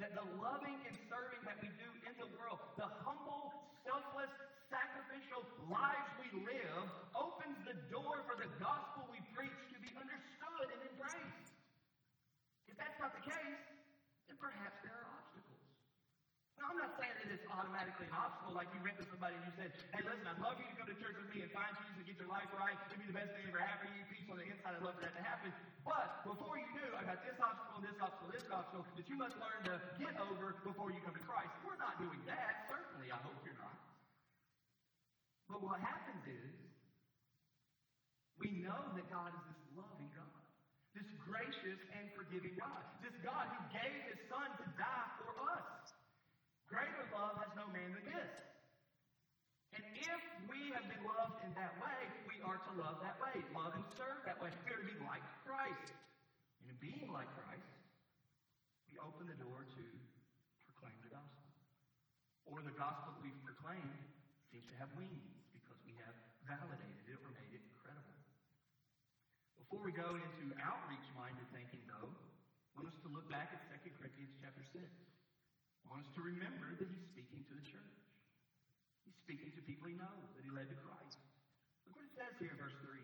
that 0.00 0.16
the 0.16 0.24
loving 0.40 0.80
and 0.88 0.96
serving 1.12 1.42
that 1.44 1.60
we 1.60 1.68
do 1.76 1.88
in 2.08 2.14
the 2.16 2.28
world, 2.40 2.60
the 2.80 2.88
humble, 3.04 3.52
selfless, 3.84 4.32
sacrificial 4.72 5.44
lives 5.68 6.08
we 6.16 6.28
live, 6.48 6.84
opens 7.12 7.60
the 7.68 7.76
door 7.92 8.24
for 8.24 8.40
the 8.40 8.48
gospel 8.56 9.04
we 9.12 9.20
preach 9.36 9.60
to 9.72 9.78
be 9.80 9.92
understood 9.92 10.66
and 10.72 10.80
embraced. 10.88 11.52
If 12.72 12.80
that's 12.80 12.96
not 12.96 13.12
the 13.12 13.24
case, 13.28 13.60
then 14.28 14.40
perhaps 14.40 14.80
there 14.80 14.96
are 14.96 15.08
obstacles. 15.20 15.60
Now, 16.56 16.72
I'm 16.72 16.80
not 16.80 16.96
saying 16.96 17.11
that 17.22 17.30
it's 17.38 17.46
automatically 17.46 18.10
an 18.10 18.14
obstacle 18.18 18.52
like 18.52 18.66
you 18.74 18.82
went 18.82 18.98
to 18.98 19.06
somebody 19.06 19.38
and 19.38 19.44
you 19.46 19.54
said, 19.54 19.70
hey, 19.94 20.02
listen, 20.02 20.26
I'd 20.26 20.42
love 20.42 20.58
you 20.58 20.66
to 20.66 20.74
come 20.74 20.88
to 20.90 20.98
church 20.98 21.16
with 21.18 21.30
me 21.30 21.46
and 21.46 21.50
find 21.54 21.70
Jesus 21.78 22.02
and 22.02 22.06
get 22.06 22.16
your 22.18 22.30
life 22.30 22.50
right. 22.58 22.74
It'd 22.90 22.98
be 22.98 23.06
the 23.06 23.16
best 23.16 23.30
thing 23.32 23.46
ever 23.46 23.62
happened 23.62 23.94
to 23.94 23.96
you. 23.96 24.04
Peace 24.10 24.26
on 24.26 24.38
the 24.38 24.46
inside. 24.50 24.74
I'd 24.74 24.82
love 24.82 24.98
for 24.98 25.04
that 25.06 25.14
to 25.14 25.24
happen. 25.24 25.50
But 25.86 26.08
before 26.26 26.58
you 26.58 26.68
do, 26.74 26.86
I've 26.98 27.06
got 27.06 27.22
this 27.22 27.38
obstacle, 27.38 27.80
this 27.82 27.98
obstacle, 28.02 28.30
this 28.34 28.46
obstacle 28.50 28.84
that 28.98 29.06
you 29.06 29.16
must 29.18 29.34
learn 29.38 29.60
to 29.70 29.74
get 29.98 30.14
over 30.18 30.58
before 30.66 30.90
you 30.90 30.98
come 31.06 31.14
to 31.14 31.24
Christ. 31.26 31.50
We're 31.62 31.78
not 31.78 31.98
doing 32.02 32.18
that. 32.26 32.66
Certainly, 32.70 33.10
I 33.10 33.18
hope 33.22 33.38
you're 33.46 33.58
not. 33.58 33.78
But 35.50 35.58
what 35.62 35.78
happens 35.82 36.22
is, 36.26 36.54
we 38.40 38.64
know 38.64 38.90
that 38.98 39.06
God 39.12 39.30
is 39.36 39.44
this 39.52 39.62
loving 39.78 40.10
God, 40.16 40.42
this 40.96 41.06
gracious 41.22 41.78
and 41.94 42.10
forgiving 42.16 42.56
God, 42.58 42.82
this 43.04 43.14
God 43.22 43.46
who 43.52 43.60
gave 43.70 44.00
his 44.10 44.18
son 44.26 44.48
to 44.58 44.66
die. 44.74 45.11
Greater 46.72 47.04
love 47.12 47.36
has 47.36 47.52
no 47.52 47.68
man 47.68 47.92
than 47.92 48.08
this. 48.08 48.32
And 49.76 49.84
if 49.92 50.22
we 50.48 50.72
have 50.72 50.88
been 50.88 51.04
loved 51.04 51.44
in 51.44 51.52
that 51.52 51.76
way, 51.76 52.00
we 52.24 52.40
are 52.40 52.56
to 52.56 52.72
love 52.80 52.96
that 53.04 53.20
way, 53.20 53.44
love 53.52 53.76
and 53.76 53.84
serve 53.92 54.24
that 54.24 54.40
way. 54.40 54.48
We 54.64 54.72
are 54.72 54.80
to 54.80 54.88
be 54.88 54.96
like 55.04 55.20
Christ. 55.44 55.92
And 56.64 56.72
in 56.72 56.76
being 56.80 57.12
like 57.12 57.28
Christ, 57.36 57.76
we 58.88 58.96
open 59.04 59.28
the 59.28 59.36
door 59.36 59.68
to 59.68 59.84
proclaim 60.64 60.96
the 61.04 61.12
gospel. 61.12 61.44
Or 62.48 62.64
the 62.64 62.72
gospel 62.72 63.20
that 63.20 63.20
we've 63.20 63.44
proclaimed 63.44 64.00
seems 64.48 64.64
to 64.72 64.76
have 64.80 64.88
wings 64.96 65.28
because 65.52 65.76
we 65.84 65.92
have 66.00 66.16
validated 66.48 67.04
it 67.04 67.20
or 67.20 67.36
made 67.36 67.52
it 67.52 67.64
credible. 67.84 68.16
Before 69.60 69.84
we 69.84 69.92
go 69.92 70.16
into 70.16 70.56
outreach-minded 70.56 71.48
thinking, 71.52 71.84
though, 71.84 72.08
I 72.08 72.70
want 72.80 72.88
us 72.88 72.96
to 73.04 73.12
look 73.12 73.28
back 73.28 73.52
at 73.52 73.60
2 73.68 73.92
Corinthians 74.00 74.32
chapter 74.40 74.64
6. 74.72 75.11
Want 75.88 76.02
us 76.02 76.10
to 76.16 76.22
remember 76.22 76.74
that 76.78 76.88
he's 76.88 77.06
speaking 77.10 77.42
to 77.46 77.54
the 77.54 77.66
church. 77.66 77.96
He's 79.04 79.18
speaking 79.22 79.50
to 79.54 79.60
people 79.62 79.90
he 79.90 79.96
knows 79.98 80.28
that 80.34 80.42
he 80.42 80.50
led 80.50 80.70
to 80.70 80.78
Christ. 80.82 81.18
Look 81.86 81.98
what 81.98 82.06
it 82.06 82.14
says 82.16 82.32
here 82.38 82.54
in 82.54 82.58
verse 82.58 82.76
3. 82.84 82.96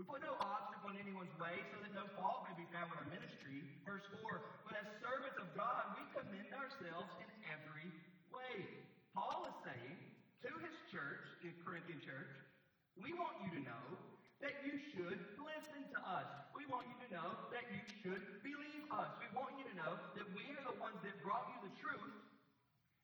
We 0.00 0.08
put 0.08 0.24
no 0.24 0.34
obstacle 0.40 0.90
in 0.90 0.98
anyone's 0.98 1.34
way 1.36 1.60
so 1.68 1.76
that 1.84 1.92
no 1.92 2.08
fault 2.16 2.48
may 2.48 2.56
be 2.56 2.66
found 2.72 2.88
with 2.88 3.04
our 3.04 3.10
ministry. 3.12 3.60
Verse 3.84 4.04
4. 4.24 4.40
But 4.64 4.80
as 4.80 4.88
servants 5.04 5.36
of 5.36 5.52
God, 5.52 5.94
we 6.00 6.02
commend 6.16 6.50
ourselves 6.56 7.12
in 7.20 7.28
every 7.52 7.88
way. 8.32 8.56
Paul 9.12 9.52
is 9.52 9.56
saying 9.68 9.98
to 10.48 10.50
his 10.64 10.74
church, 10.88 11.22
the 11.44 11.52
Corinthian 11.60 12.00
church, 12.00 12.32
we 12.96 13.12
want 13.14 13.36
you 13.44 13.60
to 13.60 13.62
know 13.62 13.86
that 14.40 14.58
you 14.66 14.74
should 14.90 15.20
listen 15.38 15.82
to 15.94 16.00
us. 16.02 16.26
We 16.56 16.66
want 16.66 16.88
you 16.90 16.98
to 17.06 17.08
know 17.14 17.28
that 17.54 17.62
you 17.70 17.82
should 18.02 18.24
believe 18.42 18.84
us. 18.90 19.12
We 19.22 19.28
want 19.36 19.54
you 19.60 19.64
to 19.70 19.76
know 19.78 19.92
that 20.18 20.26
we 20.34 20.44
are 20.56 20.64
the 20.66 20.76
ones 20.82 20.98
that 21.06 21.14
brought 21.22 21.46
you 21.54 21.68
the 21.68 21.74
truth 21.78 22.16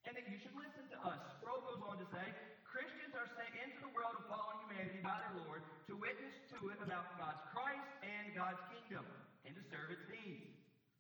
and 0.09 0.17
that 0.17 0.18
you 0.29 0.39
should 0.45 0.57
listen 0.57 0.85
to 0.93 0.99
us. 1.09 1.21
Sproul 1.41 1.65
goes 1.65 1.81
on 1.89 1.97
to 1.97 2.07
say, 2.13 2.27
Christians 2.69 3.17
are 3.17 3.29
sent 3.33 3.53
into 3.65 3.81
the 3.81 3.93
world 3.97 4.13
of 4.21 4.29
fallen 4.29 4.61
humanity 4.69 5.01
by 5.01 5.17
their 5.25 5.41
Lord 5.49 5.65
to 5.89 5.97
witness 5.97 6.37
to 6.53 6.69
it 6.69 6.79
about 6.85 7.17
God's 7.17 7.41
Christ 7.49 7.89
and 8.05 8.37
God's 8.37 8.61
kingdom 8.69 9.09
and 9.49 9.57
to 9.57 9.63
serve 9.73 9.89
its 9.89 10.05
needs. 10.13 10.53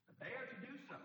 But 0.08 0.16
they 0.24 0.32
are 0.32 0.48
to 0.48 0.58
do 0.64 0.72
so 0.88 0.96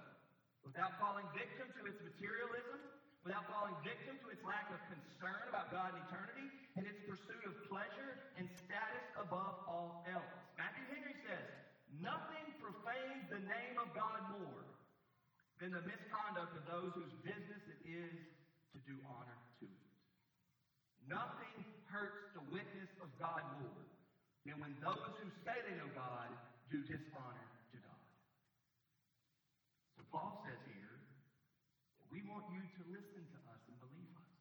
without 0.63 0.95
falling 1.03 1.27
victim 1.35 1.67
to 1.67 1.81
its 1.83 1.99
materialism, 1.99 2.79
without 3.27 3.43
falling 3.51 3.75
victim 3.83 4.15
to 4.23 4.27
its 4.31 4.39
lack 4.47 4.71
of 4.71 4.79
concern 4.87 5.43
about 5.51 5.67
God 5.75 5.91
and 5.91 5.99
eternity, 6.07 6.47
and 6.79 6.87
its 6.87 7.03
pursuit 7.03 7.43
of 7.43 7.53
pleasure 7.67 8.23
and 8.39 8.47
status 8.55 9.05
above 9.19 9.67
all 9.67 10.07
else. 10.07 10.31
Matthew 10.55 10.87
Henry 10.95 11.15
says, 11.27 11.47
nothing 11.99 12.47
profanes 12.63 13.27
the 13.27 13.43
name 13.43 13.75
of 13.83 13.91
God 13.91 14.39
more 14.39 14.62
than 15.63 15.71
the 15.71 15.87
misconduct 15.87 16.51
of 16.59 16.63
those 16.67 16.91
whose 16.91 17.15
business 17.23 17.63
it 17.71 17.79
is 17.87 18.11
to 18.75 18.77
do 18.83 18.99
honor 19.07 19.39
to 19.63 19.63
it. 19.63 19.87
Nothing 21.07 21.63
hurts 21.87 22.35
the 22.35 22.43
witness 22.51 22.91
of 22.99 23.07
God 23.15 23.39
more 23.63 23.87
than 24.43 24.59
when 24.59 24.75
those 24.83 25.07
who 25.23 25.31
say 25.47 25.55
they 25.63 25.79
know 25.79 25.87
God 25.95 26.27
do 26.67 26.83
dishonor 26.83 27.47
to 27.71 27.77
God. 27.79 28.03
So 29.95 30.03
Paul 30.11 30.43
says 30.43 30.59
here, 30.67 30.99
we 32.11 32.19
want 32.27 32.43
you 32.51 32.59
to 32.59 32.81
listen 32.91 33.23
to 33.23 33.39
us 33.47 33.63
and 33.71 33.79
believe 33.79 34.11
us. 34.19 34.35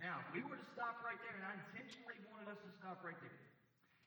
Now, 0.00 0.24
if 0.24 0.32
we 0.32 0.40
were 0.48 0.56
to 0.56 0.68
stop 0.72 0.96
right 1.04 1.20
there, 1.20 1.36
and 1.36 1.44
I 1.44 1.60
intentionally 1.60 2.16
wanted 2.32 2.56
us 2.56 2.60
to 2.64 2.72
stop 2.80 3.04
right 3.04 3.20
there, 3.20 3.40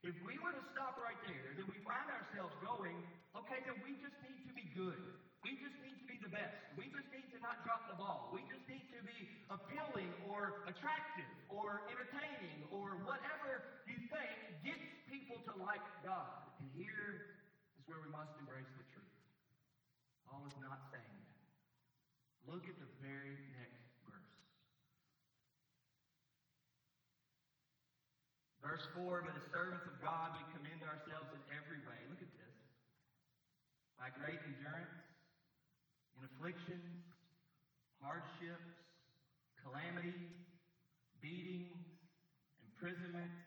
If 0.01 0.17
we 0.25 0.41
were 0.41 0.57
to 0.57 0.65
stop 0.73 0.97
right 1.03 1.19
there, 1.27 1.53
then 1.59 1.67
we 1.69 1.77
find 1.85 2.07
ourselves 2.09 2.55
going, 2.63 2.97
okay, 3.35 3.61
then 3.67 3.77
we 3.83 3.99
just 3.99 4.15
need 4.25 4.47
to 4.47 4.53
be 4.55 4.65
good. 4.71 4.97
We 5.43 5.55
just 5.59 5.75
need 5.83 5.95
to 5.99 6.07
be 6.07 6.17
the 6.23 6.31
best. 6.31 6.55
We 6.75 6.87
just 6.91 7.07
need 7.11 7.27
to 7.35 7.39
not 7.39 7.63
drop 7.63 7.87
the 7.91 7.95
ball. 7.99 8.31
We 8.31 8.43
just 8.47 8.63
need 8.67 8.87
to 8.95 8.99
be 9.03 9.19
appealing 9.51 10.11
or 10.27 10.67
attractive 10.79 11.27
or 11.51 11.83
entertaining 11.91 12.63
or 12.71 12.95
whatever 13.03 13.83
you 13.83 13.99
think 14.07 14.31
gets 14.63 14.87
people 15.11 15.35
to 15.43 15.53
like 15.59 15.83
God. 16.07 16.47
And 16.63 16.71
here 16.71 17.27
is 17.75 17.83
where 17.83 17.99
we 17.99 18.07
must 18.15 18.31
embrace 18.39 18.71
the 18.79 18.87
truth. 18.95 19.15
Paul 20.23 20.47
is 20.47 20.55
not 20.63 20.87
saying 20.95 21.03
that. 21.03 21.43
Look 22.47 22.63
at 22.63 22.79
the 22.79 22.87
very 23.03 23.35
next 23.59 23.91
verse. 24.07 24.31
Verse 28.63 28.85
4 28.95 29.27
But 29.27 29.35
as 29.35 29.43
servants 29.51 29.83
of 29.83 29.99
God, 29.99 30.39
we 30.39 30.43
commend 30.55 30.79
ourselves 30.87 31.27
in 31.35 31.43
every 31.51 31.83
way. 31.83 31.99
Look 32.07 32.23
at 32.23 32.31
this. 32.39 32.55
By 33.99 34.15
great 34.15 34.39
endurance, 34.47 34.95
in 36.15 36.23
afflictions, 36.23 37.03
hardships, 37.99 38.79
calamities, 39.59 40.38
beatings, 41.29 41.85
imprisonments, 42.65 43.37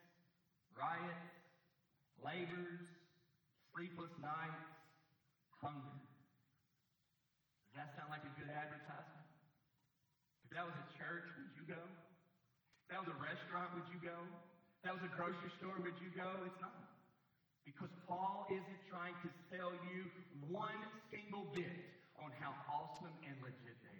riots, 0.78 1.26
labors, 2.22 2.78
sleepless 3.74 4.14
nights, 4.22 4.70
hunger. 5.58 5.98
Does 7.66 7.74
that 7.82 7.90
sound 7.98 8.14
like 8.14 8.22
a 8.22 8.32
good 8.38 8.46
advertisement? 8.54 9.26
If 10.46 10.54
that 10.54 10.62
was 10.62 10.78
a 10.78 10.86
church, 10.94 11.26
would 11.42 11.50
you 11.58 11.66
go? 11.66 11.82
If 11.82 12.86
that 12.94 13.02
was 13.02 13.10
a 13.10 13.18
restaurant, 13.18 13.74
would 13.74 13.88
you 13.90 13.98
go? 13.98 14.30
If 14.78 14.80
that 14.86 14.94
was 14.94 15.02
a 15.02 15.12
grocery 15.18 15.50
store, 15.58 15.74
would 15.82 15.98
you 15.98 16.14
go? 16.14 16.46
It's 16.46 16.60
not. 16.62 16.78
Because 17.66 17.90
Paul 18.06 18.46
isn't 18.46 18.82
trying 18.86 19.18
to 19.26 19.28
sell 19.50 19.74
you 19.90 20.06
one 20.54 20.78
single 21.10 21.50
bit 21.50 21.74
on 22.22 22.30
how 22.38 22.54
awesome 22.70 23.14
and 23.26 23.34
legit 23.42 23.78
are. 23.90 23.91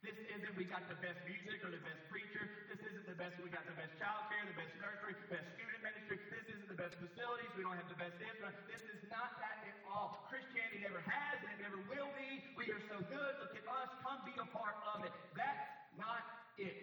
This 0.00 0.16
isn't 0.32 0.56
we 0.56 0.64
got 0.64 0.80
the 0.88 0.96
best 1.04 1.20
music 1.28 1.60
or 1.60 1.68
the 1.68 1.84
best 1.84 2.00
preacher. 2.08 2.48
This 2.72 2.80
isn't 2.80 3.04
the 3.04 3.16
best 3.20 3.36
we 3.36 3.52
got 3.52 3.68
the 3.68 3.76
best 3.76 3.92
child 4.00 4.24
care, 4.32 4.40
the 4.48 4.56
best 4.56 4.72
nursery, 4.80 5.12
the 5.12 5.28
best 5.28 5.44
student 5.52 5.80
ministry. 5.84 6.16
This 6.32 6.48
isn't 6.56 6.68
the 6.72 6.80
best 6.80 6.96
facilities. 6.96 7.52
We 7.52 7.60
don't 7.60 7.76
have 7.76 7.88
the 7.88 8.00
best 8.00 8.16
this. 8.16 8.32
This 8.64 8.80
is 8.96 9.00
not 9.12 9.28
that 9.44 9.60
at 9.60 9.76
all. 9.84 10.16
Christianity 10.24 10.80
never 10.80 11.04
has 11.04 11.36
and 11.44 11.52
it 11.52 11.60
never 11.60 11.84
will 11.84 12.08
be. 12.16 12.40
We 12.56 12.72
are 12.72 12.80
so 12.88 13.04
good. 13.12 13.32
Look 13.44 13.52
at 13.52 13.64
us. 13.68 13.92
Come 14.00 14.24
be 14.24 14.32
a 14.40 14.48
part 14.56 14.76
of 14.96 15.04
it. 15.04 15.12
That's 15.36 15.68
not 16.00 16.24
it. 16.56 16.80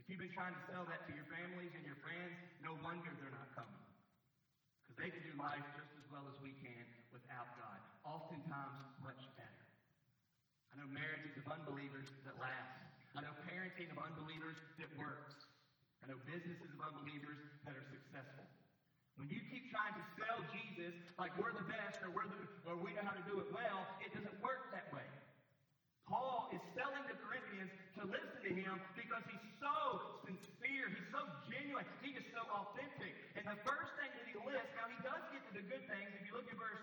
If 0.00 0.08
you've 0.08 0.20
been 0.20 0.32
trying 0.32 0.56
to 0.56 0.62
sell 0.64 0.88
that 0.88 1.04
to 1.04 1.12
your 1.12 1.28
families 1.28 1.76
and 1.76 1.84
your 1.84 2.00
friends, 2.00 2.40
no 2.64 2.72
wonder 2.80 3.12
they're 3.20 3.32
not 3.32 3.52
coming. 3.52 3.84
Because 4.88 4.96
they 4.96 5.12
can 5.12 5.20
do 5.20 5.36
life 5.36 5.64
just 5.76 5.92
as 6.00 6.08
well 6.08 6.24
as 6.24 6.40
we 6.40 6.56
can 6.56 6.88
without 7.12 7.52
God. 7.60 7.80
Oftentimes, 8.08 8.80
much 9.04 9.20
better. 9.36 9.47
I 10.78 10.86
know 10.86 10.94
marriages 10.94 11.34
of 11.34 11.42
unbelievers 11.50 12.06
that 12.22 12.38
last. 12.38 12.78
I 13.18 13.26
know 13.26 13.34
parenting 13.50 13.90
of 13.90 13.98
unbelievers 13.98 14.54
that 14.78 14.86
works. 14.94 15.34
I 15.98 16.06
know 16.06 16.22
businesses 16.22 16.70
of 16.70 16.78
unbelievers 16.78 17.34
that 17.66 17.74
are 17.74 17.82
successful. 17.90 18.46
When 19.18 19.26
you 19.26 19.42
keep 19.50 19.66
trying 19.74 19.98
to 19.98 20.04
sell 20.14 20.38
Jesus 20.46 20.94
like 21.18 21.34
we're 21.34 21.50
the 21.50 21.66
best 21.66 21.98
or 22.06 22.14
we're 22.14 22.30
the, 22.30 22.38
or 22.62 22.78
we 22.78 22.94
know 22.94 23.02
how 23.02 23.10
to 23.10 23.26
do 23.26 23.42
it 23.42 23.50
well, 23.50 23.90
it 23.98 24.14
doesn't 24.14 24.38
work 24.38 24.62
that 24.70 24.86
way. 24.94 25.02
Paul 26.06 26.46
is 26.54 26.62
selling 26.78 27.02
the 27.10 27.18
Corinthians 27.18 27.74
to 27.98 28.06
listen 28.06 28.38
to 28.46 28.52
him 28.54 28.78
because 28.94 29.26
he's 29.26 29.42
so 29.58 29.98
sincere, 30.22 30.86
he's 30.94 31.10
so 31.10 31.26
genuine, 31.50 31.90
he 31.98 32.14
is 32.14 32.22
so 32.30 32.46
authentic. 32.54 33.18
And 33.34 33.42
the 33.50 33.58
first 33.66 33.90
thing 33.98 34.14
that 34.14 34.22
he 34.30 34.38
lists, 34.46 34.70
now 34.78 34.86
he 34.86 34.94
does 35.02 35.26
get 35.34 35.42
to 35.50 35.52
the 35.58 35.66
good 35.66 35.82
things. 35.90 36.14
If 36.14 36.22
you 36.22 36.38
look 36.38 36.46
at 36.46 36.54
verse 36.54 36.78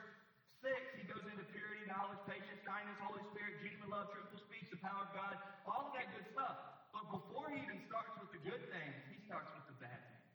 6, 0.66 0.74
he 0.97 1.05
goes 1.05 1.22
into 1.30 1.45
purity, 1.53 1.86
knowledge, 1.86 2.18
patience, 2.26 2.57
kindness, 2.66 2.97
Holy 2.97 3.22
Spirit, 3.30 3.61
genuine 3.61 3.93
love, 3.93 4.09
truthful 4.09 4.41
speech, 4.41 4.66
the 4.74 4.82
power 4.82 5.05
of 5.05 5.13
God, 5.13 5.38
all 5.70 5.86
of 5.86 5.93
that 5.93 6.09
good 6.09 6.26
stuff. 6.34 6.57
But 6.89 7.05
before 7.13 7.53
he 7.53 7.61
even 7.61 7.78
starts 7.86 8.18
with 8.18 8.34
the 8.34 8.41
good 8.41 8.63
things, 8.74 9.05
he 9.05 9.22
starts 9.22 9.53
with 9.53 9.68
the 9.70 9.78
bad 9.78 10.01
things, 10.09 10.34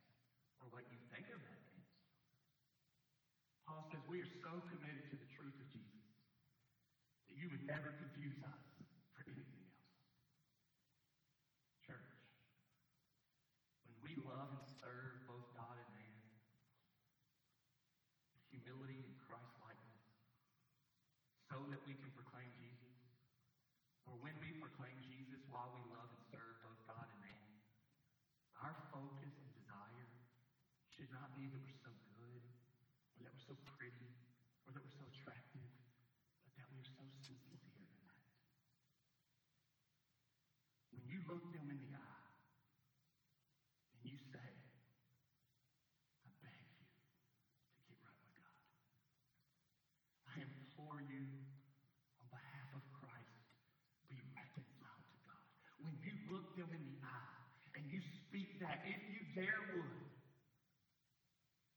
or 0.62 0.70
what 0.70 0.86
you 0.86 1.02
think 1.10 1.26
are 1.34 1.42
bad 1.42 1.58
things. 1.74 1.90
Paul 3.66 3.82
says, 3.90 4.02
We 4.06 4.22
are 4.22 4.32
so 4.42 4.62
committed 4.70 5.06
to 5.10 5.16
the 5.18 5.28
truth 5.34 5.56
of 5.58 5.66
Jesus 5.74 6.06
that 7.28 7.36
you 7.38 7.48
would 7.50 7.62
never 7.66 7.94
confuse 7.96 8.38
us 8.42 8.62
for 9.14 9.22
anything 9.26 9.62
else. 9.66 9.86
Church, 11.86 12.14
when 13.86 13.98
we 14.02 14.14
love 14.20 14.50
and 14.54 14.62
serve 14.82 15.18
both 15.26 15.46
God 15.54 15.78
and 15.80 15.90
man, 15.94 16.18
humility 18.50 19.06
and 19.06 19.14
Christ 19.18 19.54
likeness, 19.62 20.04
so 21.50 21.66
that 21.70 21.82
we 21.82 21.94
can 21.98 22.10
proclaim 22.14 22.50
Jesus, 22.58 22.96
or 24.06 24.16
when 24.18 24.38
we 24.40 24.54
proclaim 24.56 24.98
Jesus 25.02 25.42
while 25.50 25.70
we 25.70 25.82
love 25.86 26.10
and 26.10 26.22
serve 26.30 26.58
both 26.62 26.78
God 26.86 27.06
and 27.10 27.20
man, 27.22 27.44
our 28.62 28.76
focus 28.92 29.32
and 29.42 29.50
desire 29.54 30.10
should 30.94 31.10
not 31.10 31.30
be 31.34 31.48
that 31.50 31.62
we're 31.62 31.80
so 31.86 31.94
good, 32.16 32.42
or 33.16 33.18
that 33.24 33.32
we're 33.32 33.46
so 33.48 33.56
pretty, 33.78 34.12
or 34.66 34.74
that 34.74 34.82
we're 34.82 34.98
so 34.98 35.06
attractive, 35.08 35.70
but 36.44 36.52
that 36.58 36.68
we're 36.70 36.86
so 36.98 37.06
sincere 37.26 37.72
in 37.78 37.86
that. 37.96 38.16
When 40.92 41.04
you 41.06 41.22
look 41.26 41.42
them 41.54 41.70
in 41.70 41.78
the 41.82 41.94
eye 41.94 42.30
and 43.94 44.02
you 44.04 44.18
say, 44.34 44.48
I 46.26 46.30
beg 46.42 46.64
you 46.78 46.86
to 47.76 47.80
get 47.88 47.98
right 48.02 48.18
with 48.22 48.34
God. 48.38 48.58
I 50.30 50.34
implore 50.90 51.06
you 51.06 51.22
on 52.18 52.26
behalf 52.34 52.66
of 52.74 52.82
Christ, 52.98 53.46
be 54.10 54.18
reconciled 54.34 55.06
to 55.06 55.16
God. 55.22 55.46
When 55.86 55.94
you 56.02 56.10
look 56.34 56.50
them 56.58 56.66
in 56.74 56.82
the 56.82 56.98
eye 57.06 57.38
and 57.78 57.86
you 57.86 58.02
speak 58.02 58.58
that, 58.58 58.82
if 58.82 58.98
you 59.06 59.22
dare 59.38 59.70
would, 59.70 60.02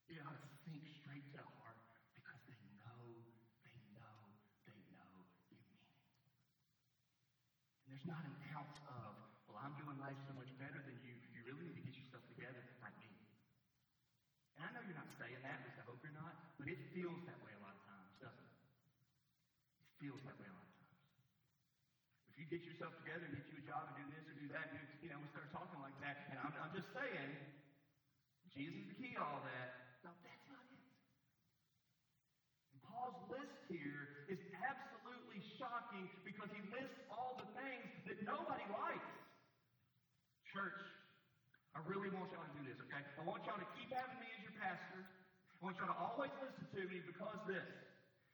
it 0.10 0.18
ought 0.26 0.42
to 0.42 0.50
sink 0.66 0.82
straight 0.98 1.30
to 1.30 1.46
the 1.46 1.50
heart 1.62 1.78
because 2.18 2.42
they 2.50 2.58
know, 2.82 3.22
they 3.62 3.78
know, 3.94 4.18
they 4.66 4.82
know 4.98 5.14
you 5.54 5.62
mean 5.62 5.78
it. 5.78 5.94
And 7.86 7.94
there's 7.94 8.10
not 8.10 8.26
an 8.26 8.34
ounce 8.58 8.82
of, 8.90 9.14
well, 9.46 9.62
I'm 9.62 9.78
doing 9.78 10.02
life 10.02 10.18
so 10.26 10.34
much 10.34 10.50
better 10.58 10.82
than 10.82 10.98
you. 11.06 11.14
You 11.38 11.46
really 11.46 11.70
need 11.70 11.78
to 11.78 11.86
get 11.86 11.94
yourself 12.02 12.26
together 12.34 12.66
like 12.82 12.98
me. 12.98 13.14
And 14.58 14.66
I 14.66 14.74
know 14.74 14.82
you're 14.82 14.98
not 14.98 15.14
saying 15.22 15.38
that, 15.46 15.62
at 15.62 15.70
least 15.70 15.78
I 15.78 15.86
hope 15.86 16.02
you're 16.02 16.18
not, 16.18 16.34
but 16.58 16.66
it 16.66 16.82
feels 16.98 17.22
that 17.30 17.38
way 17.46 17.54
a 17.54 17.62
lot 17.62 17.78
of 17.78 17.86
times, 17.86 18.10
doesn't 18.18 18.42
it? 18.42 18.54
It 19.93 19.93
feels 20.04 20.20
that 20.28 20.36
way 20.36 20.52
a 20.52 20.52
lot 20.52 20.68
of 20.68 20.76
times. 20.84 21.00
If 22.28 22.36
you 22.36 22.44
get 22.52 22.68
yourself 22.68 22.92
together 23.00 23.24
and 23.24 23.32
get 23.32 23.48
you 23.48 23.56
a 23.56 23.64
job 23.64 23.88
and 23.88 23.96
do 23.96 24.04
this 24.12 24.28
or 24.28 24.36
do 24.36 24.52
that, 24.52 24.68
and, 24.76 24.84
you 25.00 25.08
know, 25.08 25.16
we 25.24 25.32
start 25.32 25.48
talking 25.56 25.80
like 25.80 25.96
that, 26.04 26.20
and 26.28 26.36
I'm, 26.44 26.52
I'm 26.60 26.76
just 26.76 26.92
saying, 26.92 27.32
Jesus 28.52 28.84
is 28.84 28.88
the 28.92 28.98
key 29.00 29.16
to 29.16 29.24
all 29.24 29.40
that. 29.48 29.72
No, 30.04 30.12
that's 30.28 30.44
not 30.52 30.60
it. 30.76 30.84
And 32.76 32.84
Paul's 32.84 33.16
list 33.32 33.56
here 33.72 34.12
is 34.28 34.44
absolutely 34.68 35.40
shocking 35.56 36.12
because 36.28 36.52
he 36.52 36.60
lists 36.68 37.00
all 37.08 37.40
the 37.40 37.48
things 37.56 37.88
that 38.04 38.20
nobody 38.28 38.68
likes. 38.68 39.08
Church, 40.52 40.84
I 41.72 41.80
really 41.88 42.12
want 42.12 42.28
y'all 42.36 42.44
to 42.44 42.52
do 42.52 42.68
this, 42.68 42.76
okay? 42.92 43.08
I 43.16 43.24
want 43.24 43.48
y'all 43.48 43.56
to 43.56 43.72
keep 43.72 43.88
having 43.96 44.20
me 44.20 44.28
as 44.36 44.44
your 44.44 44.52
pastor. 44.60 45.00
I 45.00 45.58
want 45.64 45.80
y'all 45.80 45.88
to 45.88 45.96
always 45.96 46.34
listen 46.44 46.68
to 46.76 46.82
me 46.92 47.00
because 47.00 47.40
this. 47.48 47.83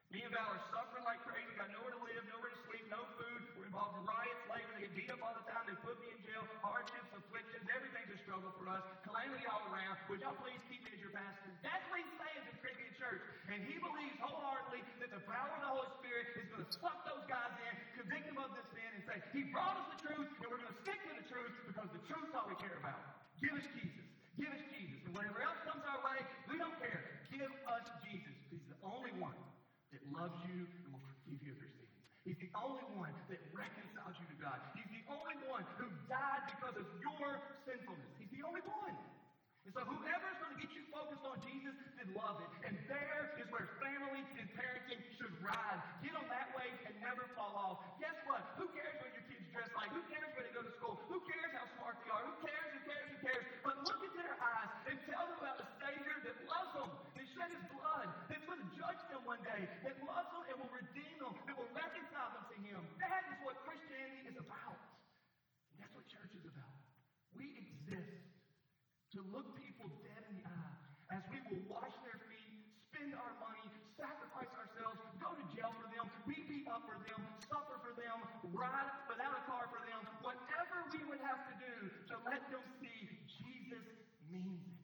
Me 0.10 0.26
and 0.26 0.34
Val 0.34 0.41
are 0.41 0.66
suffering 0.74 1.05
like 1.05 1.22
crazy, 1.22 1.53
got 1.53 1.70
nowhere 1.70 1.93
to 1.93 2.01
live, 2.01 2.26
nowhere 2.34 2.49
to 2.49 2.62
sleep, 2.66 2.82
no 2.89 2.97
food. 3.14 3.45
We're 3.53 3.70
involved 3.70 4.01
in 4.01 4.10
riots, 4.10 4.41
labor, 4.49 4.74
they 4.82 4.89
beat 4.97 5.05
up 5.14 5.22
all 5.22 5.38
the 5.38 5.45
time, 5.45 5.70
they 5.70 5.78
put 5.86 6.01
me 6.01 6.10
in 6.10 6.18
jail, 6.26 6.49
hardships, 6.66 7.14
afflictions, 7.14 7.62
everything's 7.70 8.18
a 8.18 8.20
struggle 8.26 8.49
for 8.57 8.74
us, 8.74 8.82
calamity 9.05 9.45
all 9.45 9.70
around. 9.70 10.01
Would 10.10 10.26
y'all 10.26 10.34
please 10.41 10.57
keep 10.66 10.82
me 10.82 10.97
as 10.97 11.01
your 11.05 11.14
pastor? 11.14 11.53
That's 11.62 11.86
what 11.93 12.01
he's 12.01 12.16
saying 12.18 12.41
to 12.41 12.49
the 12.49 12.57
Corinthian 12.57 12.93
church. 12.97 13.22
And 13.53 13.62
he 13.70 13.78
believes 13.78 14.18
wholeheartedly 14.18 14.82
that 14.97 15.14
the 15.14 15.22
power 15.30 15.53
of 15.53 15.62
the 15.62 15.72
Holy 15.78 15.91
Spirit 16.01 16.26
is 16.41 16.45
going 16.49 16.66
to 16.66 16.72
suck 16.82 16.97
those 17.05 17.26
guys 17.30 17.53
in, 17.70 17.74
convict 18.01 18.26
them 18.34 18.41
of 18.41 18.49
this 18.57 18.66
sin, 18.74 18.89
and 18.89 19.05
say, 19.05 19.18
He 19.30 19.45
brought 19.53 19.78
us 19.78 19.93
the 19.93 19.99
truth, 20.10 20.26
and 20.41 20.49
we're 20.49 20.57
going 20.57 20.74
to 20.74 20.82
stick 20.89 20.97
to 21.05 21.14
the 21.22 21.26
truth 21.30 21.53
because 21.70 21.89
the 21.93 22.01
truth's 22.10 22.34
all 22.34 22.49
we 22.49 22.57
care 22.57 22.82
about. 22.82 22.97
Give 23.38 23.53
us 23.53 23.66
Jesus. 23.78 24.10
Give 24.41 24.49
us 24.49 24.64
Jesus. 24.74 25.05
And 25.05 25.14
whatever 25.14 25.38
else 25.45 25.62
comes 25.70 25.86
our 25.86 26.01
way, 26.01 26.18
we 26.49 26.57
don't 26.57 26.74
care. 26.82 27.30
Give 27.30 27.53
us 27.70 27.86
Jesus. 28.10 28.34
He's 28.49 28.66
the 28.74 28.80
only 28.82 29.14
one 29.22 29.38
loves 30.14 30.38
you 30.49 30.66
and 30.66 30.89
will 30.93 31.05
forgive 31.26 31.41
you 31.45 31.53
of 31.53 31.62
your 31.62 31.72
sins. 31.74 31.93
He's 32.26 32.39
the 32.41 32.51
only 32.57 32.86
one 32.93 33.14
that 33.32 33.41
reconciles 33.55 34.16
you 34.22 34.28
to 34.30 34.38
God. 34.38 34.60
He's 34.78 34.89
the 34.91 35.05
only 35.10 35.38
one 35.49 35.66
who 35.82 35.88
died 36.05 36.45
because 36.53 36.76
of 36.78 36.88
your 37.01 37.30
sinfulness. 37.66 38.12
He's 38.22 38.30
the 38.30 38.45
only 38.45 38.62
one. 38.66 38.95
And 39.66 39.72
so 39.76 39.86
whoever's 39.86 40.38
going 40.41 40.55
to 40.57 40.62
get 40.62 40.72
you 40.74 40.82
focused 40.89 41.26
on 41.26 41.38
Jesus, 41.45 41.74
then 41.97 42.10
love 42.18 42.41
it. 42.41 42.51
And 42.66 42.74
there 42.89 43.38
is 43.38 43.45
where 43.53 43.70
family 43.78 44.26
and 44.41 44.49
parenting 44.57 44.97
should 45.20 45.34
rise. 45.45 45.82
Get 46.01 46.18
on 46.18 46.26
that 46.34 46.49
way 46.57 46.70
and 46.89 46.93
never 47.05 47.30
fall 47.38 47.53
off. 47.53 47.78
Guess 48.01 48.18
what? 48.26 48.41
Who 48.57 48.66
cares 48.74 48.97
what 48.97 49.14
your 49.14 49.26
kids 49.30 49.45
dress 49.53 49.70
like? 49.78 49.93
Who 49.93 50.01
cares 50.10 50.30
where 50.34 50.45
they 50.45 50.55
go 50.57 50.66
to 50.66 50.74
school? 50.82 50.97
Who 51.05 51.22
cares 51.22 51.53
how 51.53 51.70
smart 51.78 52.01
they 52.01 52.10
are? 52.10 52.24
Who 52.26 52.36
cares? 52.41 52.68
Who 52.74 52.82
cares? 52.88 53.05
Who 53.14 53.18
cares? 53.22 53.43
But 53.62 53.76
look 53.86 53.99
into 54.01 54.22
their 54.26 54.41
eyes 54.41 54.72
and 54.89 54.95
tell 55.05 55.26
them 55.30 55.38
about 55.38 55.57
the 55.62 55.70
Savior 55.78 56.18
that 56.30 56.36
loves 56.49 56.70
one 59.30 59.45
day, 59.45 59.69
that 59.86 59.93
loves 60.01 60.25
them 60.34 60.41
and 60.49 60.57
will 60.57 60.73
redeem 60.73 61.21
them, 61.21 61.38
that 61.45 61.53
will 61.53 61.69
reconcile 61.69 62.34
them 62.34 62.41
to 62.49 62.57
Him. 62.57 62.82
That 62.97 63.21
is 63.30 63.38
what 63.45 63.61
Christianity 63.61 64.25
is 64.25 64.34
about. 64.41 64.82
And 65.69 65.77
that's 65.77 65.93
what 65.93 66.09
church 66.09 66.34
is 66.34 66.49
about. 66.49 66.73
We 67.38 67.53
exist 67.61 68.09
to 69.13 69.21
look 69.30 69.45
people 69.53 69.93
dead 70.01 70.25
in 70.25 70.41
the 70.41 70.45
eye 70.49 70.77
as 71.13 71.21
we 71.30 71.38
will 71.45 71.61
wash 71.69 71.93
their 72.01 72.17
feet, 72.25 72.49
spend 72.89 73.13
our 73.13 73.38
money, 73.38 73.69
sacrifice 73.97 74.49
ourselves, 74.57 74.97
go 75.21 75.30
to 75.38 75.45
jail 75.53 75.73
for 75.77 75.86
them, 75.93 76.09
be 76.25 76.41
beat 76.49 76.65
up 76.69 76.82
for 76.89 76.97
them, 77.05 77.21
suffer 77.49 77.77
for 77.82 77.93
them, 77.93 78.25
ride 78.49 78.89
without 79.05 79.38
a 79.38 79.43
car 79.45 79.69
for 79.69 79.82
them, 79.86 80.05
whatever 80.25 80.89
we 80.89 81.05
would 81.05 81.21
have 81.21 81.41
to 81.45 81.53
do 81.61 81.89
to 82.09 82.17
let 82.25 82.41
them 82.49 82.65
see 82.82 83.09
Jesus 83.41 83.86
means 84.25 84.65
it. 84.65 84.82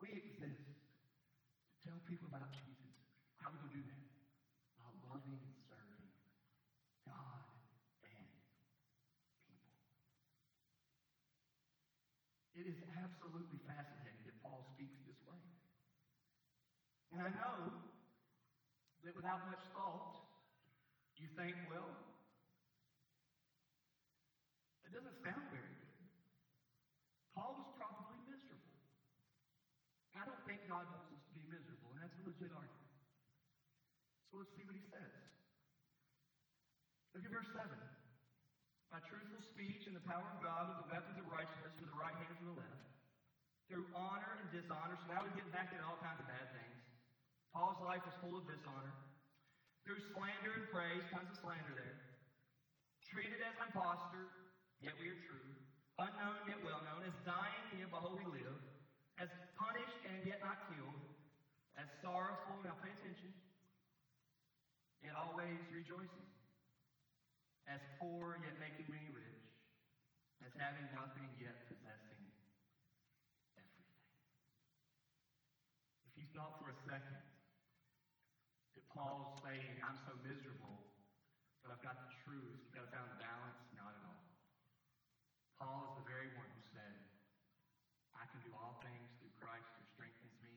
We 0.00 0.12
exist 0.12 0.60
to 1.68 1.76
tell 1.88 2.00
people 2.08 2.28
about 2.28 2.48
Jesus. 2.52 2.78
How 3.38 3.50
are 3.50 3.54
we 3.54 3.60
going 3.62 3.70
to 3.70 3.80
do 3.80 3.86
that? 3.86 4.04
By 4.82 4.90
loving 5.08 5.38
and 5.38 5.54
serving 5.70 6.06
God 7.06 7.42
and 8.02 8.26
people. 9.46 9.74
It 12.58 12.66
is 12.66 12.78
absolutely 12.98 13.62
fascinating 13.66 14.26
that 14.26 14.36
Paul 14.42 14.66
speaks 14.74 14.98
this 15.06 15.18
way. 15.26 15.38
And 17.18 17.26
I 17.26 17.34
know 17.34 17.66
that 19.02 19.10
without 19.18 19.42
much 19.50 19.58
thought, 19.74 20.22
you 21.18 21.26
think, 21.34 21.50
well, 21.66 21.90
it 24.86 24.94
doesn't 24.94 25.18
sound 25.26 25.42
very 25.50 25.66
good. 25.66 25.98
Paul 27.34 27.58
was 27.58 27.74
probably 27.74 28.22
miserable. 28.30 28.70
I 30.14 30.30
don't 30.30 30.38
think 30.46 30.62
God 30.70 30.86
wants 30.94 31.10
us 31.10 31.18
to 31.26 31.32
be 31.34 31.42
miserable, 31.50 31.90
and 31.98 32.06
that's 32.06 32.14
a 32.22 32.22
legit 32.22 32.54
argument. 32.54 32.94
So 34.30 34.38
let's 34.38 34.54
see 34.54 34.62
what 34.62 34.78
he 34.78 34.86
says. 34.86 35.10
Look 37.18 37.26
at 37.26 37.34
verse 37.34 37.50
7. 37.50 37.66
By 38.94 39.02
truthful 39.10 39.42
speech 39.58 39.90
and 39.90 39.98
the 39.98 40.06
power 40.06 40.22
of 40.22 40.38
God 40.38 40.70
with 40.70 40.86
the 40.86 40.90
weapons 40.94 41.18
of 41.18 41.26
righteousness 41.34 41.74
for 41.82 41.90
the 41.90 41.98
right 41.98 42.14
hand 42.14 42.38
and 42.38 42.54
the 42.54 42.62
left, 42.62 42.86
through 43.66 43.90
honor 43.90 44.38
and 44.38 44.54
dishonor. 44.54 44.94
So 45.02 45.06
now 45.10 45.26
we 45.26 45.34
get 45.34 45.50
back 45.50 45.74
at 45.74 45.82
all 45.82 45.98
kinds 45.98 46.22
of 46.22 46.30
bad 46.30 46.46
things. 46.54 46.77
Paul's 47.58 47.82
life 47.82 48.06
was 48.06 48.14
full 48.22 48.38
of 48.38 48.46
dishonor. 48.46 48.94
Through 49.82 49.98
slander 50.14 50.62
and 50.62 50.70
praise, 50.70 51.02
tons 51.10 51.26
of 51.26 51.42
slander 51.42 51.74
there. 51.74 51.98
Treated 53.02 53.42
as 53.42 53.50
an 53.58 53.74
impostor, 53.74 54.30
yet 54.78 54.94
we 55.02 55.10
are 55.10 55.18
true. 55.26 55.50
Unknown 55.98 56.46
yet 56.46 56.62
well 56.62 56.78
known. 56.86 57.02
As 57.02 57.18
dying, 57.26 57.66
yet 57.74 57.90
behold 57.90 58.22
we 58.22 58.30
live. 58.30 58.62
As 59.18 59.26
punished 59.58 59.98
and 60.06 60.22
yet 60.22 60.38
not 60.38 60.70
killed. 60.70 61.02
As 61.74 61.90
sorrowful, 61.98 62.62
now 62.62 62.78
pay 62.78 62.94
attention, 62.94 63.34
yet 65.02 65.18
always 65.18 65.58
rejoicing. 65.74 66.30
As 67.66 67.82
poor, 67.98 68.38
yet 68.38 68.54
making 68.62 68.86
many 68.86 69.10
rich. 69.10 69.42
As 70.46 70.54
having 70.54 70.86
nothing, 70.94 71.26
yet 71.42 71.58
possessing 71.66 72.22
everything. 73.58 73.98
If 76.06 76.14
you 76.14 76.26
thought 76.30 76.54
for 76.62 76.70
a 76.70 76.78
second 76.86 77.18
Paul's 78.92 79.30
saying, 79.44 79.80
I'm 79.84 79.98
so 80.04 80.16
miserable, 80.24 80.80
but 81.62 81.70
I've 81.72 81.84
got 81.84 82.00
the 82.00 82.10
truth, 82.24 82.58
you've 82.64 82.74
got 82.74 82.88
to 82.88 82.92
find 82.92 83.08
the 83.08 83.20
balance, 83.20 83.60
not 83.76 83.92
at 83.92 84.04
all. 84.04 84.28
Paul 85.58 85.90
is 85.90 85.94
the 85.98 86.06
very 86.06 86.30
one 86.38 86.48
who 86.54 86.62
said, 86.70 86.94
I 88.14 88.26
can 88.30 88.42
do 88.42 88.50
all 88.54 88.78
things 88.82 89.10
through 89.18 89.30
Christ 89.38 89.70
who 89.78 89.84
strengthens 89.94 90.34
me. 90.42 90.54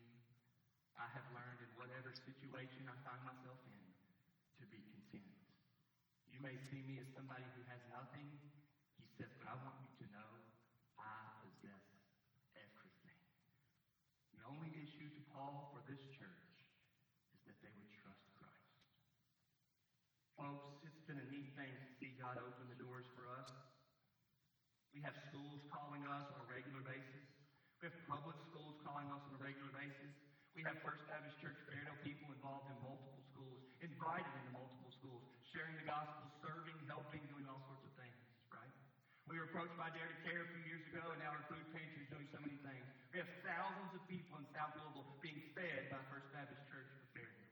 I 0.98 1.10
have 1.18 1.26
learned 1.34 1.62
in 1.62 1.72
whatever 1.74 2.14
situation 2.14 2.86
I 2.86 2.98
find 3.02 3.22
myself 3.26 3.58
in 3.66 3.86
to 4.62 4.66
be 4.70 4.86
content. 4.94 5.34
You 6.30 6.38
may 6.40 6.58
see 6.70 6.86
me 6.86 7.02
as 7.02 7.10
somebody 7.18 7.50
who 7.58 7.62
has 7.70 7.82
nothing. 7.90 8.30
He 9.02 9.10
says, 9.18 9.34
but 9.42 9.50
I 9.50 9.58
want 9.66 9.82
you 9.82 9.90
to 10.02 10.06
know 10.14 10.30
I 11.02 11.26
possess 11.42 11.86
everything. 12.54 13.26
The 14.38 14.46
only 14.46 14.70
issue 14.78 15.10
to 15.18 15.22
Paul 15.34 15.70
for 15.74 15.82
this 15.90 16.02
church 16.14 16.58
is 17.34 17.42
that 17.50 17.58
they 17.66 17.74
would 17.74 17.90
trust 17.90 18.26
Christ. 18.38 18.78
Folks, 20.38 20.78
it's 20.86 21.02
been 21.10 21.18
a 21.18 21.28
neat 21.34 21.50
thing 21.58 21.74
to 21.74 21.88
see 21.98 22.11
God 22.22 22.38
open 22.38 22.69
the 22.69 22.78
doors 22.78 23.09
for 23.17 23.26
us. 23.34 23.49
We 24.93 25.01
have 25.01 25.17
schools 25.34 25.65
calling 25.74 26.05
us 26.05 26.30
on 26.30 26.38
a 26.38 26.47
regular 26.53 26.86
basis. 26.86 27.26
We 27.82 27.89
have 27.89 27.97
public 28.05 28.38
schools 28.45 28.78
calling 28.86 29.09
us 29.09 29.26
on 29.26 29.34
a 29.34 29.41
regular 29.41 29.74
basis. 29.74 30.13
We 30.53 30.61
have 30.69 30.78
First 30.86 31.01
Baptist 31.09 31.41
Church 31.41 31.57
Fairdale 31.65 31.97
people 32.05 32.30
involved 32.30 32.69
in 32.69 32.78
multiple 32.86 33.26
schools, 33.34 33.57
invited 33.82 34.30
into 34.38 34.53
multiple 34.53 34.93
schools, 35.01 35.26
sharing 35.49 35.74
the 35.82 35.88
gospel, 35.89 36.30
serving, 36.45 36.78
helping, 36.86 37.26
doing 37.26 37.49
all 37.49 37.65
sorts 37.65 37.82
of 37.89 37.93
things, 37.97 38.22
right? 38.53 38.69
We 39.26 39.41
were 39.41 39.49
approached 39.49 39.74
by 39.82 39.89
Dare 39.89 40.05
to 40.05 40.19
Care 40.22 40.45
a 40.45 40.49
few 40.53 40.61
years 40.69 40.86
ago, 40.93 41.01
and 41.01 41.26
now 41.26 41.34
our 41.34 41.45
food 41.49 41.65
pantry 41.74 42.05
is 42.05 42.09
doing 42.13 42.30
so 42.30 42.38
many 42.38 42.61
things. 42.61 42.86
We 43.09 43.17
have 43.17 43.32
thousands 43.41 43.97
of 43.97 44.05
people 44.05 44.38
in 44.38 44.45
South 44.53 44.78
Louisville 44.78 45.09
being 45.26 45.41
fed 45.57 45.89
by 45.89 45.97
First 46.13 46.30
Baptist 46.30 46.61
Church 46.69 46.91
of 47.01 47.01
Fairdale. 47.17 47.49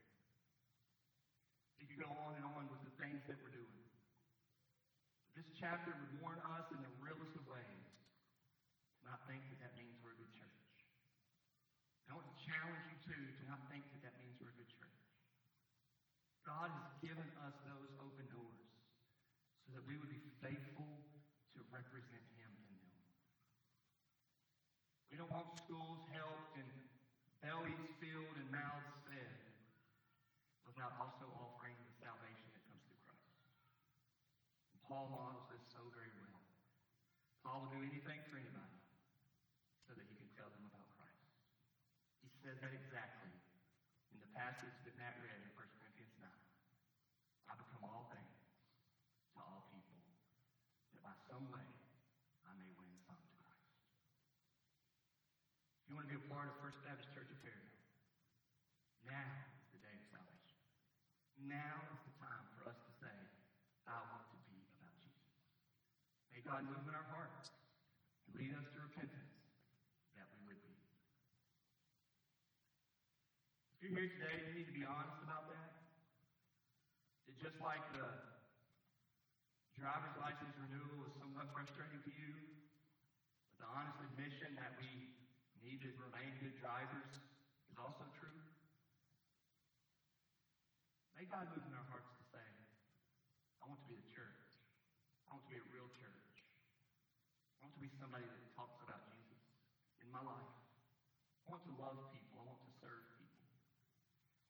You 1.82 1.90
could 1.90 2.06
go 2.06 2.12
on 2.22 2.38
and 2.38 2.46
on 2.46 2.70
with 2.70 2.86
the 2.86 2.94
things 3.02 3.18
that 3.26 3.34
we're 3.42 3.50
doing. 3.50 3.79
This 5.40 5.56
chapter 5.56 5.96
would 5.96 6.20
warn 6.20 6.36
us 6.52 6.68
in 6.68 6.84
the 6.84 6.92
realest 7.00 7.32
of 7.32 7.48
ways 7.48 7.88
not 9.08 9.24
think 9.24 9.40
that 9.48 9.56
that 9.64 9.72
means 9.72 9.96
we're 10.04 10.12
a 10.12 10.20
good 10.20 10.36
church. 10.36 10.68
I 12.12 12.12
want 12.12 12.28
to 12.28 12.36
challenge 12.44 12.84
you 12.92 12.98
too 13.00 13.24
to 13.24 13.42
not 13.48 13.64
think 13.72 13.88
that 13.96 14.04
that 14.04 14.20
means 14.20 14.36
we're 14.36 14.52
a 14.52 14.58
good 14.60 14.68
church. 14.68 15.00
God 16.44 16.68
has 16.68 16.92
given 17.00 17.24
us 17.48 17.56
those 17.64 17.88
open 18.04 18.28
doors 18.28 18.68
so 19.64 19.72
that 19.72 19.84
we 19.88 19.96
would 19.96 20.12
be 20.12 20.20
faithful 20.44 20.92
to 21.56 21.64
represent 21.72 22.26
Him 22.36 22.52
in 22.68 22.76
them. 22.76 23.00
We 25.08 25.16
don't 25.16 25.32
want 25.32 25.56
schools 25.56 26.04
helped 26.12 26.60
and 26.60 26.68
bellies 27.40 27.88
filled 27.96 28.36
and 28.36 28.48
mouths 28.52 28.92
fed 29.08 29.40
without 30.68 31.00
also 31.00 31.32
offering 31.32 31.80
the 31.80 31.96
salvation 31.96 32.44
that 32.52 32.60
comes 32.68 32.84
through 32.84 33.00
Christ. 33.08 33.40
And 34.76 34.79
Paul 34.90 35.06
models 35.14 35.46
this 35.54 35.62
so 35.70 35.78
very 35.94 36.10
well. 36.18 36.42
Paul 37.46 37.62
will 37.62 37.78
do 37.78 37.86
anything 37.86 38.26
for 38.26 38.42
anybody 38.42 38.82
so 39.86 39.94
that 39.94 40.02
he 40.02 40.18
can 40.18 40.26
tell 40.34 40.50
them 40.50 40.66
about 40.66 40.90
Christ. 40.98 41.30
He 42.26 42.30
says 42.42 42.58
that 42.58 42.74
exactly 42.74 43.30
in 44.10 44.18
the 44.18 44.26
passage 44.34 44.74
that 44.82 44.98
Matt 44.98 45.14
read 45.22 45.38
in 45.38 45.46
1 45.54 45.78
Corinthians 45.78 46.10
9. 46.18 46.26
I 46.26 47.54
become 47.54 47.86
all 47.86 48.10
things 48.10 48.34
to 49.30 49.38
all 49.38 49.70
people, 49.70 50.02
that 50.90 51.06
by 51.06 51.14
some 51.30 51.46
way 51.54 51.70
I 52.42 52.50
may 52.58 52.74
win 52.74 52.90
some 53.06 53.22
to 53.22 53.34
Christ. 53.46 53.70
If 55.86 55.86
you 55.86 55.94
want 55.94 56.10
to 56.10 56.14
be 56.14 56.18
a 56.18 56.26
part 56.26 56.50
of 56.50 56.58
First 56.58 56.82
Baptist 56.82 57.14
Church 57.14 57.30
of 57.30 57.38
Fairdale, 57.46 57.78
now 59.06 59.38
is 59.54 59.70
the 59.70 59.78
day 59.86 59.94
of 59.94 60.06
salvation. 60.10 60.58
Now 61.46 61.78
is 61.94 62.02
the 62.10 62.14
time 62.18 62.42
for 62.58 62.66
us 62.66 62.78
to 62.82 62.90
say, 62.98 63.14
I 63.86 63.98
want 64.10 64.26
to 64.30 64.38
be 64.46 64.62
about 64.78 64.94
Jesus. 65.02 65.34
May 66.30 66.39
God 66.50 66.66
move 66.66 66.82
in 66.90 66.98
our 66.98 67.06
hearts 67.14 67.46
and 68.26 68.34
lead 68.34 68.50
us 68.58 68.66
to 68.74 68.82
repentance 68.82 69.38
that 70.18 70.26
we 70.34 70.42
would 70.50 70.58
be. 70.66 70.74
If 73.78 73.86
you're 73.86 73.94
here 73.94 74.10
today, 74.18 74.42
you 74.50 74.58
need 74.58 74.66
to 74.66 74.74
be 74.74 74.82
honest 74.82 75.14
about 75.22 75.46
that. 75.46 75.70
That 77.30 77.38
just 77.38 77.54
like 77.62 77.86
the 77.94 78.02
driver's 79.78 80.10
license 80.18 80.50
renewal 80.58 81.06
is 81.06 81.14
somewhat 81.22 81.46
frustrating 81.54 82.02
to 82.02 82.10
you, 82.18 82.34
but 83.54 83.62
the 83.62 83.70
honest 83.70 84.02
admission 84.02 84.50
that 84.58 84.74
we 84.74 85.06
need 85.62 85.78
to 85.86 85.94
remain 86.02 86.34
good 86.42 86.58
drivers 86.58 87.14
is 87.70 87.78
also 87.78 88.10
true. 88.18 88.42
May 91.14 91.30
God 91.30 91.46
move 91.54 91.62
in 91.62 91.70
our 91.78 91.86
hearts 91.94 92.10
to 92.18 92.22
say, 92.34 92.42
I 93.62 93.70
want 93.70 93.78
to 93.78 93.86
be 93.86 93.94
the 93.94 94.10
church. 94.10 94.42
I 95.30 95.38
want 95.38 95.46
to 95.46 95.52
be 95.54 95.62
a 95.62 95.68
real 95.70 95.86
church. 95.94 96.26
I 97.60 97.68
want 97.68 97.76
to 97.76 97.84
be 97.84 97.92
somebody 98.00 98.24
that 98.24 98.40
talks 98.56 98.80
about 98.80 99.04
Jesus 99.12 99.36
in 100.00 100.08
my 100.08 100.24
life. 100.24 100.48
I 101.44 101.52
want 101.52 101.62
to 101.68 101.74
love 101.76 102.00
people. 102.08 102.40
I 102.40 102.44
want 102.48 102.58
to 102.64 102.72
serve 102.80 103.04
people. 103.20 103.46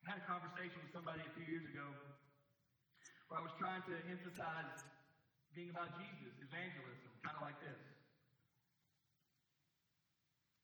had 0.11 0.19
a 0.19 0.27
conversation 0.27 0.75
with 0.83 0.91
somebody 0.91 1.23
a 1.23 1.31
few 1.39 1.47
years 1.47 1.63
ago 1.71 1.87
where 3.31 3.39
I 3.39 3.43
was 3.47 3.55
trying 3.55 3.79
to 3.87 3.95
emphasize 4.11 4.83
being 5.55 5.71
about 5.71 5.87
Jesus, 5.95 6.35
evangelism, 6.43 7.15
kind 7.23 7.39
of 7.39 7.47
like 7.47 7.55
this. 7.63 7.79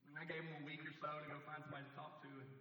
And 0.03 0.19
I 0.19 0.27
gave 0.27 0.43
them 0.43 0.51
a 0.59 0.63
week 0.67 0.83
or 0.83 0.91
so 0.99 1.07
to 1.07 1.27
go 1.31 1.39
find 1.47 1.63
somebody 1.63 1.87
to 1.87 1.93
talk 1.95 2.19
to. 2.27 2.27
And 2.27 2.51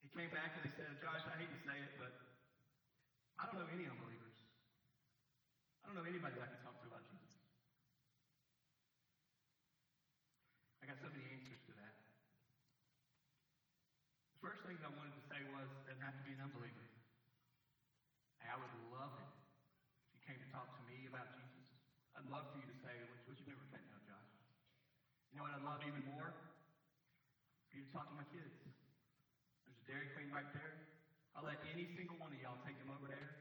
he 0.00 0.08
came 0.16 0.32
back 0.32 0.56
and 0.56 0.64
he 0.64 0.72
said, 0.72 0.96
Josh, 1.04 1.28
I 1.28 1.36
hate 1.36 1.52
to 1.52 1.60
say 1.60 1.76
it, 1.76 1.92
but 2.00 2.16
I 3.36 3.52
don't 3.52 3.60
know 3.60 3.68
any 3.68 3.84
unbelievers. 3.84 4.36
I 5.84 5.92
don't 5.92 6.00
know 6.00 6.08
anybody 6.08 6.40
I 6.40 6.48
can 6.48 6.60
talk 6.64 6.80
to 6.80 6.88
about 6.88 7.04
Jesus. 7.12 7.36
I 10.80 10.88
got 10.88 10.96
so 11.04 11.12
many 11.12 11.28
answers 11.36 11.60
to 11.68 11.76
that. 11.76 12.00
The 14.40 14.48
first 14.48 14.64
things 14.64 14.80
I 14.80 14.88
wanted 14.96 15.12
to 15.20 15.24
say 15.28 15.36
was, 15.52 15.68
doesn't 15.84 16.00
have 16.00 16.16
to 16.16 16.24
be 16.24 16.29
an 16.40 16.48
unbeliever. 16.48 16.88
Hey, 18.40 18.48
I 18.48 18.56
would 18.56 18.72
love 18.88 19.12
it 19.20 19.28
if 20.08 20.16
you 20.16 20.20
came 20.24 20.40
to 20.40 20.48
talk 20.48 20.72
to 20.72 20.82
me 20.88 21.04
about 21.04 21.28
Jesus. 21.36 21.68
I'd 22.16 22.24
love 22.32 22.48
for 22.48 22.56
you 22.56 22.64
to 22.64 22.72
say 22.80 23.04
what, 23.04 23.20
you've 23.36 23.44
never 23.44 23.60
repented 23.60 23.92
of, 23.92 24.00
Josh. 24.08 24.32
You 25.28 25.36
know 25.36 25.44
what 25.44 25.52
I'd 25.52 25.60
love 25.60 25.84
even 25.84 26.00
more? 26.00 26.32
For 27.68 27.76
you 27.76 27.84
to 27.84 27.92
talk 27.92 28.08
to 28.08 28.16
my 28.16 28.24
kids. 28.32 28.56
There's 29.68 29.76
a 29.76 29.84
Dairy 29.84 30.08
Queen 30.08 30.32
right 30.32 30.48
there. 30.56 30.80
I'll 31.36 31.44
let 31.44 31.60
any 31.60 31.84
single 31.92 32.16
one 32.16 32.32
of 32.32 32.40
y'all 32.40 32.58
take 32.64 32.80
them 32.80 32.88
over 32.88 33.04
there, 33.04 33.36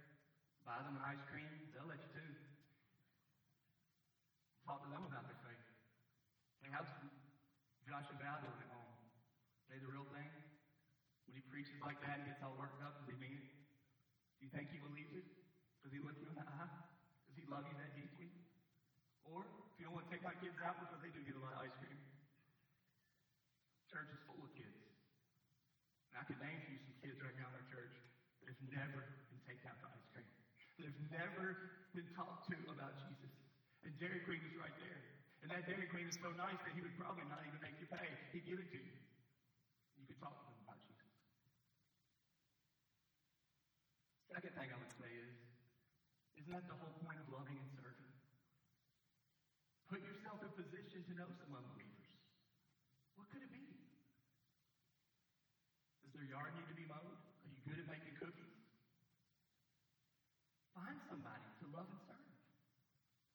buy 0.68 0.84
them 0.84 1.00
an 1.00 1.02
ice 1.02 1.24
cream. 1.24 1.56
They'll 1.72 1.88
let 1.88 2.04
you 2.04 2.12
too. 2.12 2.30
Talk 4.68 4.84
to 4.84 4.92
them 4.92 5.08
about 5.08 5.24
their 5.24 5.40
faith. 5.40 5.64
Hey, 6.62 6.70
how's 6.70 6.92
Joshua 7.88 8.20
Val 8.20 8.44
doing 8.44 8.60
at 8.60 8.68
home? 8.70 8.92
Say 9.72 9.80
the 9.80 9.88
real 9.88 10.06
thing? 10.12 10.39
Preaches 11.60 11.84
like 11.84 12.00
that 12.08 12.24
and 12.24 12.24
gets 12.24 12.40
all 12.40 12.56
worked 12.56 12.80
up, 12.80 12.96
does 13.04 13.12
he 13.12 13.20
mean 13.20 13.36
it? 13.36 13.44
Do 14.40 14.48
you 14.48 14.52
think 14.56 14.72
he 14.72 14.80
believes 14.80 15.12
it? 15.12 15.28
Does 15.84 15.92
he 15.92 16.00
look 16.00 16.16
you 16.16 16.32
in 16.32 16.40
the 16.40 16.48
eye? 16.48 16.72
Does 17.28 17.36
he 17.36 17.44
love 17.52 17.68
you 17.68 17.76
that 17.76 17.92
deeply? 18.00 18.32
Or, 19.28 19.44
if 19.44 19.76
you 19.76 19.84
don't 19.84 19.92
want 19.92 20.08
to 20.08 20.12
take 20.16 20.24
my 20.24 20.32
kids 20.40 20.56
out 20.64 20.80
because 20.80 21.04
they 21.04 21.12
do 21.12 21.20
get 21.20 21.36
a 21.36 21.44
lot 21.44 21.60
of 21.60 21.68
ice 21.68 21.76
cream, 21.84 22.00
church 23.92 24.08
is 24.08 24.24
full 24.24 24.40
of 24.40 24.48
kids. 24.56 24.72
And 26.16 26.24
I 26.24 26.24
could 26.32 26.40
name 26.40 26.64
you 26.72 26.80
some 26.80 26.96
kids 27.04 27.20
right 27.20 27.36
now 27.36 27.52
in 27.52 27.60
our 27.60 27.68
church 27.68 27.92
that 28.40 28.56
have 28.56 28.64
never 28.72 29.28
been 29.28 29.44
taken 29.44 29.68
out 29.68 29.84
to 29.84 29.92
ice 29.92 30.08
cream. 30.16 30.32
That 30.80 30.96
have 30.96 31.04
never 31.12 31.76
been 31.92 32.08
talked 32.16 32.48
to 32.56 32.58
about 32.72 32.96
Jesus. 33.04 33.36
And 33.84 33.92
Dairy 34.00 34.24
Queen 34.24 34.40
is 34.48 34.56
right 34.56 34.80
there. 34.80 35.02
And 35.44 35.52
that 35.52 35.68
Dairy 35.68 35.92
Queen 35.92 36.08
is 36.08 36.16
so 36.24 36.32
nice 36.40 36.56
that 36.64 36.72
he 36.72 36.80
would 36.80 36.96
probably 36.96 37.28
not 37.28 37.44
even 37.44 37.60
make 37.60 37.76
you 37.84 37.88
pay. 37.92 38.08
He'd 38.32 38.48
give 38.48 38.64
it 38.64 38.72
to 38.72 38.80
you. 38.80 38.96
You 40.00 40.08
could 40.08 40.24
talk 40.24 40.40
to 40.40 40.48
them 40.48 40.56
about 40.64 40.80
Jesus. 40.88 41.00
Second 44.30 44.54
thing 44.54 44.70
I 44.70 44.78
would 44.78 44.94
say 45.02 45.10
is, 45.10 45.34
isn't 46.38 46.54
that 46.54 46.70
the 46.70 46.78
whole 46.78 46.94
point 47.02 47.18
of 47.18 47.26
loving 47.34 47.58
and 47.58 47.70
serving? 47.74 48.14
Put 49.90 50.06
yourself 50.06 50.38
in 50.46 50.54
position 50.54 51.02
to 51.10 51.14
know 51.18 51.30
some 51.34 51.50
unbelievers. 51.50 52.14
What 53.18 53.26
could 53.34 53.42
it 53.42 53.50
be? 53.50 53.66
Is 56.06 56.14
their 56.14 56.30
yard 56.30 56.54
need 56.54 56.70
to 56.70 56.78
be 56.78 56.86
mowed? 56.86 57.18
Are 57.18 57.50
you 57.50 57.58
good 57.66 57.82
at 57.82 57.90
making 57.90 58.14
cookies? 58.22 58.54
Find 60.78 61.02
somebody 61.10 61.50
to 61.66 61.66
love 61.74 61.90
and 61.90 62.02
serve. 62.06 62.30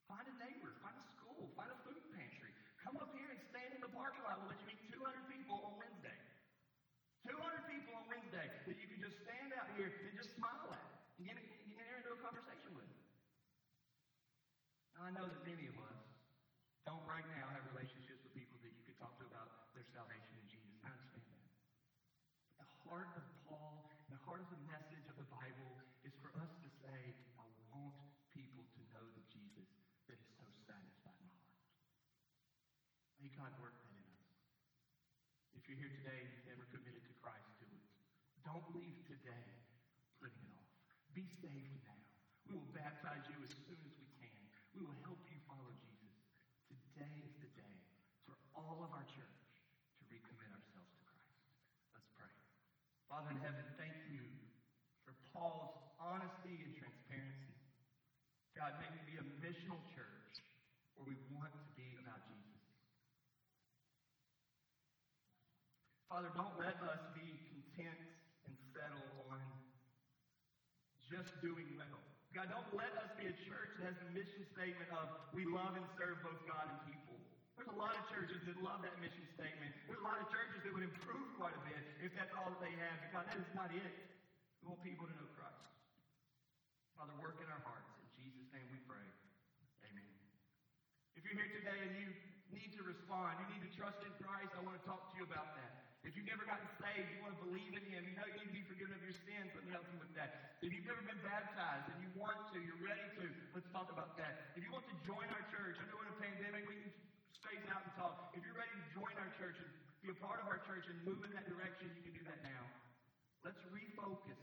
Find 0.06 0.30
a 0.30 0.36
neighbor, 0.38 0.78
find 0.78 0.94
a 0.94 1.04
school, 1.18 1.50
find 1.58 1.74
a 1.74 1.78
food 1.82 2.06
pantry. 2.14 2.54
Come 2.86 3.02
up 3.02 3.10
here 3.18 3.34
and 3.34 3.42
stand 3.50 3.74
in 3.74 3.82
the 3.82 3.90
parking 3.90 4.22
lot. 4.22 4.38
We'll 4.38 4.54
let 4.54 4.62
you 4.62 4.70
meet 4.70 4.78
200 4.94 5.26
people 5.26 5.58
on 5.58 5.74
Wednesday. 5.74 6.14
200 7.26 7.66
people 7.66 7.98
on 7.98 8.06
Wednesday 8.06 8.46
that 8.46 8.76
you 8.78 8.86
can 8.86 9.00
just 9.02 9.18
stand 9.26 9.50
out 9.58 9.74
here 9.74 9.90
and 9.90 10.14
just 10.14 10.38
smile 10.38 10.70
at 10.70 10.86
and 11.18 11.26
get, 11.26 11.34
get 11.40 11.60
in 11.64 11.74
there 11.74 11.98
into 11.98 12.14
a 12.14 12.20
conversation 12.20 12.70
with. 12.76 12.86
Now, 14.93 14.93
I 15.04 15.12
know 15.12 15.28
that 15.28 15.44
many 15.44 15.68
of 15.68 15.76
us 15.84 16.00
don't 16.88 17.04
right 17.04 17.28
now 17.36 17.44
have 17.52 17.60
relationships 17.76 18.24
with 18.24 18.32
people 18.32 18.56
that 18.64 18.72
you 18.72 18.88
could 18.88 18.96
talk 18.96 19.12
to 19.20 19.28
about 19.28 19.68
their 19.76 19.84
salvation 19.92 20.32
in 20.40 20.48
Jesus. 20.48 20.80
I 20.80 20.96
understand 20.96 21.28
that. 21.28 21.52
The 22.64 22.68
heart 22.88 23.12
of 23.12 23.24
Paul, 23.44 23.84
the 24.08 24.16
heart 24.24 24.40
of 24.40 24.48
the 24.48 24.64
message 24.64 25.04
of 25.12 25.20
the 25.20 25.28
Bible 25.28 25.76
is 26.08 26.16
for 26.24 26.32
us 26.40 26.48
to 26.56 26.68
say, 26.80 27.20
I 27.36 27.44
want 27.68 27.92
people 28.32 28.64
to 28.64 28.80
know 28.96 29.04
the 29.12 29.20
Jesus 29.28 29.68
that 30.08 30.16
has 30.16 30.32
so 30.40 30.48
satisfied 30.64 31.20
in 31.20 31.28
my 31.36 31.52
heart. 31.52 31.68
May 33.20 33.28
God 33.36 33.52
work 33.60 33.76
that 33.84 33.92
in 33.92 34.08
us. 34.08 34.24
If 35.52 35.68
you're 35.68 35.84
here 35.84 35.92
today 36.00 36.16
and 36.16 36.32
you've 36.32 36.48
never 36.48 36.64
committed 36.72 37.04
to 37.04 37.14
Christ, 37.20 37.44
do 37.60 37.68
it. 37.68 37.84
Don't 38.40 38.64
leave 38.72 39.04
today 39.04 39.52
putting 40.16 40.48
it 40.48 40.56
off. 40.56 40.72
Be 41.12 41.28
saved 41.44 41.76
now. 41.84 42.00
We 42.48 42.56
will 42.56 42.72
baptize 42.72 43.28
you 43.28 43.36
as 43.44 43.52
soon 43.68 43.76
as 43.84 43.92
we. 44.00 44.03
We 44.74 44.82
will 44.82 44.98
help 45.06 45.22
you 45.30 45.38
follow 45.46 45.70
Jesus. 45.70 46.18
Today 46.66 47.14
is 47.22 47.30
the 47.38 47.46
day 47.54 47.78
for 48.26 48.34
all 48.58 48.82
of 48.82 48.90
our 48.90 49.06
church 49.06 49.46
to 49.98 50.02
recommit 50.10 50.50
ourselves 50.50 50.90
to 50.98 51.02
Christ. 51.06 51.38
Let's 51.94 52.10
pray. 52.18 52.34
Father 53.06 53.30
in 53.30 53.38
heaven, 53.38 53.62
thank 53.78 53.94
you 54.10 54.26
for 55.06 55.14
Paul's 55.30 55.78
honesty 56.02 56.66
and 56.66 56.74
transparency. 56.74 57.54
God, 58.58 58.74
may 58.82 58.90
we 58.90 58.98
be 59.06 59.14
a 59.14 59.26
missional 59.38 59.78
church 59.94 60.42
where 60.98 61.06
we 61.06 61.22
want 61.30 61.54
to 61.54 61.70
be 61.78 61.94
about 62.02 62.26
Jesus. 62.26 62.58
Father, 66.10 66.34
don't 66.34 66.58
let 66.58 66.74
us 66.82 66.98
be 67.14 67.38
content 67.46 68.02
and 68.50 68.58
settle 68.74 69.06
on 69.30 69.38
just 71.06 71.30
doing. 71.38 71.73
God, 72.34 72.50
don't 72.50 72.66
let 72.74 72.90
us 72.98 73.14
be 73.14 73.30
a 73.30 73.36
church 73.46 73.78
that 73.78 73.94
has 73.94 73.98
a 74.02 74.08
mission 74.10 74.42
statement 74.58 74.90
of 74.90 75.06
we 75.30 75.46
love 75.46 75.78
and 75.78 75.86
serve 75.94 76.18
both 76.26 76.42
God 76.50 76.66
and 76.66 76.82
people. 76.90 77.14
There's 77.54 77.70
a 77.70 77.78
lot 77.78 77.94
of 77.94 78.02
churches 78.10 78.42
that 78.50 78.58
love 78.58 78.82
that 78.82 78.98
mission 78.98 79.22
statement. 79.38 79.70
There's 79.86 80.02
a 80.02 80.06
lot 80.06 80.18
of 80.18 80.26
churches 80.34 80.66
that 80.66 80.74
would 80.74 80.82
improve 80.82 81.30
quite 81.38 81.54
a 81.54 81.62
bit 81.62 81.78
if 82.02 82.10
that's 82.18 82.34
all 82.34 82.50
that 82.50 82.58
they 82.58 82.74
have. 82.74 82.98
But 83.06 83.10
God, 83.14 83.24
that 83.30 83.38
is 83.38 83.46
not 83.54 83.70
it. 83.70 83.86
We 84.58 84.74
want 84.74 84.82
people 84.82 85.06
to 85.06 85.14
know 85.14 85.30
Christ. 85.38 85.62
Father, 86.98 87.14
work 87.22 87.38
in 87.38 87.46
our 87.46 87.62
hearts. 87.62 87.86
In 88.02 88.10
Jesus' 88.18 88.50
name 88.50 88.66
we 88.66 88.82
pray. 88.82 89.06
Amen. 89.86 90.10
If 91.14 91.22
you're 91.22 91.38
here 91.38 91.54
today 91.54 91.78
and 91.86 91.94
you 92.02 92.10
need 92.50 92.74
to 92.74 92.82
respond, 92.82 93.46
you 93.46 93.46
need 93.54 93.62
to 93.62 93.70
trust 93.78 94.02
in 94.02 94.10
Christ, 94.18 94.50
I 94.58 94.60
want 94.66 94.74
to 94.74 94.82
talk 94.82 95.06
to 95.06 95.14
you 95.14 95.22
about 95.22 95.54
that. 95.54 95.83
If 96.04 96.12
you've 96.12 96.28
never 96.28 96.44
gotten 96.44 96.68
saved, 96.76 97.08
you 97.16 97.24
want 97.24 97.32
to 97.40 97.42
believe 97.48 97.72
in 97.72 97.84
Him, 97.88 98.04
you 98.04 98.12
know 98.12 98.28
you 98.28 98.36
need 98.44 98.52
to 98.52 98.56
be 98.60 98.64
forgiven 98.68 98.92
of 98.92 99.00
your 99.00 99.16
sins, 99.24 99.48
let 99.56 99.64
me 99.64 99.72
help 99.72 99.88
you 99.88 99.96
with 99.96 100.12
that. 100.20 100.60
If 100.60 100.68
you've 100.68 100.84
never 100.84 101.00
been 101.00 101.20
baptized 101.24 101.88
and 101.88 101.96
you 102.04 102.12
want 102.12 102.36
to, 102.52 102.60
you're 102.60 102.84
ready 102.84 103.08
to, 103.20 103.24
let's 103.56 103.68
talk 103.72 103.88
about 103.88 104.20
that. 104.20 104.52
If 104.52 104.60
you 104.60 104.70
want 104.70 104.84
to 104.92 104.96
join 105.08 105.24
our 105.32 105.44
church, 105.48 105.80
I 105.80 105.84
know 105.88 106.04
in 106.04 106.08
a 106.12 106.18
pandemic 106.20 106.68
we 106.68 106.76
can 106.76 106.92
space 107.32 107.64
out 107.72 107.88
and 107.88 107.92
talk. 107.96 108.36
If 108.36 108.44
you're 108.44 108.56
ready 108.56 108.72
to 108.76 108.84
join 108.92 109.16
our 109.16 109.32
church 109.40 109.56
and 109.56 109.68
be 110.04 110.12
a 110.12 110.18
part 110.20 110.44
of 110.44 110.46
our 110.52 110.60
church 110.68 110.84
and 110.92 110.96
move 111.08 111.24
in 111.24 111.32
that 111.32 111.48
direction, 111.48 111.88
you 111.96 112.04
can 112.04 112.12
do 112.12 112.24
that 112.28 112.44
now. 112.44 112.62
Let's 113.40 113.64
refocus. 113.72 114.40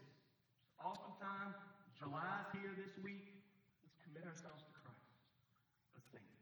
Awesome 0.82 1.14
time. 1.22 1.53
July's 1.93 2.49
here 2.57 2.74
this 2.74 2.97
week. 3.05 3.38
Let's 3.86 3.97
commit 4.01 4.26
ourselves 4.26 4.66
to 4.66 4.74
Christ. 4.82 5.05
Let's 5.93 6.09
sing. 6.09 6.41